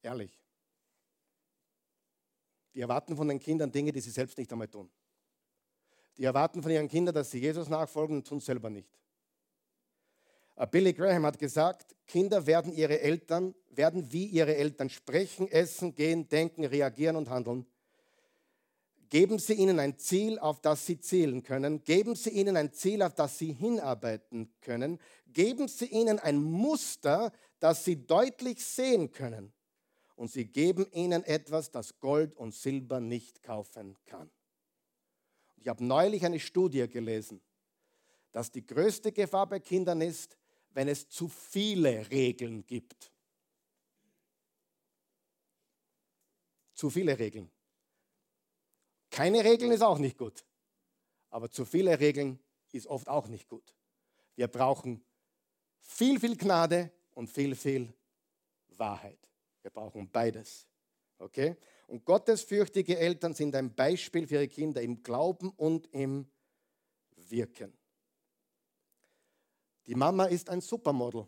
Ehrlich. 0.00 0.40
Die 2.74 2.80
erwarten 2.80 3.16
von 3.16 3.26
den 3.26 3.40
Kindern 3.40 3.72
Dinge, 3.72 3.90
die 3.90 4.00
sie 4.00 4.12
selbst 4.12 4.38
nicht 4.38 4.52
einmal 4.52 4.68
tun. 4.68 4.88
Die 6.18 6.24
erwarten 6.24 6.62
von 6.62 6.72
ihren 6.72 6.88
Kindern, 6.88 7.14
dass 7.14 7.30
sie 7.30 7.38
Jesus 7.38 7.68
nachfolgen 7.68 8.16
und 8.16 8.26
tun 8.26 8.38
es 8.38 8.46
selber 8.46 8.68
nicht. 8.68 8.88
Äh, 10.56 10.66
Billy 10.66 10.92
Graham 10.92 11.24
hat 11.24 11.38
gesagt, 11.38 11.94
Kinder 12.06 12.46
werden 12.46 12.72
ihre 12.72 13.00
Eltern, 13.00 13.54
werden 13.70 14.12
wie 14.12 14.26
ihre 14.26 14.56
Eltern 14.56 14.90
sprechen, 14.90 15.48
essen, 15.48 15.94
gehen, 15.94 16.28
denken, 16.28 16.64
reagieren 16.64 17.16
und 17.16 17.30
handeln. 17.30 17.66
Geben 19.10 19.38
Sie 19.38 19.54
ihnen 19.54 19.78
ein 19.78 19.96
Ziel, 19.96 20.38
auf 20.38 20.60
das 20.60 20.84
sie 20.84 21.00
zielen 21.00 21.42
können. 21.42 21.82
Geben 21.82 22.14
Sie 22.14 22.28
ihnen 22.30 22.58
ein 22.58 22.72
Ziel, 22.74 23.02
auf 23.02 23.14
das 23.14 23.38
sie 23.38 23.54
hinarbeiten 23.54 24.52
können. 24.60 25.00
Geben 25.28 25.66
Sie 25.66 25.86
ihnen 25.86 26.18
ein 26.18 26.42
Muster, 26.42 27.32
das 27.58 27.84
sie 27.84 28.06
deutlich 28.06 28.62
sehen 28.62 29.10
können. 29.10 29.54
Und 30.14 30.30
Sie 30.30 30.44
geben 30.46 30.86
ihnen 30.92 31.24
etwas, 31.24 31.70
das 31.70 32.00
Gold 32.00 32.36
und 32.36 32.54
Silber 32.54 33.00
nicht 33.00 33.42
kaufen 33.42 33.96
kann. 34.04 34.30
Ich 35.60 35.68
habe 35.68 35.84
neulich 35.84 36.24
eine 36.24 36.40
Studie 36.40 36.86
gelesen, 36.88 37.40
dass 38.32 38.50
die 38.50 38.64
größte 38.64 39.12
Gefahr 39.12 39.46
bei 39.48 39.60
Kindern 39.60 40.00
ist, 40.00 40.36
wenn 40.70 40.88
es 40.88 41.08
zu 41.08 41.28
viele 41.28 42.08
Regeln 42.10 42.64
gibt. 42.66 43.12
Zu 46.74 46.90
viele 46.90 47.18
Regeln 47.18 47.50
Keine 49.10 49.42
Regeln 49.42 49.72
ist 49.72 49.82
auch 49.82 49.98
nicht 49.98 50.16
gut. 50.16 50.44
Aber 51.30 51.50
zu 51.50 51.64
viele 51.64 51.98
Regeln 51.98 52.38
ist 52.72 52.86
oft 52.86 53.08
auch 53.08 53.26
nicht 53.26 53.48
gut. 53.48 53.74
Wir 54.36 54.46
brauchen 54.46 55.04
viel, 55.80 56.20
viel 56.20 56.36
Gnade 56.36 56.92
und 57.14 57.28
viel, 57.28 57.56
viel 57.56 57.92
Wahrheit. 58.68 59.18
Wir 59.62 59.70
brauchen 59.72 60.08
beides. 60.08 60.68
Okay? 61.18 61.56
Und 61.88 62.04
gottesfürchtige 62.04 62.98
Eltern 62.98 63.32
sind 63.32 63.54
ein 63.54 63.74
Beispiel 63.74 64.26
für 64.26 64.34
ihre 64.34 64.48
Kinder 64.48 64.82
im 64.82 65.02
Glauben 65.02 65.50
und 65.50 65.86
im 65.86 66.30
Wirken. 67.16 67.72
Die 69.86 69.94
Mama 69.94 70.26
ist 70.26 70.50
ein 70.50 70.60
Supermodel. 70.60 71.26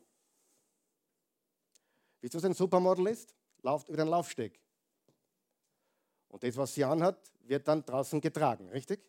Wisst 2.21 2.35
ihr, 2.35 2.39
was 2.39 2.45
ein 2.45 2.53
Supermodel 2.53 3.07
ist? 3.07 3.35
Lauft 3.63 3.89
über 3.89 3.97
den 3.97 4.09
Laufsteg. 4.09 4.61
Und 6.29 6.43
das, 6.43 6.55
was 6.59 6.75
sie 6.75 6.85
anhat, 6.85 7.33
wird 7.41 7.67
dann 7.67 7.83
draußen 7.83 8.21
getragen, 8.21 8.69
richtig? 8.69 9.01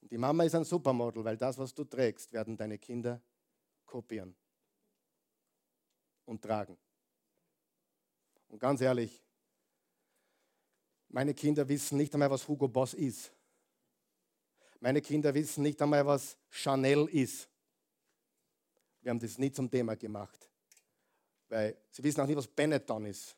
Und 0.00 0.10
die 0.10 0.18
Mama 0.18 0.42
ist 0.42 0.56
ein 0.56 0.64
Supermodel, 0.64 1.24
weil 1.24 1.36
das, 1.36 1.56
was 1.56 1.72
du 1.72 1.84
trägst, 1.84 2.32
werden 2.32 2.56
deine 2.56 2.78
Kinder 2.78 3.22
kopieren 3.86 4.34
und 6.24 6.42
tragen. 6.42 6.76
Und 8.48 8.58
ganz 8.58 8.80
ehrlich, 8.80 9.22
meine 11.12 11.34
Kinder 11.34 11.68
wissen 11.68 11.98
nicht 11.98 12.12
einmal, 12.14 12.30
was 12.30 12.48
Hugo 12.48 12.66
Boss 12.66 12.94
ist. 12.94 13.30
Meine 14.80 15.00
Kinder 15.00 15.32
wissen 15.32 15.62
nicht 15.62 15.80
einmal, 15.80 16.04
was 16.06 16.36
Chanel 16.48 17.06
ist. 17.08 17.48
Wir 19.02 19.10
haben 19.10 19.20
das 19.20 19.38
nie 19.38 19.52
zum 19.52 19.70
Thema 19.70 19.94
gemacht, 19.94 20.48
weil 21.48 21.76
sie 21.90 22.02
wissen 22.02 22.20
auch 22.20 22.26
nicht, 22.26 22.36
was 22.36 22.48
Benetton 22.48 23.06
ist. 23.06 23.36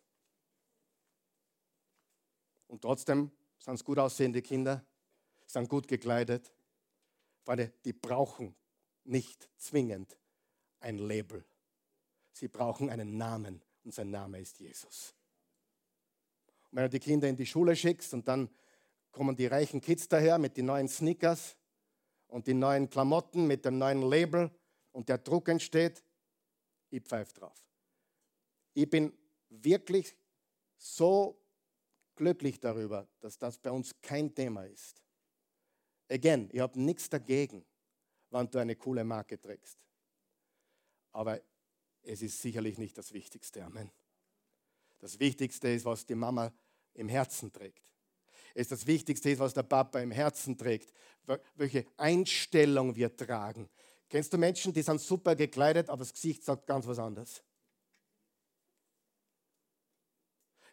Und 2.69 2.81
trotzdem 2.81 3.31
sind 3.59 3.75
es 3.75 3.85
gut 3.85 3.99
aussehende 3.99 4.41
Kinder, 4.41 4.85
sind 5.47 5.69
gut 5.69 5.89
gekleidet. 5.89 6.53
Freunde, 7.45 7.73
die 7.85 7.93
brauchen 7.93 8.55
nicht 9.05 9.49
zwingend 9.57 10.17
ein 10.81 10.99
Label. 10.99 11.45
Sie 12.33 12.49
brauchen 12.49 12.89
einen 12.89 13.17
Namen 13.17 13.63
und 13.85 13.93
sein 13.95 14.11
Name 14.11 14.41
ist 14.41 14.59
Jesus. 14.61 15.14
Wenn 16.75 16.83
du 16.83 16.91
die 16.91 16.99
Kinder 16.99 17.29
in 17.29 17.37
die 17.37 17.47
Schule 17.47 17.77
schickst 17.77 18.13
und 18.15 18.27
dann 18.27 18.51
kommen 19.13 19.37
die 19.37 19.47
reichen 19.47 19.81
Kids 19.81 20.09
daher 20.09 20.39
mit 20.39 20.57
den 20.57 20.67
neuen 20.67 20.89
Sneakers 20.89 21.57
und 22.27 22.49
den 22.49 22.59
neuen 22.59 22.91
Klamotten 22.91 23.47
mit 23.47 23.65
dem 23.65 23.79
neuen 23.79 24.03
Label 24.03 24.51
und 24.91 25.09
der 25.09 25.19
Druck 25.19 25.49
entsteht, 25.49 26.03
ich 26.91 27.01
pfeife 27.05 27.33
drauf. 27.33 27.65
Ich 28.73 28.91
bin 28.91 29.17
wirklich 29.51 30.17
so 30.77 31.41
glücklich 32.17 32.59
darüber, 32.59 33.07
dass 33.21 33.39
das 33.39 33.57
bei 33.57 33.71
uns 33.71 33.95
kein 34.03 34.35
Thema 34.35 34.65
ist. 34.65 35.01
Again, 36.11 36.49
ich 36.53 36.59
habe 36.59 36.81
nichts 36.81 37.09
dagegen, 37.09 37.65
wenn 38.31 38.51
du 38.51 38.59
eine 38.59 38.75
coole 38.75 39.05
Marke 39.05 39.41
trägst. 39.41 39.79
Aber 41.13 41.41
es 42.03 42.21
ist 42.21 42.43
sicherlich 42.43 42.79
nicht 42.79 42.99
das 42.99 43.13
Wichtigste. 43.13 43.65
Amen. 43.65 43.93
Das 44.99 45.21
Wichtigste 45.21 45.69
ist, 45.69 45.85
was 45.85 46.05
die 46.05 46.17
Mama 46.17 46.53
im 46.95 47.09
Herzen 47.09 47.53
trägt. 47.53 47.93
Ist 48.55 48.73
das 48.73 48.87
Wichtigste 48.87 49.39
was 49.39 49.53
der 49.53 49.65
Papa 49.65 50.01
im 50.01 50.11
Herzen 50.11 50.57
trägt. 50.57 50.93
Welche 51.57 51.87
Einstellung 51.97 52.95
wir 52.95 53.15
tragen. 53.17 53.69
Kennst 54.09 54.33
du 54.33 54.39
Menschen, 54.39 54.73
die 54.73 54.83
sind 54.83 55.01
super 55.01 55.35
gekleidet, 55.35 55.89
aber 55.89 55.99
das 55.99 56.13
Gesicht 56.13 56.45
sagt 56.45 56.67
ganz 56.67 56.87
was 56.87 56.99
anderes? 56.99 57.43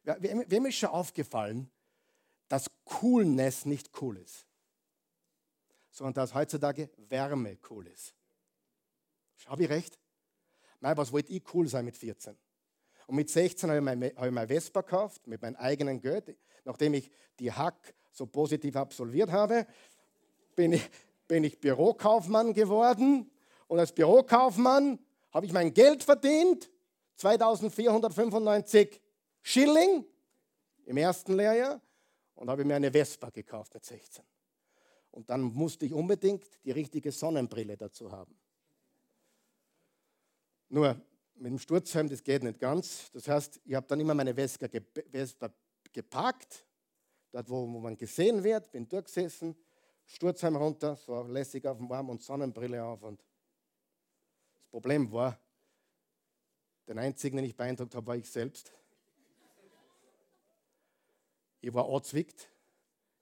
Wem 0.04 0.66
ist 0.66 0.76
schon 0.76 0.90
aufgefallen, 0.90 1.72
dass 2.48 2.70
Coolness 2.86 3.66
nicht 3.66 3.90
cool 4.02 4.18
ist, 4.18 4.46
sondern 5.90 6.16
dass 6.16 6.34
heutzutage 6.34 6.90
Wärme 6.98 7.58
cool 7.70 7.88
ist? 7.88 8.14
Habe 9.46 9.64
ich 9.64 9.70
recht? 9.70 9.98
Nein, 10.80 10.98
was 10.98 11.12
wollte 11.12 11.32
ich 11.32 11.44
cool 11.54 11.68
sein 11.68 11.86
mit 11.86 11.98
14? 11.98 12.38
Und 13.08 13.16
mit 13.16 13.30
16 13.30 13.70
habe 13.70 13.80
ich 13.80 14.32
mein, 14.32 14.48
Vespa 14.48 14.82
gekauft, 14.82 15.28
mit 15.28 15.42
meinem 15.42 15.56
eigenen 15.56 16.00
Geld. 16.00 16.36
Nachdem 16.64 16.94
ich 16.94 17.10
die 17.40 17.52
Hack 17.52 17.94
so 18.12 18.26
positiv 18.26 18.76
absolviert 18.76 19.32
habe, 19.32 19.66
bin 20.56 20.74
ich, 20.74 20.90
bin 21.28 21.44
ich 21.44 21.60
Bürokaufmann 21.60 22.54
geworden. 22.54 23.30
Und 23.68 23.80
als 23.80 23.94
Bürokaufmann 23.94 25.00
habe 25.32 25.46
ich 25.46 25.54
mein 25.54 25.74
Geld 25.74 26.04
verdient, 26.04 26.70
2495 27.16 29.02
Schilling 29.42 30.06
im 30.86 30.98
ersten 30.98 31.34
Lehrjahr 31.34 31.82
und 32.36 32.50
habe 32.50 32.66
mir 32.66 32.76
eine 32.76 32.92
Vespa 32.92 33.30
gekauft 33.30 33.74
mit 33.74 33.86
16. 33.86 34.24
Und 35.12 35.30
dann 35.30 35.42
musste 35.42 35.86
ich 35.86 35.94
unbedingt 35.94 36.46
die 36.64 36.72
richtige 36.72 37.12
Sonnenbrille 37.12 37.78
dazu 37.78 38.12
haben. 38.12 38.36
Nur 40.70 41.00
mit 41.42 41.52
dem 41.52 41.60
Sturzhelm, 41.60 42.08
das 42.08 42.24
geht 42.24 42.44
nicht 42.44 42.60
ganz. 42.60 43.12
Das 43.12 43.28
heißt, 43.28 43.60
ich 43.66 43.74
habe 43.74 43.88
dann 43.88 44.00
immer 44.00 44.14
meine 44.14 44.34
Vespa, 44.34 44.68
geparkt, 45.92 46.66
dort 47.32 47.50
wo, 47.50 47.62
wo 47.62 47.80
man 47.80 47.98
gesehen 47.98 48.44
wird, 48.44 48.72
bin 48.72 48.88
durchgesessen, 48.88 49.56
Sturzhelm 50.06 50.56
runter, 50.56 50.96
so 50.96 51.24
lässig 51.24 51.66
auf 51.66 51.78
dem 51.78 51.92
Arm 51.92 52.10
und 52.10 52.22
Sonnenbrille 52.22 52.84
auf. 52.84 53.02
Und 53.04 53.20
das 53.20 54.68
Problem 54.68 55.12
war, 55.12 55.40
den 56.88 57.00
einzigen, 57.00 57.38
den 57.38 57.46
ich 57.46 57.56
beeindruckt 57.56 57.96
habe, 57.96 58.06
war 58.08 58.16
ich 58.16 58.30
selbst. 58.30 58.72
Ich 61.60 61.74
war 61.74 61.90
anzwickt, 61.90 62.50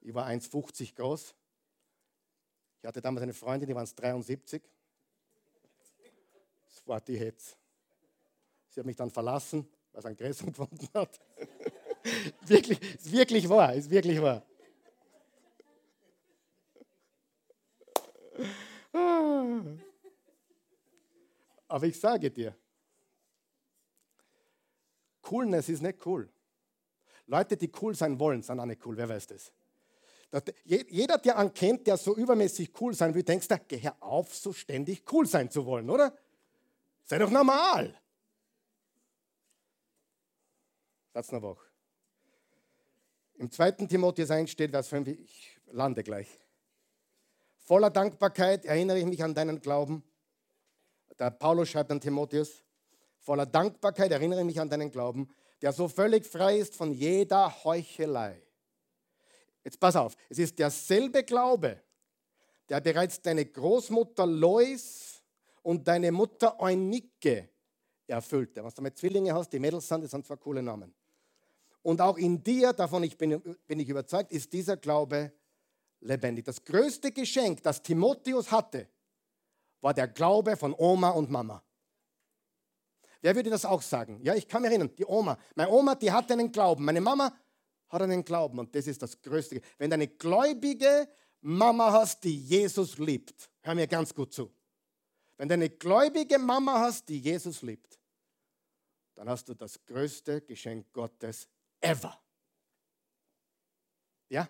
ich 0.01 0.13
war 0.13 0.27
1,50 0.27 0.95
groß. 0.95 1.35
Ich 2.81 2.87
hatte 2.87 3.01
damals 3.01 3.23
eine 3.23 3.33
Freundin, 3.33 3.67
die 3.67 3.75
waren 3.75 3.89
73 3.95 4.61
war 6.85 6.99
die 6.99 7.17
Hetz. 7.17 7.58
Sie 8.79 8.81
hat 8.81 8.85
mich 8.85 8.95
dann 8.95 9.11
verlassen, 9.11 9.67
weil 9.91 10.01
sie 10.01 10.07
einen 10.07 10.15
Größeren 10.15 10.47
gefunden 10.53 10.87
hat. 10.93 11.19
wirklich, 12.45 12.79
ist 12.95 13.11
wirklich 13.11 13.49
wahr, 13.49 13.73
ist 13.73 13.89
wirklich 13.89 14.21
wahr. 14.21 14.41
Aber 21.67 21.87
ich 21.87 21.99
sage 21.99 22.31
dir, 22.31 22.55
Coolness 25.23 25.67
ist 25.67 25.81
nicht 25.81 26.05
cool. 26.05 26.29
Leute, 27.27 27.57
die 27.57 27.69
cool 27.81 27.93
sein 27.95 28.17
wollen, 28.17 28.41
sind 28.41 28.61
auch 28.61 28.65
nicht 28.65 28.85
cool. 28.85 28.95
Wer 28.95 29.09
weiß 29.09 29.27
das? 29.27 29.51
Jeder, 30.63 31.17
der 31.17 31.37
einen 31.37 31.53
kennt, 31.53 31.85
der 31.85 31.97
so 31.97 32.15
übermäßig 32.15 32.71
cool 32.79 32.93
sein 32.93 33.13
will, 33.13 33.23
denkst 33.23 33.49
du, 33.49 33.59
geh 33.67 33.91
auf, 33.99 34.33
so 34.33 34.53
ständig 34.53 35.03
cool 35.11 35.25
sein 35.25 35.51
zu 35.51 35.65
wollen, 35.65 35.89
oder? 35.89 36.17
Sei 37.03 37.17
doch 37.17 37.29
normal. 37.29 37.99
Satz 41.13 41.31
noch 41.31 41.41
Woche. 41.41 41.65
Im 43.35 43.49
2. 43.49 43.71
Timotheus 43.87 44.29
1 44.29 44.51
steht, 44.51 44.71
Vers 44.71 44.89
5, 44.89 45.07
ich 45.07 45.57
lande 45.71 46.03
gleich. 46.03 46.27
Voller 47.57 47.89
Dankbarkeit 47.89 48.65
erinnere 48.65 48.99
ich 48.99 49.05
mich 49.05 49.23
an 49.23 49.33
deinen 49.33 49.59
Glauben. 49.61 50.03
Der 51.17 51.31
Paulus 51.31 51.69
schreibt 51.69 51.91
an 51.91 51.99
Timotheus, 51.99 52.63
voller 53.19 53.45
Dankbarkeit 53.45 54.11
erinnere 54.11 54.39
ich 54.41 54.45
mich 54.45 54.59
an 54.59 54.69
deinen 54.69 54.91
Glauben, 54.91 55.29
der 55.61 55.73
so 55.73 55.87
völlig 55.87 56.25
frei 56.25 56.57
ist 56.59 56.75
von 56.75 56.93
jeder 56.93 57.63
Heuchelei. 57.63 58.41
Jetzt 59.63 59.79
pass 59.79 59.95
auf, 59.95 60.15
es 60.29 60.39
ist 60.39 60.57
derselbe 60.57 61.23
Glaube, 61.23 61.81
der 62.69 62.81
bereits 62.81 63.21
deine 63.21 63.45
Großmutter 63.45 64.25
Lois 64.25 65.21
und 65.63 65.87
deine 65.87 66.11
Mutter 66.11 66.59
Eunike 66.61 67.49
erfüllte. 68.07 68.63
Was 68.63 68.73
du 68.73 68.81
mit 68.81 68.97
Zwillinge 68.97 69.33
hast, 69.33 69.49
die 69.51 69.59
Mädels 69.59 69.87
sind, 69.87 70.03
das 70.03 70.11
sind 70.11 70.25
zwar 70.25 70.37
coole 70.37 70.63
Namen. 70.63 70.93
Und 71.81 72.01
auch 72.01 72.17
in 72.17 72.43
dir, 72.43 72.73
davon 72.73 73.03
ich 73.03 73.17
bin, 73.17 73.41
bin 73.65 73.79
ich 73.79 73.89
überzeugt, 73.89 74.31
ist 74.31 74.51
dieser 74.51 74.77
Glaube 74.77 75.31
lebendig. 76.01 76.45
Das 76.45 76.63
größte 76.63 77.11
Geschenk, 77.11 77.63
das 77.63 77.81
Timotheus 77.81 78.51
hatte, 78.51 78.87
war 79.81 79.93
der 79.93 80.07
Glaube 80.07 80.57
von 80.57 80.73
Oma 80.77 81.09
und 81.11 81.29
Mama. 81.29 81.63
Wer 83.21 83.35
würde 83.35 83.49
das 83.49 83.65
auch 83.65 83.81
sagen? 83.81 84.19
Ja, 84.23 84.35
ich 84.35 84.47
kann 84.47 84.61
mich 84.61 84.71
erinnern, 84.71 84.93
die 84.97 85.05
Oma. 85.05 85.37
Meine 85.55 85.71
Oma, 85.71 85.95
die 85.95 86.11
hatte 86.11 86.33
einen 86.33 86.51
Glauben. 86.51 86.85
Meine 86.85 87.01
Mama 87.01 87.33
hat 87.89 88.01
einen 88.01 88.23
Glauben 88.23 88.59
und 88.59 88.73
das 88.75 88.87
ist 88.87 89.01
das 89.01 89.21
Größte. 89.21 89.61
Wenn 89.77 89.89
du 89.89 89.95
eine 89.95 90.07
gläubige 90.07 91.09
Mama 91.41 91.91
hast, 91.91 92.23
die 92.23 92.37
Jesus 92.37 92.97
liebt, 92.97 93.49
hör 93.61 93.75
mir 93.75 93.87
ganz 93.87 94.13
gut 94.13 94.33
zu. 94.33 94.51
Wenn 95.37 95.47
du 95.47 95.53
eine 95.53 95.69
gläubige 95.69 96.37
Mama 96.37 96.79
hast, 96.79 97.07
die 97.09 97.19
Jesus 97.19 97.61
liebt, 97.61 97.99
dann 99.15 99.29
hast 99.29 99.49
du 99.49 99.53
das 99.53 99.83
größte 99.85 100.41
Geschenk 100.41 100.91
Gottes 100.93 101.47
ever. 101.81 102.19
Ja? 104.29 104.49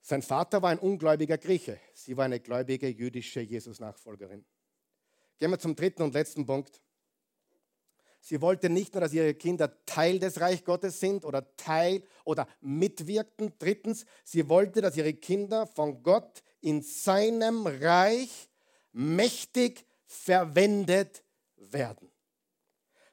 Sein 0.00 0.22
Vater 0.22 0.60
war 0.62 0.70
ein 0.70 0.78
ungläubiger 0.78 1.38
Grieche. 1.38 1.80
Sie 1.94 2.16
war 2.16 2.26
eine 2.26 2.40
gläubige 2.40 2.88
jüdische 2.88 3.40
Jesus-Nachfolgerin. 3.40 4.44
Gehen 5.38 5.50
wir 5.50 5.58
zum 5.58 5.74
dritten 5.74 6.02
und 6.02 6.14
letzten 6.14 6.46
Punkt. 6.46 6.82
Sie 8.20 8.40
wollte 8.40 8.68
nicht 8.70 8.94
nur, 8.94 9.00
dass 9.00 9.12
ihre 9.12 9.34
Kinder 9.34 9.84
Teil 9.84 10.20
des 10.20 10.40
Reich 10.40 10.64
Gottes 10.64 11.00
sind 11.00 11.24
oder 11.24 11.56
Teil 11.56 12.04
oder 12.24 12.46
mitwirken. 12.60 13.52
Drittens, 13.58 14.06
sie 14.22 14.48
wollte, 14.48 14.80
dass 14.80 14.96
ihre 14.96 15.14
Kinder 15.14 15.66
von 15.66 16.04
Gott 16.04 16.42
in 16.60 16.82
seinem 16.82 17.66
Reich 17.66 18.48
mächtig 18.92 19.84
verwendet 20.06 21.21
werden. 21.72 22.10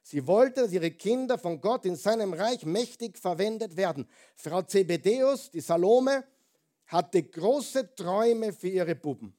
Sie 0.01 0.25
wollte, 0.25 0.61
dass 0.61 0.71
ihre 0.71 0.91
Kinder 0.91 1.37
von 1.37 1.61
Gott 1.61 1.85
in 1.85 1.95
seinem 1.95 2.33
Reich 2.33 2.65
mächtig 2.65 3.17
verwendet 3.17 3.77
werden. 3.77 4.07
Frau 4.35 4.61
Zebedeus, 4.61 5.51
die 5.51 5.61
Salome, 5.61 6.23
hatte 6.87 7.21
große 7.21 7.93
Träume 7.95 8.51
für 8.51 8.69
ihre 8.69 8.95
Buben. 8.95 9.37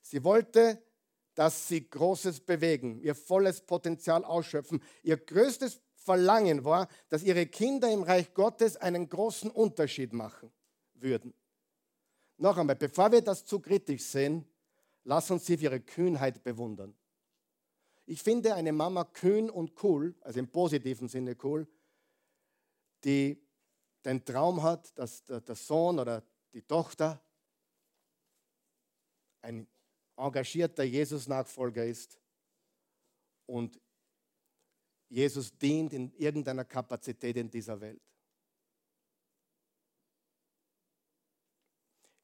Sie 0.00 0.22
wollte, 0.24 0.82
dass 1.34 1.68
sie 1.68 1.88
Großes 1.88 2.40
bewegen, 2.40 2.98
ihr 3.00 3.14
volles 3.14 3.60
Potenzial 3.60 4.24
ausschöpfen. 4.24 4.82
Ihr 5.02 5.16
größtes 5.16 5.80
Verlangen 5.94 6.64
war, 6.64 6.88
dass 7.08 7.22
ihre 7.22 7.46
Kinder 7.46 7.92
im 7.92 8.02
Reich 8.02 8.32
Gottes 8.32 8.76
einen 8.76 9.08
großen 9.08 9.50
Unterschied 9.50 10.12
machen 10.12 10.50
würden. 10.94 11.34
Noch 12.38 12.56
einmal, 12.56 12.76
bevor 12.76 13.12
wir 13.12 13.22
das 13.22 13.44
zu 13.44 13.60
kritisch 13.60 14.04
sehen, 14.04 14.44
lass 15.04 15.30
uns 15.30 15.46
sie 15.46 15.56
für 15.56 15.64
ihre 15.64 15.80
Kühnheit 15.80 16.42
bewundern. 16.42 16.94
Ich 18.06 18.22
finde 18.22 18.54
eine 18.54 18.72
Mama 18.72 19.04
kühn 19.04 19.50
und 19.50 19.82
cool, 19.82 20.14
also 20.20 20.38
im 20.38 20.48
positiven 20.48 21.08
Sinne 21.08 21.36
cool, 21.42 21.66
die 23.02 23.44
den 24.04 24.24
Traum 24.24 24.62
hat, 24.62 24.96
dass 24.96 25.24
der 25.24 25.54
Sohn 25.56 25.98
oder 25.98 26.22
die 26.52 26.62
Tochter 26.62 27.20
ein 29.42 29.66
engagierter 30.16 30.84
Jesus-Nachfolger 30.84 31.84
ist 31.84 32.18
und 33.46 33.80
Jesus 35.08 35.56
dient 35.56 35.92
in 35.92 36.12
irgendeiner 36.12 36.64
Kapazität 36.64 37.36
in 37.36 37.50
dieser 37.50 37.80
Welt. 37.80 38.02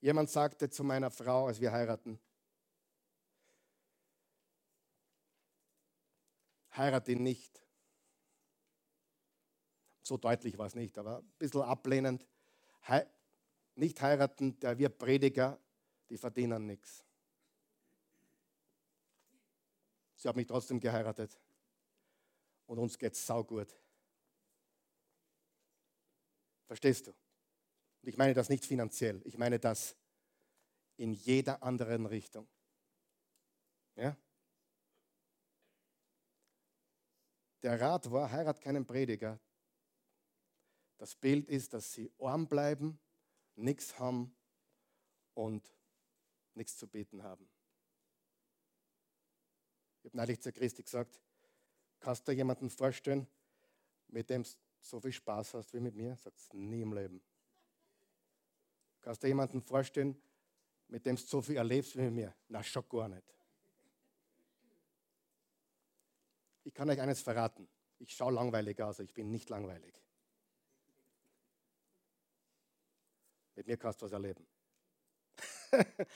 Jemand 0.00 0.30
sagte 0.30 0.68
zu 0.68 0.82
meiner 0.82 1.10
Frau, 1.10 1.46
als 1.46 1.60
wir 1.60 1.70
heiraten, 1.70 2.18
heirate 6.76 7.12
ihn 7.12 7.22
nicht. 7.22 7.62
So 10.02 10.16
deutlich 10.16 10.58
war 10.58 10.66
es 10.66 10.74
nicht, 10.74 10.98
aber 10.98 11.18
ein 11.18 11.32
bisschen 11.38 11.62
ablehnend. 11.62 12.26
He 12.82 13.00
nicht 13.74 14.00
heiraten, 14.00 14.58
der 14.60 14.76
wir 14.78 14.88
Prediger, 14.88 15.58
die 16.10 16.18
verdienen 16.18 16.66
nichts. 16.66 17.04
Sie 20.16 20.28
hat 20.28 20.36
mich 20.36 20.46
trotzdem 20.46 20.78
geheiratet. 20.78 21.38
Und 22.66 22.78
uns 22.78 22.98
geht 22.98 23.14
es 23.14 23.26
saugut. 23.26 23.74
Verstehst 26.66 27.06
du? 27.06 27.10
Und 27.10 28.08
ich 28.08 28.16
meine 28.16 28.34
das 28.34 28.48
nicht 28.48 28.64
finanziell, 28.64 29.20
ich 29.24 29.36
meine 29.36 29.58
das 29.58 29.96
in 30.96 31.12
jeder 31.12 31.62
anderen 31.62 32.06
Richtung. 32.06 32.48
Ja? 33.96 34.16
Der 37.62 37.80
Rat 37.80 38.10
war, 38.10 38.30
heirat 38.30 38.60
keinen 38.60 38.84
Prediger. 38.84 39.38
Das 40.98 41.14
Bild 41.14 41.48
ist, 41.48 41.72
dass 41.72 41.92
sie 41.92 42.12
arm 42.18 42.46
bleiben, 42.46 42.98
nichts 43.54 43.98
haben 43.98 44.34
und 45.34 45.74
nichts 46.54 46.76
zu 46.76 46.86
beten 46.86 47.22
haben. 47.22 47.48
Ich 50.02 50.06
habe 50.06 50.16
neulich 50.16 50.40
zu 50.40 50.52
Christi 50.52 50.82
gesagt, 50.82 51.20
kannst 52.00 52.26
du 52.26 52.32
jemanden 52.32 52.68
vorstellen, 52.70 53.26
mit 54.08 54.28
dem 54.30 54.42
du 54.42 54.50
so 54.80 55.00
viel 55.00 55.12
Spaß 55.12 55.54
hast 55.54 55.72
wie 55.72 55.80
mit 55.80 55.94
mir? 55.94 56.16
Sagt 56.16 56.52
nie 56.54 56.82
im 56.82 56.92
Leben. 56.92 57.22
Kannst 59.00 59.22
du 59.22 59.28
jemanden 59.28 59.62
vorstellen, 59.62 60.20
mit 60.88 61.06
dem 61.06 61.16
du 61.16 61.22
so 61.22 61.40
viel 61.40 61.56
erlebst 61.56 61.96
wie 61.96 62.02
mit 62.02 62.14
mir? 62.14 62.34
Na, 62.48 62.62
schon 62.62 62.88
gar 62.88 63.08
nicht. 63.08 63.32
Ich 66.64 66.74
kann 66.74 66.88
euch 66.90 67.00
eines 67.00 67.20
verraten. 67.20 67.68
Ich 67.98 68.14
schaue 68.14 68.32
langweilig 68.32 68.80
aus, 68.82 68.98
ich 68.98 69.14
bin 69.14 69.30
nicht 69.30 69.48
langweilig. 69.50 69.94
Mit 73.54 73.66
mir 73.66 73.76
kannst 73.76 74.00
du 74.00 74.06
was 74.06 74.12
erleben. 74.12 74.46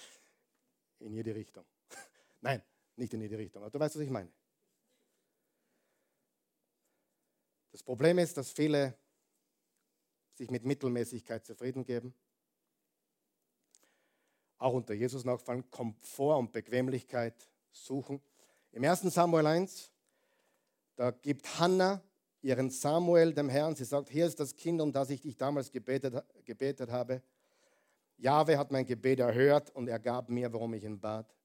in 1.01 1.13
jede 1.13 1.35
Richtung. 1.35 1.65
Nein, 2.41 2.63
nicht 2.97 3.13
in 3.15 3.21
jede 3.21 3.39
Richtung. 3.39 3.63
Aber 3.63 3.71
du 3.71 3.79
weißt, 3.79 3.97
was 3.97 4.03
ich 4.03 4.11
meine. 4.11 4.33
Das 7.73 7.83
Problem 7.83 8.19
ist, 8.19 8.37
dass 8.37 8.51
viele 8.51 8.97
sich 10.35 10.51
mit 10.51 10.65
Mittelmäßigkeit 10.65 11.45
zufrieden 11.45 11.85
geben. 11.85 12.15
Auch 14.59 14.73
unter 14.73 14.95
Jesus 14.95 15.25
nachfallen, 15.25 15.71
Komfort 15.71 16.39
und 16.39 16.53
Bequemlichkeit 16.53 17.49
suchen. 17.71 18.23
Im 18.73 18.85
1. 18.85 19.03
Samuel 19.03 19.47
1 19.47 19.93
da 20.97 21.11
gibt 21.11 21.59
Hannah 21.59 22.03
ihren 22.43 22.71
Samuel 22.71 23.33
dem 23.33 23.49
Herrn. 23.49 23.77
Sie 23.77 23.85
sagt, 23.85 24.11
hier 24.11 24.27
ist 24.27 24.41
das 24.41 24.57
Kind, 24.57 24.81
um 24.81 24.93
das 24.93 25.11
ich 25.11 25.21
dich 25.21 25.37
damals 25.37 25.71
gebetet, 25.71 26.25
gebetet 26.45 26.91
habe. 26.91 27.23
Jahwe 28.17 28.57
hat 28.57 28.73
mein 28.73 28.87
Gebet 28.87 29.21
erhört 29.21 29.71
und 29.71 29.89
er 29.89 29.99
gab 29.99 30.31
mir, 30.31 30.53
warum 30.53 30.73
ich 30.75 30.85
ihn 30.85 30.99
bat. 30.99 31.37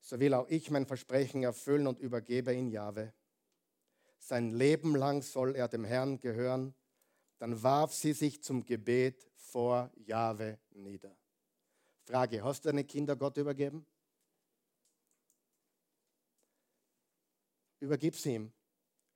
So 0.00 0.20
will 0.20 0.34
auch 0.34 0.46
ich 0.48 0.70
mein 0.70 0.86
Versprechen 0.86 1.42
erfüllen 1.42 1.86
und 1.86 1.98
übergebe 1.98 2.54
ihn 2.54 2.68
Jahwe. 2.68 3.12
Sein 4.18 4.50
Leben 4.50 4.94
lang 4.94 5.22
soll 5.22 5.56
er 5.56 5.68
dem 5.68 5.84
Herrn 5.84 6.20
gehören. 6.20 6.74
Dann 7.38 7.62
warf 7.62 7.92
sie 7.92 8.12
sich 8.12 8.42
zum 8.42 8.64
Gebet 8.64 9.28
vor 9.34 9.90
Jahwe 9.96 10.58
nieder. 10.70 11.16
Frage, 12.04 12.42
hast 12.44 12.64
du 12.64 12.68
deine 12.68 12.84
Kinder 12.84 13.16
Gott 13.16 13.36
übergeben? 13.36 13.84
Übergib 17.80 18.14
sie 18.14 18.34
ihm. 18.34 18.52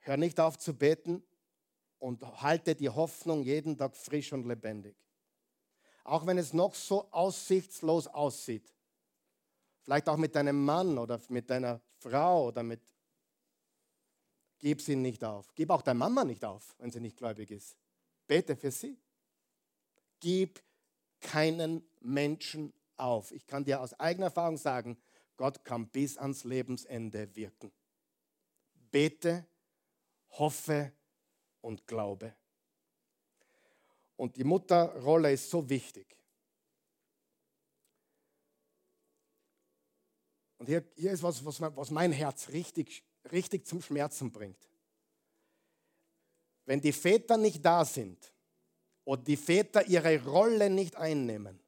Hör 0.01 0.17
nicht 0.17 0.41
auf 0.41 0.59
zu 0.59 0.75
beten 0.75 1.23
und 1.99 2.25
halte 2.43 2.75
die 2.75 2.89
Hoffnung 2.89 3.43
jeden 3.43 3.77
Tag 3.77 3.97
frisch 3.97 4.33
und 4.33 4.47
lebendig. 4.47 4.97
Auch 6.05 6.27
wenn 6.27 6.39
es 6.39 6.53
noch 6.53 6.75
so 6.75 7.11
aussichtslos 7.13 8.07
aussieht. 8.07 8.73
Vielleicht 9.83 10.09
auch 10.09 10.17
mit 10.17 10.35
deinem 10.35 10.65
Mann 10.65 10.99
oder 10.99 11.21
mit 11.29 11.49
deiner 11.51 11.81
Frau 11.99 12.49
oder 12.49 12.63
mit. 12.63 12.81
Gib 14.59 14.81
sie 14.81 14.97
nicht 14.97 15.23
auf. 15.25 15.55
Gib 15.55 15.71
auch 15.71 15.83
deiner 15.83 15.99
Mama 15.99 16.25
nicht 16.25 16.45
auf, 16.45 16.75
wenn 16.79 16.91
sie 16.91 17.01
nicht 17.01 17.17
gläubig 17.17 17.51
ist. 17.51 17.77
Bete 18.27 18.57
für 18.57 18.71
sie. 18.71 18.99
Gib 20.21 20.63
keinen 21.21 21.85
Menschen 22.01 22.73
auf. 22.97 23.33
Ich 23.33 23.47
kann 23.47 23.65
dir 23.65 23.81
aus 23.81 23.99
eigener 23.99 24.27
Erfahrung 24.27 24.57
sagen, 24.57 24.99
Gott 25.37 25.65
kann 25.65 25.89
bis 25.89 26.19
ans 26.19 26.45
Lebensende 26.45 27.35
wirken. 27.35 27.73
Bete 28.91 29.47
hoffe 30.39 30.93
und 31.61 31.87
glaube. 31.87 32.35
Und 34.17 34.37
die 34.37 34.45
Mutterrolle 34.45 35.33
ist 35.33 35.51
so 35.51 35.69
wichtig. 35.69 36.17
Und 40.59 40.67
hier, 40.67 40.85
hier 40.95 41.13
ist 41.13 41.23
was, 41.23 41.45
was, 41.45 41.61
was 41.61 41.91
mein 41.91 42.13
Herz 42.13 42.49
richtig, 42.51 43.03
richtig 43.33 43.67
zum 43.67 43.81
Schmerzen 43.81 44.31
bringt. 44.31 44.69
Wenn 46.67 46.83
die 46.83 46.93
Väter 46.93 47.39
nicht 47.39 47.65
da 47.65 47.85
sind 47.85 48.33
und 49.05 49.27
die 49.27 49.39
Väter 49.39 49.87
ihre 49.87 50.23
Rolle 50.23 50.69
nicht 50.69 50.97
einnehmen, 50.97 51.59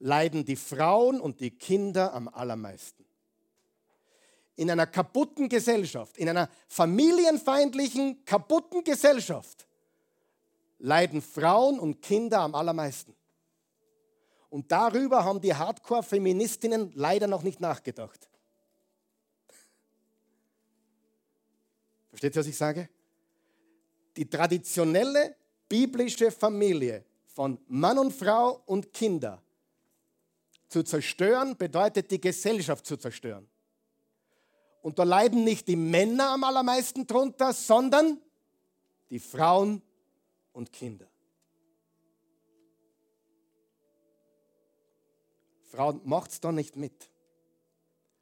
leiden 0.00 0.44
die 0.44 0.56
Frauen 0.56 1.20
und 1.20 1.40
die 1.40 1.56
Kinder 1.56 2.12
am 2.12 2.28
allermeisten 2.28 3.03
in 4.56 4.70
einer 4.70 4.86
kaputten 4.86 5.48
Gesellschaft, 5.48 6.16
in 6.16 6.28
einer 6.28 6.48
familienfeindlichen, 6.68 8.24
kaputten 8.24 8.84
Gesellschaft, 8.84 9.66
leiden 10.78 11.22
Frauen 11.22 11.78
und 11.78 12.00
Kinder 12.02 12.40
am 12.40 12.54
allermeisten. 12.54 13.14
Und 14.50 14.70
darüber 14.70 15.24
haben 15.24 15.40
die 15.40 15.54
Hardcore-Feministinnen 15.54 16.92
leider 16.94 17.26
noch 17.26 17.42
nicht 17.42 17.60
nachgedacht. 17.60 18.28
Versteht 22.10 22.36
ihr, 22.36 22.40
was 22.40 22.46
ich 22.46 22.56
sage? 22.56 22.88
Die 24.16 24.30
traditionelle 24.30 25.34
biblische 25.68 26.30
Familie 26.30 27.04
von 27.26 27.58
Mann 27.66 27.98
und 27.98 28.12
Frau 28.12 28.62
und 28.66 28.92
Kinder 28.92 29.42
zu 30.68 30.84
zerstören, 30.84 31.56
bedeutet 31.56 32.10
die 32.10 32.20
Gesellschaft 32.20 32.86
zu 32.86 32.96
zerstören. 32.96 33.48
Und 34.84 34.98
da 34.98 35.02
leiden 35.02 35.44
nicht 35.44 35.66
die 35.66 35.76
Männer 35.76 36.32
am 36.32 36.44
allermeisten 36.44 37.06
drunter, 37.06 37.54
sondern 37.54 38.20
die 39.08 39.18
Frauen 39.18 39.80
und 40.52 40.70
Kinder. 40.70 41.08
Frauen, 45.62 46.02
macht's 46.04 46.38
da 46.38 46.52
nicht 46.52 46.76
mit. 46.76 47.08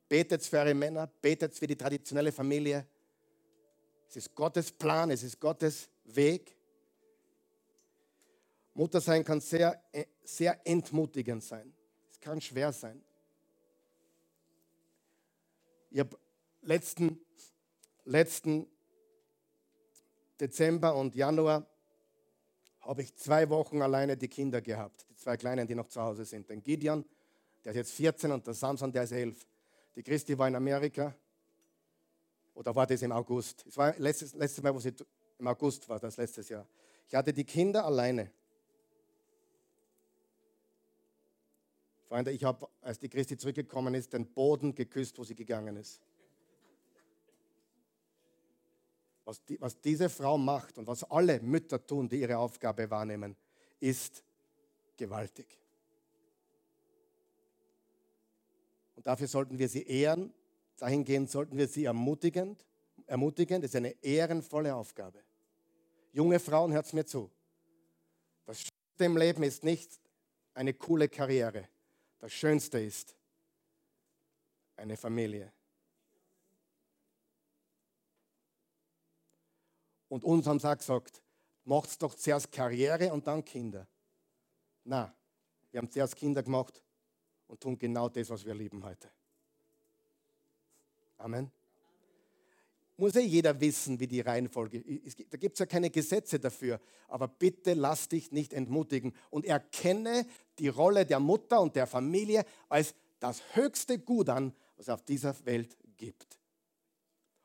Betet 0.09 0.45
für 0.45 0.59
eure 0.59 0.75
Männer, 0.75 1.09
betet 1.21 1.53
für 1.53 1.67
die 1.67 1.75
traditionelle 1.75 2.31
Familie 2.31 2.87
Es 4.09 4.19
ist 4.19 4.33
Gottes 4.33 4.71
Plan, 4.71 5.11
es 5.11 5.25
ist 5.25 5.41
Gottes 5.41 5.89
Weg. 6.05 6.57
Mutter 8.75 9.01
sein 9.01 9.25
kann 9.25 9.41
sehr, 9.41 9.83
äh, 9.91 10.05
sehr 10.23 10.65
entmutigend 10.65 11.43
sein. 11.43 11.75
Es 12.09 12.21
kann 12.21 12.41
schwer 12.41 12.73
sein. 12.73 13.03
Ich 15.91 15.99
habe 15.99 16.17
letzten, 16.63 17.21
letzten 18.05 18.67
Dezember 20.41 20.97
und 20.97 21.15
Januar 21.15 21.67
habe 22.81 23.03
ich 23.03 23.15
zwei 23.15 23.49
Wochen 23.49 23.81
alleine 23.83 24.17
die 24.17 24.29
Kinder 24.29 24.61
gehabt, 24.61 25.07
die 25.09 25.17
zwei 25.17 25.37
Kleinen, 25.37 25.67
die 25.69 25.75
noch 25.75 25.89
zu 25.89 26.01
Hause 26.01 26.25
sind. 26.25 26.49
Den 26.49 26.63
Gideon, 26.63 27.05
der 27.65 27.73
ist 27.73 27.77
jetzt 27.77 27.93
14 27.93 28.33
und 28.33 28.47
der 28.47 28.55
Samson, 28.55 28.93
der 28.93 29.05
ist 29.05 29.13
11. 29.13 29.47
Die 29.95 30.03
Christi 30.03 30.37
war 30.37 30.49
in 30.49 30.57
Amerika. 30.57 31.15
Oder 32.55 32.75
war 32.75 32.87
das 32.87 33.03
im 33.03 33.13
August? 33.13 33.65
Es 33.67 33.77
war 33.77 33.97
letztes, 33.99 34.35
letztes 34.35 34.63
Mal, 34.63 34.75
wo 34.75 34.79
sie 34.79 34.93
im 35.39 35.47
August 35.47 35.89
war, 35.89 35.99
das 35.99 36.17
letztes 36.17 36.49
Jahr. 36.49 36.67
Ich 37.07 37.15
hatte 37.15 37.33
die 37.33 37.45
Kinder 37.45 37.85
alleine. 37.85 38.31
Freunde, 42.09 42.33
ich 42.33 42.45
habe, 42.45 42.69
als 42.83 42.99
die 42.99 43.09
Christi 43.09 43.39
zurückgekommen 43.39 43.95
ist, 43.95 44.13
den 44.13 44.27
Boden 44.27 44.75
geküsst, 44.75 45.19
wo 45.19 45.25
sie 45.25 45.35
gegangen 45.35 45.77
ist. 45.77 46.01
Was, 49.25 49.45
die, 49.45 49.61
was 49.61 49.81
diese 49.81 50.09
Frau 50.09 50.37
macht 50.37 50.79
und 50.79 50.87
was 50.87 51.05
alle 51.05 51.41
Mütter 51.41 51.85
tun, 51.85 52.09
die 52.09 52.21
ihre 52.21 52.39
Aufgabe 52.39 52.91
wahrnehmen, 52.91 53.37
ist 53.79 54.25
gewaltig. 54.97 55.59
Und 58.97 59.07
dafür 59.07 59.29
sollten 59.29 59.59
wir 59.59 59.69
sie 59.69 59.85
ehren. 59.85 60.33
Dahingehend 60.79 61.31
sollten 61.31 61.57
wir 61.57 61.69
sie 61.69 61.85
ermutigen. 61.85 62.57
Das 63.07 63.63
ist 63.63 63.77
eine 63.77 64.03
ehrenvolle 64.03 64.75
Aufgabe. 64.75 65.23
Junge 66.13 66.39
Frauen, 66.41 66.73
hört 66.73 66.93
mir 66.93 67.05
zu. 67.05 67.31
Das 68.45 68.59
Schönste 68.59 69.05
im 69.05 69.17
Leben 69.17 69.43
ist 69.45 69.65
nicht 69.65 70.01
eine 70.55 70.75
coole 70.75 71.09
Karriere. 71.09 71.69
Das 72.19 72.33
Schönste 72.33 72.81
ist 72.81 73.17
eine 74.77 74.97
Familie. 74.97 75.53
Und 80.13 80.25
uns 80.25 80.47
haben 80.47 80.59
sie 80.59 80.77
gesagt, 80.77 81.23
macht 81.65 82.03
doch 82.03 82.15
zuerst 82.15 82.53
Karriere 82.53 83.15
und 83.15 83.27
dann 83.27 83.43
Kinder. 83.43 83.89
Na, 84.85 85.17
wir 85.71 85.79
haben 85.79 85.91
zuerst 85.91 86.17
Kinder 86.17 86.43
gemacht 86.43 86.83
und 87.47 87.59
tun 87.63 87.79
genau 87.79 88.11
das, 88.11 88.29
was 88.29 88.45
wir 88.45 88.53
lieben 88.53 88.85
heute. 88.85 89.11
Amen. 91.17 91.51
Muss 92.99 93.15
ja 93.15 93.23
jeder 93.23 93.59
wissen, 93.59 93.99
wie 93.99 94.07
die 94.07 94.21
Reihenfolge 94.21 94.81
ist. 94.81 95.19
Da 95.31 95.39
gibt 95.39 95.55
es 95.55 95.61
ja 95.61 95.65
keine 95.65 95.89
Gesetze 95.89 96.39
dafür. 96.39 96.79
Aber 97.09 97.27
bitte 97.27 97.73
lass 97.73 98.07
dich 98.07 98.33
nicht 98.33 98.53
entmutigen 98.53 99.15
und 99.31 99.47
erkenne 99.47 100.27
die 100.59 100.69
Rolle 100.69 101.07
der 101.07 101.21
Mutter 101.21 101.59
und 101.59 101.75
der 101.75 101.87
Familie 101.87 102.45
als 102.69 102.95
das 103.19 103.43
höchste 103.57 103.99
Gut 103.99 104.29
an, 104.29 104.55
was 104.77 104.89
es 104.89 104.93
auf 104.93 105.03
dieser 105.07 105.35
Welt 105.47 105.75
gibt. 105.97 106.39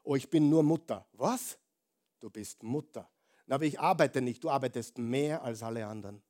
Oh, 0.04 0.18
ich 0.18 0.30
bin 0.30 0.50
nur 0.50 0.64
Mutter. 0.64 1.08
Was? 1.14 1.58
Du 2.20 2.30
bist 2.30 2.64
Mutter. 2.64 3.10
Aber 3.48 3.66
ich 3.66 3.80
arbeite 3.80 4.22
nicht. 4.22 4.44
Du 4.44 4.50
arbeitest 4.50 4.98
mehr 4.98 5.42
als 5.44 5.64
alle 5.64 5.86
anderen. 5.86 6.22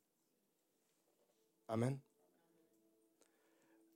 Amen. 1.66 2.02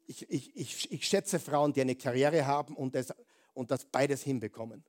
Ich, 0.07 0.29
ich, 0.29 0.55
ich, 0.55 0.91
ich 0.91 1.07
schätze 1.07 1.39
Frauen, 1.39 1.71
die 1.71 1.81
eine 1.81 1.95
Karriere 1.95 2.45
haben 2.45 2.75
und 2.75 2.95
das, 2.95 3.13
und 3.53 3.71
das 3.71 3.85
beides 3.85 4.23
hinbekommen. 4.23 4.83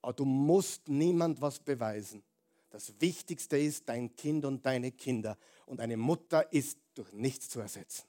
Aber 0.00 0.12
du 0.12 0.24
musst 0.24 0.88
niemand 0.88 1.40
was 1.40 1.58
beweisen. 1.58 2.22
Das 2.70 3.00
Wichtigste 3.00 3.58
ist 3.58 3.88
dein 3.88 4.14
Kind 4.14 4.44
und 4.44 4.64
deine 4.64 4.92
Kinder. 4.92 5.36
Und 5.66 5.80
eine 5.80 5.96
Mutter 5.96 6.52
ist 6.52 6.78
durch 6.94 7.12
nichts 7.12 7.48
zu 7.48 7.60
ersetzen. 7.60 8.04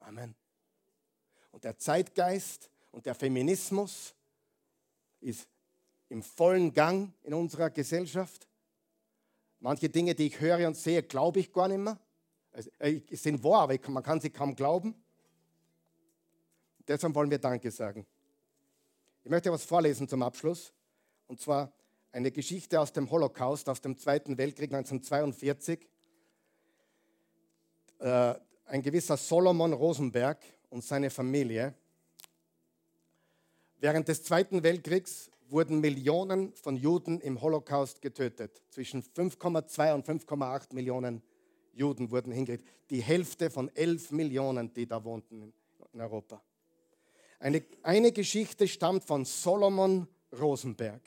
Amen. 0.00 0.34
Und 1.50 1.64
der 1.64 1.78
Zeitgeist 1.78 2.70
und 2.90 3.06
der 3.06 3.14
Feminismus 3.14 4.14
ist 5.20 5.48
im 6.08 6.22
vollen 6.22 6.72
Gang 6.72 7.12
in 7.22 7.34
unserer 7.34 7.70
Gesellschaft. 7.70 8.48
Manche 9.60 9.88
Dinge, 9.88 10.14
die 10.14 10.28
ich 10.28 10.40
höre 10.40 10.66
und 10.66 10.76
sehe, 10.76 11.02
glaube 11.02 11.40
ich 11.40 11.52
gar 11.52 11.68
nicht 11.68 11.78
mehr. 11.78 11.98
Es 12.52 12.70
äh, 12.78 13.00
sind 13.10 13.42
wahr, 13.42 13.62
aber 13.62 13.78
man 13.90 14.02
kann 14.02 14.20
sie 14.20 14.30
kaum 14.30 14.54
glauben. 14.54 14.94
Deshalb 16.86 17.14
wollen 17.14 17.30
wir 17.30 17.38
Danke 17.38 17.70
sagen. 17.70 18.06
Ich 19.24 19.30
möchte 19.30 19.48
etwas 19.48 19.64
vorlesen 19.64 20.08
zum 20.08 20.22
Abschluss. 20.22 20.72
Und 21.26 21.40
zwar 21.40 21.72
eine 22.12 22.30
Geschichte 22.30 22.80
aus 22.80 22.92
dem 22.92 23.10
Holocaust, 23.10 23.68
aus 23.68 23.80
dem 23.80 23.98
Zweiten 23.98 24.38
Weltkrieg 24.38 24.72
1942. 24.72 25.86
Äh, 27.98 28.34
ein 28.66 28.82
gewisser 28.82 29.16
Solomon 29.16 29.72
Rosenberg 29.72 30.38
und 30.70 30.84
seine 30.84 31.10
Familie. 31.10 31.74
Während 33.78 34.08
des 34.08 34.22
Zweiten 34.22 34.62
Weltkriegs 34.62 35.30
wurden 35.48 35.80
Millionen 35.80 36.54
von 36.54 36.76
Juden 36.76 37.20
im 37.20 37.40
Holocaust 37.40 38.02
getötet. 38.02 38.62
Zwischen 38.70 39.02
5,2 39.02 39.94
und 39.94 40.06
5,8 40.06 40.74
Millionen 40.74 41.22
Juden 41.72 42.10
wurden 42.10 42.32
hingerichtet. 42.32 42.68
Die 42.90 43.02
Hälfte 43.02 43.50
von 43.50 43.74
11 43.74 44.10
Millionen, 44.12 44.72
die 44.72 44.86
da 44.86 45.04
wohnten 45.04 45.52
in 45.92 46.00
Europa. 46.00 46.42
Eine, 47.38 47.62
eine 47.82 48.12
Geschichte 48.12 48.66
stammt 48.66 49.04
von 49.04 49.24
Solomon 49.24 50.08
Rosenberg. 50.38 51.02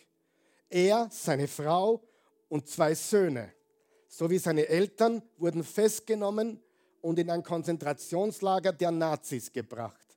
Er, 0.70 1.08
seine 1.12 1.48
Frau 1.48 2.04
und 2.48 2.68
zwei 2.68 2.94
Söhne 2.94 3.54
sowie 4.08 4.40
seine 4.40 4.68
Eltern 4.68 5.22
wurden 5.38 5.64
festgenommen 5.64 6.62
und 7.02 7.18
in 7.20 7.30
ein 7.30 7.44
Konzentrationslager 7.44 8.74
der 8.74 8.92
Nazis 8.92 9.52
gebracht. 9.52 10.09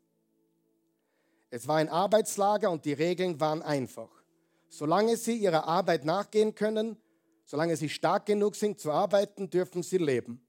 Es 1.54 1.68
war 1.68 1.76
ein 1.76 1.90
Arbeitslager 1.90 2.70
und 2.70 2.86
die 2.86 2.94
Regeln 2.94 3.38
waren 3.38 3.60
einfach. 3.60 4.08
Solange 4.70 5.18
sie 5.18 5.36
ihrer 5.36 5.68
Arbeit 5.68 6.06
nachgehen 6.06 6.54
können, 6.54 6.96
solange 7.44 7.76
sie 7.76 7.90
stark 7.90 8.24
genug 8.24 8.56
sind 8.56 8.80
zu 8.80 8.90
arbeiten, 8.90 9.50
dürfen 9.50 9.82
sie 9.82 9.98
leben. 9.98 10.42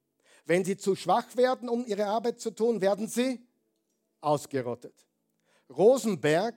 Wenn 0.45 0.63
sie 0.63 0.77
zu 0.77 0.95
schwach 0.95 1.35
werden, 1.35 1.67
um 1.67 1.85
ihre 1.85 2.05
Arbeit 2.05 2.39
zu 2.39 2.51
tun, 2.51 2.79
werden 2.79 3.09
sie 3.09 3.45
ausgerottet. 4.21 5.05
Rosenberg 5.69 6.55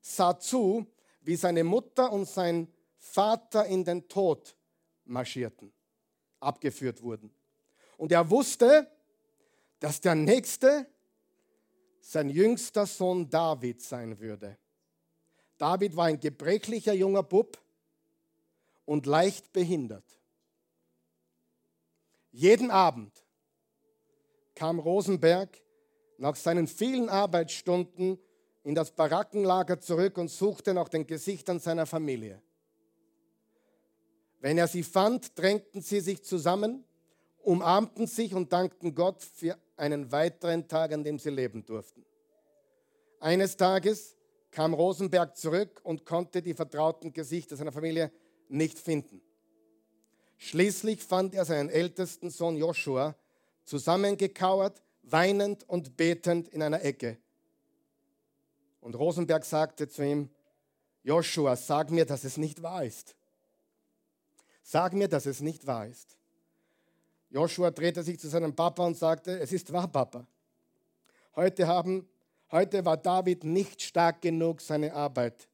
sah 0.00 0.38
zu, 0.38 0.86
wie 1.22 1.34
seine 1.34 1.64
Mutter 1.64 2.12
und 2.12 2.28
sein 2.28 2.72
Vater 2.98 3.66
in 3.66 3.84
den 3.84 4.06
Tod 4.06 4.54
marschierten, 5.06 5.72
abgeführt 6.38 7.02
wurden. 7.02 7.34
Und 7.96 8.12
er 8.12 8.30
wusste, 8.30 8.88
dass 9.80 10.00
der 10.00 10.14
Nächste 10.14 10.86
sein 12.00 12.30
jüngster 12.30 12.86
Sohn 12.86 13.28
David 13.28 13.82
sein 13.82 14.18
würde. 14.18 14.56
David 15.58 15.96
war 15.96 16.06
ein 16.06 16.20
gebrechlicher 16.20 16.92
junger 16.92 17.22
Bub 17.22 17.58
und 18.84 19.06
leicht 19.06 19.52
behindert. 19.52 20.04
Jeden 22.30 22.70
Abend 22.70 23.12
kam 24.54 24.78
Rosenberg 24.78 25.60
nach 26.18 26.36
seinen 26.36 26.66
vielen 26.66 27.08
Arbeitsstunden 27.08 28.18
in 28.64 28.74
das 28.74 28.90
Barackenlager 28.90 29.80
zurück 29.80 30.18
und 30.18 30.28
suchte 30.28 30.74
nach 30.74 30.88
den 30.88 31.06
Gesichtern 31.06 31.60
seiner 31.60 31.86
Familie. 31.86 32.42
Wenn 34.40 34.58
er 34.58 34.68
sie 34.68 34.82
fand, 34.82 35.38
drängten 35.38 35.80
sie 35.80 36.00
sich 36.00 36.22
zusammen, 36.22 36.84
umarmten 37.38 38.06
sich 38.06 38.34
und 38.34 38.52
dankten 38.52 38.94
Gott 38.94 39.22
für 39.22 39.58
einen 39.78 40.10
weiteren 40.12 40.68
Tag, 40.68 40.92
an 40.92 41.04
dem 41.04 41.18
sie 41.18 41.30
leben 41.30 41.64
durften. 41.64 42.04
Eines 43.20 43.56
Tages 43.56 44.16
kam 44.50 44.74
Rosenberg 44.74 45.36
zurück 45.36 45.80
und 45.84 46.04
konnte 46.04 46.42
die 46.42 46.54
vertrauten 46.54 47.12
Gesichter 47.12 47.56
seiner 47.56 47.72
Familie 47.72 48.10
nicht 48.48 48.78
finden. 48.78 49.20
Schließlich 50.36 51.02
fand 51.02 51.34
er 51.34 51.44
seinen 51.44 51.68
ältesten 51.68 52.30
Sohn 52.30 52.56
Joshua 52.56 53.16
zusammengekauert, 53.64 54.82
weinend 55.02 55.68
und 55.68 55.96
betend 55.96 56.48
in 56.48 56.62
einer 56.62 56.82
Ecke. 56.82 57.18
Und 58.80 58.94
Rosenberg 58.94 59.44
sagte 59.44 59.88
zu 59.88 60.04
ihm, 60.04 60.30
Joshua, 61.02 61.56
sag 61.56 61.90
mir, 61.90 62.06
dass 62.06 62.24
es 62.24 62.36
nicht 62.36 62.62
wahr 62.62 62.84
ist. 62.84 63.16
Sag 64.62 64.92
mir, 64.92 65.08
dass 65.08 65.26
es 65.26 65.40
nicht 65.40 65.66
wahr 65.66 65.86
ist. 65.86 66.16
Joshua 67.30 67.70
drehte 67.70 68.02
sich 68.02 68.18
zu 68.18 68.28
seinem 68.28 68.54
Papa 68.54 68.86
und 68.86 68.96
sagte, 68.96 69.38
es 69.38 69.52
ist 69.52 69.72
wahr, 69.72 69.88
Papa. 69.88 70.26
Heute, 71.36 71.66
haben, 71.66 72.08
heute 72.50 72.84
war 72.84 72.96
David 72.96 73.44
nicht 73.44 73.82
stark 73.82 74.22
genug, 74.22 74.60
seine 74.60 74.92
Arbeit 74.92 75.48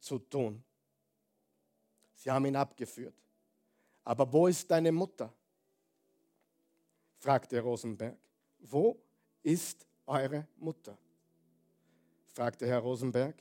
zu 0.00 0.18
tun. 0.18 0.62
Sie 2.14 2.30
haben 2.30 2.46
ihn 2.46 2.56
abgeführt. 2.56 3.14
Aber 4.04 4.32
wo 4.32 4.46
ist 4.46 4.70
deine 4.70 4.90
Mutter? 4.90 5.32
fragte 7.18 7.60
Rosenberg. 7.60 8.16
Wo 8.60 8.98
ist 9.42 9.86
eure 10.06 10.46
Mutter? 10.56 10.96
fragte 12.32 12.66
Herr 12.66 12.78
Rosenberg. 12.78 13.36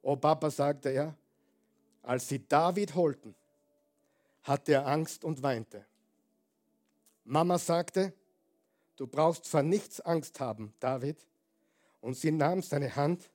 Oh 0.00 0.16
Papa, 0.16 0.50
sagte 0.50 0.88
er, 0.90 1.14
Als 2.02 2.26
sie 2.26 2.48
David 2.48 2.94
holten, 2.94 3.34
hatte 4.42 4.72
er 4.72 4.86
Angst 4.86 5.24
und 5.24 5.42
weinte. 5.42 5.84
Mama 7.28 7.58
sagte, 7.58 8.14
du 8.96 9.06
brauchst 9.06 9.46
vor 9.46 9.62
nichts 9.62 10.00
Angst 10.00 10.40
haben, 10.40 10.72
David. 10.80 11.26
Und 12.00 12.14
sie 12.14 12.30
nahm 12.30 12.62
seine 12.62 12.96
Hand 12.96 13.30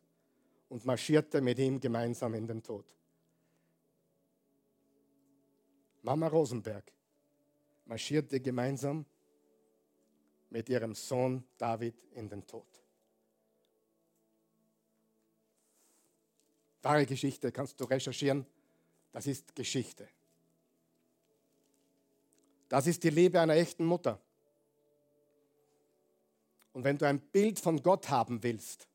und 0.67 0.83
marschierte 0.83 1.41
mit 1.41 1.59
ihm 1.59 1.79
gemeinsam 1.79 2.33
in 2.33 2.47
den 2.47 2.63
Tod. 2.63 2.85
Mama 6.01 6.27
Rosenberg 6.27 6.91
marschierte 7.85 8.39
gemeinsam 8.39 9.05
mit 10.49 10.69
ihrem 10.69 10.95
Sohn 10.95 11.43
David 11.57 12.03
in 12.13 12.27
den 12.27 12.47
Tod. 12.47 12.67
Wahre 16.81 17.05
Geschichte 17.05 17.51
kannst 17.51 17.79
du 17.79 17.83
recherchieren. 17.83 18.45
Das 19.11 19.27
ist 19.27 19.55
Geschichte. 19.55 20.09
Das 22.73 22.87
ist 22.87 23.03
die 23.03 23.11
Liebe 23.11 23.39
einer 23.39 23.53
echten 23.53 23.85
Mutter. 23.85 24.19
Und 26.71 26.83
wenn 26.83 26.97
du 26.97 27.05
ein 27.05 27.19
Bild 27.19 27.59
von 27.59 27.83
Gott 27.83 28.09
haben 28.09 28.41
willst, 28.41 28.87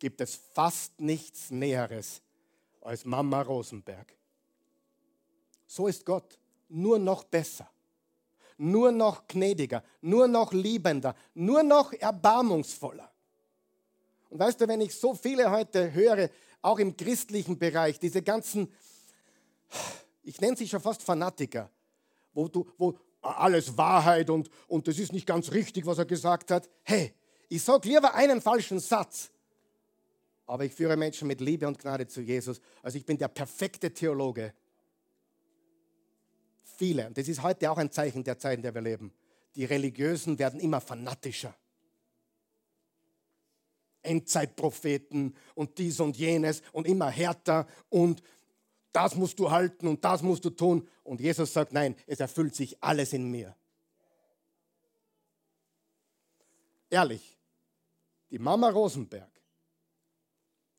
gibt 0.00 0.20
es 0.20 0.34
fast 0.34 1.00
nichts 1.00 1.52
Näheres 1.52 2.20
als 2.80 3.04
Mama 3.04 3.42
Rosenberg. 3.42 4.16
So 5.64 5.86
ist 5.86 6.04
Gott, 6.04 6.40
nur 6.68 6.98
noch 6.98 7.22
besser, 7.22 7.70
nur 8.58 8.90
noch 8.90 9.28
gnädiger, 9.28 9.84
nur 10.00 10.26
noch 10.26 10.52
liebender, 10.52 11.14
nur 11.34 11.62
noch 11.62 11.92
erbarmungsvoller. 11.92 13.12
Und 14.28 14.40
weißt 14.40 14.60
du, 14.60 14.66
wenn 14.66 14.80
ich 14.80 14.92
so 14.96 15.14
viele 15.14 15.52
heute 15.52 15.92
höre, 15.92 16.28
auch 16.62 16.80
im 16.80 16.96
christlichen 16.96 17.60
Bereich, 17.60 18.00
diese 18.00 18.22
ganzen, 18.22 18.74
ich 20.24 20.40
nenne 20.40 20.56
sie 20.56 20.66
schon 20.66 20.80
fast 20.80 21.00
Fanatiker, 21.00 21.70
wo, 22.32 22.48
du, 22.48 22.70
wo 22.78 22.98
alles 23.22 23.76
Wahrheit 23.76 24.30
und, 24.30 24.48
und 24.66 24.88
das 24.88 24.98
ist 24.98 25.12
nicht 25.12 25.26
ganz 25.26 25.52
richtig, 25.52 25.86
was 25.86 25.98
er 25.98 26.06
gesagt 26.06 26.50
hat. 26.50 26.68
Hey, 26.82 27.14
ich 27.48 27.62
sage 27.62 27.88
lieber 27.88 28.14
einen 28.14 28.40
falschen 28.40 28.80
Satz, 28.80 29.30
aber 30.46 30.64
ich 30.64 30.74
führe 30.74 30.96
Menschen 30.96 31.28
mit 31.28 31.40
Liebe 31.40 31.66
und 31.66 31.78
Gnade 31.78 32.06
zu 32.06 32.20
Jesus. 32.20 32.60
Also 32.82 32.98
ich 32.98 33.04
bin 33.04 33.18
der 33.18 33.28
perfekte 33.28 33.92
Theologe. 33.92 34.54
Viele, 36.62 37.06
und 37.06 37.18
das 37.18 37.28
ist 37.28 37.42
heute 37.42 37.70
auch 37.70 37.78
ein 37.78 37.90
Zeichen 37.90 38.24
der 38.24 38.38
Zeit, 38.38 38.56
in 38.56 38.62
der 38.62 38.74
wir 38.74 38.80
leben, 38.80 39.12
die 39.54 39.64
Religiösen 39.64 40.38
werden 40.38 40.60
immer 40.60 40.80
fanatischer. 40.80 41.54
Endzeitpropheten 44.02 45.36
und 45.54 45.76
dies 45.76 46.00
und 46.00 46.16
jenes 46.16 46.62
und 46.72 46.86
immer 46.86 47.10
härter 47.10 47.66
und 47.90 48.22
das 48.92 49.14
musst 49.14 49.38
du 49.38 49.50
halten 49.50 49.86
und 49.86 50.04
das 50.04 50.22
musst 50.22 50.44
du 50.44 50.50
tun. 50.50 50.88
Und 51.04 51.20
Jesus 51.20 51.52
sagt, 51.52 51.72
nein, 51.72 51.96
es 52.06 52.20
erfüllt 52.20 52.54
sich 52.54 52.82
alles 52.82 53.12
in 53.12 53.30
mir. 53.30 53.56
Ehrlich, 56.88 57.38
die 58.30 58.38
Mama 58.38 58.68
Rosenberg, 58.68 59.30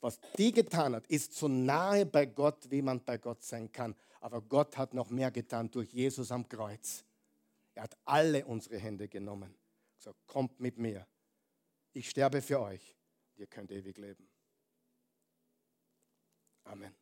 was 0.00 0.18
die 0.36 0.52
getan 0.52 0.94
hat, 0.94 1.06
ist 1.06 1.34
so 1.34 1.48
nahe 1.48 2.04
bei 2.04 2.26
Gott, 2.26 2.70
wie 2.70 2.82
man 2.82 3.02
bei 3.02 3.18
Gott 3.18 3.42
sein 3.42 3.70
kann. 3.72 3.94
Aber 4.20 4.40
Gott 4.42 4.76
hat 4.76 4.94
noch 4.94 5.10
mehr 5.10 5.30
getan 5.30 5.70
durch 5.70 5.92
Jesus 5.92 6.30
am 6.30 6.48
Kreuz. 6.48 7.04
Er 7.74 7.84
hat 7.84 7.96
alle 8.04 8.44
unsere 8.44 8.78
Hände 8.78 9.08
genommen. 9.08 9.54
Gesagt, 9.96 10.18
kommt 10.26 10.60
mit 10.60 10.78
mir. 10.78 11.06
Ich 11.92 12.10
sterbe 12.10 12.42
für 12.42 12.60
euch 12.60 12.96
ihr 13.42 13.48
könnt 13.48 13.72
ewig 13.72 13.98
leben. 13.98 14.28
Amen. 16.64 17.01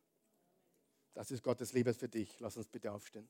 Das 1.13 1.29
ist 1.31 1.43
Gottes 1.43 1.73
Liebe 1.73 1.93
für 1.93 2.07
dich. 2.07 2.39
Lass 2.39 2.57
uns 2.57 2.67
bitte 2.67 2.91
aufstehen. 2.91 3.27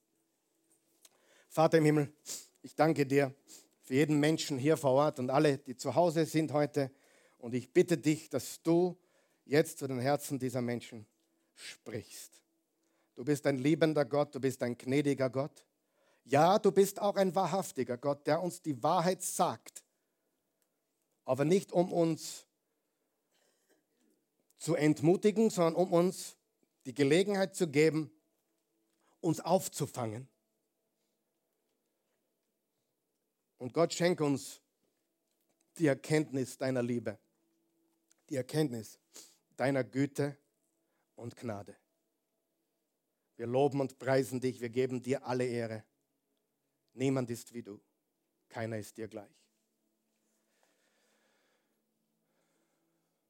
Vater 1.49 1.79
im 1.79 1.85
Himmel, 1.85 2.13
ich 2.61 2.75
danke 2.75 3.05
dir 3.05 3.33
für 3.81 3.95
jeden 3.95 4.19
Menschen 4.19 4.57
hier 4.57 4.77
vor 4.77 4.91
Ort 4.91 5.19
und 5.19 5.29
alle, 5.29 5.57
die 5.57 5.75
zu 5.75 5.95
Hause 5.95 6.25
sind 6.25 6.53
heute. 6.53 6.91
Und 7.37 7.53
ich 7.55 7.73
bitte 7.73 7.97
dich, 7.97 8.29
dass 8.29 8.61
du 8.61 8.97
jetzt 9.45 9.79
zu 9.79 9.87
den 9.87 9.99
Herzen 9.99 10.37
dieser 10.37 10.61
Menschen 10.61 11.07
sprichst. 11.55 12.31
Du 13.15 13.25
bist 13.25 13.45
ein 13.47 13.57
liebender 13.57 14.05
Gott, 14.05 14.33
du 14.33 14.39
bist 14.39 14.63
ein 14.63 14.77
gnädiger 14.77 15.29
Gott. 15.29 15.65
Ja, 16.23 16.59
du 16.59 16.71
bist 16.71 17.01
auch 17.01 17.15
ein 17.15 17.33
wahrhaftiger 17.35 17.97
Gott, 17.97 18.27
der 18.27 18.41
uns 18.41 18.61
die 18.61 18.81
Wahrheit 18.83 19.23
sagt, 19.23 19.83
aber 21.25 21.45
nicht 21.45 21.71
um 21.71 21.91
uns 21.91 22.45
zu 24.57 24.75
entmutigen, 24.75 25.49
sondern 25.49 25.75
um 25.75 25.91
uns 25.91 26.37
die 26.85 26.93
Gelegenheit 26.93 27.55
zu 27.55 27.67
geben, 27.67 28.11
uns 29.19 29.39
aufzufangen. 29.39 30.27
Und 33.57 33.73
Gott 33.73 33.93
schenkt 33.93 34.21
uns 34.21 34.59
die 35.77 35.87
Erkenntnis 35.87 36.57
deiner 36.57 36.81
Liebe, 36.81 37.19
die 38.29 38.35
Erkenntnis 38.35 38.99
deiner 39.55 39.83
Güte 39.83 40.37
und 41.15 41.37
Gnade. 41.37 41.77
Wir 43.35 43.47
loben 43.47 43.79
und 43.79 43.99
preisen 43.99 44.39
dich, 44.39 44.61
wir 44.61 44.69
geben 44.69 45.01
dir 45.03 45.25
alle 45.25 45.45
Ehre. 45.45 45.83
Niemand 46.93 47.29
ist 47.29 47.53
wie 47.53 47.61
du, 47.61 47.79
keiner 48.49 48.77
ist 48.77 48.97
dir 48.97 49.07
gleich. 49.07 49.41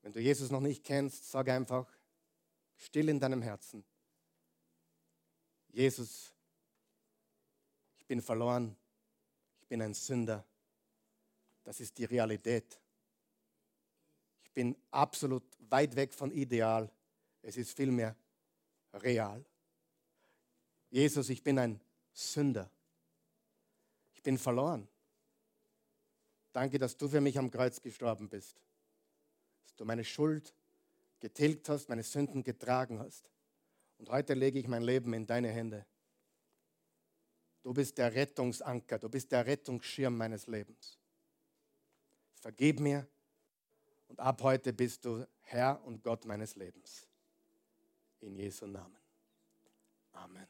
Wenn 0.02 0.14
du 0.14 0.20
Jesus 0.20 0.50
noch 0.50 0.62
nicht 0.62 0.84
kennst, 0.84 1.30
sag 1.30 1.50
einfach 1.50 1.88
still 2.82 3.10
in 3.10 3.20
deinem 3.20 3.42
Herzen. 3.42 3.84
Jesus, 5.70 6.34
ich 7.98 8.06
bin 8.06 8.22
verloren, 8.22 8.76
ich 9.60 9.68
bin 9.68 9.82
ein 9.82 9.94
Sünder. 9.94 10.46
Das 11.64 11.80
ist 11.80 11.98
die 11.98 12.06
Realität. 12.06 12.80
Ich 14.44 14.52
bin 14.52 14.76
absolut 14.90 15.44
weit 15.70 15.96
weg 15.96 16.14
von 16.14 16.32
ideal. 16.32 16.92
Es 17.42 17.56
ist 17.56 17.76
vielmehr 17.76 18.16
real. 18.94 19.46
Jesus, 20.90 21.30
ich 21.30 21.42
bin 21.42 21.58
ein 21.60 21.80
Sünder. 22.12 22.70
Ich 24.14 24.22
bin 24.22 24.38
verloren. 24.38 24.88
Danke, 26.52 26.78
dass 26.78 26.98
du 26.98 27.08
für 27.08 27.22
mich 27.22 27.38
am 27.38 27.50
Kreuz 27.50 27.82
gestorben 27.82 28.28
bist 28.28 28.62
du 29.82 29.86
meine 29.86 30.04
Schuld 30.04 30.54
getilgt 31.22 31.70
hast, 31.70 31.88
meine 31.88 32.04
Sünden 32.04 32.44
getragen 32.44 33.00
hast. 33.00 33.32
Und 33.98 34.10
heute 34.10 34.34
lege 34.34 34.60
ich 34.60 34.68
mein 34.68 34.82
Leben 34.82 35.14
in 35.14 35.26
deine 35.26 35.50
Hände. 35.50 35.86
Du 37.64 37.74
bist 37.74 37.98
der 37.98 38.14
Rettungsanker, 38.14 38.98
du 38.98 39.08
bist 39.08 39.32
der 39.32 39.46
Rettungsschirm 39.46 40.18
meines 40.18 40.48
Lebens. 40.48 40.98
Vergib 42.34 42.80
mir 42.80 43.08
und 44.08 44.20
ab 44.20 44.42
heute 44.42 44.74
bist 44.74 45.06
du 45.06 45.26
Herr 45.42 45.84
und 45.86 46.04
Gott 46.04 46.26
meines 46.26 46.56
Lebens. 46.56 47.08
In 48.20 48.36
Jesu 48.36 48.66
Namen. 48.66 48.98
Amen. 50.14 50.48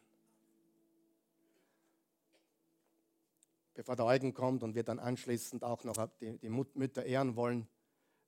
Bevor 3.74 3.96
der 3.96 4.06
Eugen 4.06 4.34
kommt 4.34 4.64
und 4.64 4.76
wir 4.76 4.84
dann 4.84 5.00
anschließend 5.00 5.64
auch 5.64 5.84
noch 5.84 5.98
die, 6.22 6.50
Mütter 6.50 7.06
ehren 7.06 7.36
wollen, 7.36 7.68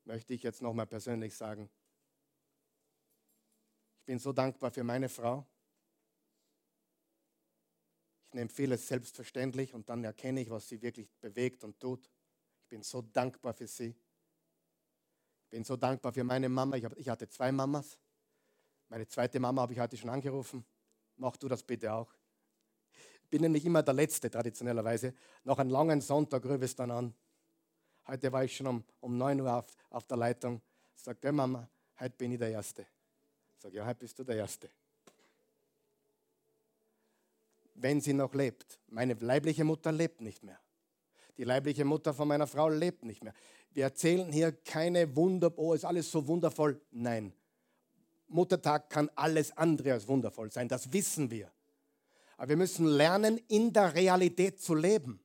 möchte 0.04 0.34
ich 0.34 0.42
jetzt 0.42 0.60
nochmal 0.60 0.86
persönlich 0.86 1.34
sagen, 1.34 1.70
ich 4.04 4.06
bin 4.06 4.18
so 4.18 4.34
dankbar 4.34 4.70
für 4.70 4.84
meine 4.84 5.08
Frau. 5.08 5.46
Ich 8.28 8.34
nehme 8.34 8.50
vieles 8.50 8.86
selbstverständlich 8.86 9.72
und 9.72 9.88
dann 9.88 10.04
erkenne 10.04 10.42
ich, 10.42 10.50
was 10.50 10.68
sie 10.68 10.82
wirklich 10.82 11.08
bewegt 11.22 11.64
und 11.64 11.80
tut. 11.80 12.10
Ich 12.60 12.68
bin 12.68 12.82
so 12.82 13.00
dankbar 13.00 13.54
für 13.54 13.66
sie. 13.66 13.96
Ich 15.44 15.48
bin 15.48 15.64
so 15.64 15.78
dankbar 15.78 16.12
für 16.12 16.22
meine 16.22 16.50
Mama. 16.50 16.76
Ich, 16.76 17.08
hatte 17.08 17.30
zwei 17.30 17.50
Mamas. 17.50 17.98
Meine 18.90 19.08
zweite 19.08 19.40
Mama 19.40 19.62
habe 19.62 19.72
ich 19.72 19.80
heute 19.80 19.96
schon 19.96 20.10
angerufen. 20.10 20.66
Mach 21.16 21.38
du 21.38 21.48
das 21.48 21.62
bitte 21.62 21.90
auch. 21.90 22.12
Ich 23.22 23.30
bin 23.30 23.40
nämlich 23.40 23.64
immer 23.64 23.82
der 23.82 23.94
Letzte, 23.94 24.30
traditionellerweise. 24.30 25.14
Nach 25.44 25.56
einem 25.56 25.70
langen 25.70 26.02
Sonntag 26.02 26.44
rübe 26.44 26.66
es 26.66 26.76
dann 26.76 26.90
an. 26.90 27.14
Heute 28.06 28.30
war 28.30 28.44
ich 28.44 28.54
schon 28.54 28.66
um, 28.66 28.84
um 29.00 29.16
9 29.16 29.40
Uhr 29.40 29.54
auf, 29.54 29.74
auf 29.88 30.04
der 30.04 30.18
Leitung. 30.18 30.60
Sagt, 30.94 31.24
hey 31.24 31.32
Mama, 31.32 31.66
heute 31.98 32.16
bin 32.18 32.32
ich 32.32 32.38
der 32.38 32.50
Erste. 32.50 32.86
Sag, 33.64 33.72
ja, 33.72 33.86
heute 33.86 34.00
bist 34.00 34.18
du 34.18 34.24
der 34.24 34.36
Erste. 34.36 34.68
Wenn 37.76 37.98
sie 37.98 38.12
noch 38.12 38.34
lebt. 38.34 38.78
Meine 38.88 39.14
leibliche 39.14 39.64
Mutter 39.64 39.90
lebt 39.90 40.20
nicht 40.20 40.42
mehr. 40.42 40.60
Die 41.38 41.44
leibliche 41.44 41.86
Mutter 41.86 42.12
von 42.12 42.28
meiner 42.28 42.46
Frau 42.46 42.68
lebt 42.68 43.06
nicht 43.06 43.24
mehr. 43.24 43.32
Wir 43.72 43.84
erzählen 43.84 44.30
hier 44.30 44.52
keine 44.52 45.16
Wunder, 45.16 45.50
oh, 45.56 45.72
ist 45.72 45.86
alles 45.86 46.10
so 46.10 46.26
wundervoll. 46.28 46.78
Nein. 46.90 47.32
Muttertag 48.28 48.90
kann 48.90 49.10
alles 49.14 49.56
andere 49.56 49.94
als 49.94 50.06
wundervoll 50.06 50.52
sein, 50.52 50.68
das 50.68 50.92
wissen 50.92 51.30
wir. 51.30 51.50
Aber 52.36 52.50
wir 52.50 52.58
müssen 52.58 52.84
lernen, 52.84 53.38
in 53.48 53.72
der 53.72 53.94
Realität 53.94 54.60
zu 54.60 54.74
leben. 54.74 55.24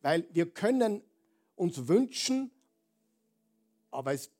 Weil 0.00 0.26
wir 0.32 0.50
können 0.54 1.04
uns 1.54 1.86
wünschen, 1.86 2.50
aber 3.90 4.14
es 4.14 4.30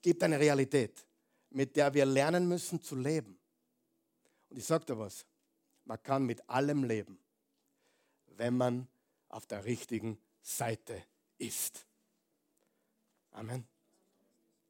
gibt 0.00 0.22
eine 0.22 0.40
Realität, 0.40 1.04
mit 1.54 1.76
der 1.76 1.94
wir 1.94 2.06
lernen 2.06 2.48
müssen 2.48 2.82
zu 2.82 2.96
leben. 2.96 3.38
Und 4.48 4.56
ich 4.58 4.64
sage 4.64 4.84
dir 4.84 4.98
was, 4.98 5.26
man 5.84 6.02
kann 6.02 6.24
mit 6.24 6.48
allem 6.48 6.84
leben, 6.84 7.18
wenn 8.26 8.56
man 8.56 8.88
auf 9.28 9.46
der 9.46 9.64
richtigen 9.64 10.18
Seite 10.40 11.02
ist. 11.38 11.86
Amen. 13.32 13.66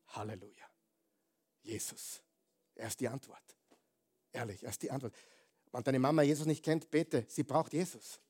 Halleluja. 0.09 0.67
Jesus, 1.63 2.23
er 2.75 2.89
ist 2.89 3.01
die 3.01 3.09
Antwort. 3.09 3.43
Ehrlich, 4.33 4.63
er 4.63 4.71
ist 4.71 4.83
die 4.83 4.91
Antwort. 4.91 5.15
Wenn 5.71 5.83
deine 5.83 5.99
Mama 5.99 6.23
Jesus 6.23 6.47
nicht 6.47 6.65
kennt, 6.65 6.91
bete, 6.91 7.25
sie 7.29 7.43
braucht 7.43 7.73
Jesus. 7.73 8.21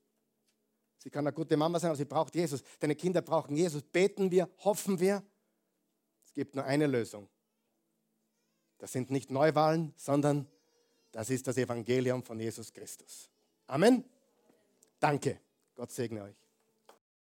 Sie 0.98 1.10
kann 1.10 1.26
eine 1.26 1.34
gute 1.34 1.56
Mama 1.56 1.80
sein, 1.80 1.90
aber 1.90 1.96
sie 1.96 2.04
braucht 2.04 2.34
Jesus. 2.34 2.62
Deine 2.78 2.94
Kinder 2.94 3.22
brauchen 3.22 3.56
Jesus. 3.56 3.82
Beten 3.82 4.30
wir, 4.30 4.48
hoffen 4.58 5.00
wir. 5.00 5.24
Es 6.24 6.32
gibt 6.32 6.54
nur 6.54 6.64
eine 6.64 6.86
Lösung. 6.86 7.28
Das 8.82 8.90
sind 8.90 9.12
nicht 9.12 9.30
Neuwahlen, 9.30 9.92
sondern 9.96 10.48
das 11.12 11.30
ist 11.30 11.46
das 11.46 11.56
Evangelium 11.56 12.24
von 12.24 12.40
Jesus 12.40 12.72
Christus. 12.72 13.30
Amen. 13.68 14.04
Danke. 14.98 15.38
Gott 15.76 15.92
segne 15.92 16.24
euch. 16.24 16.41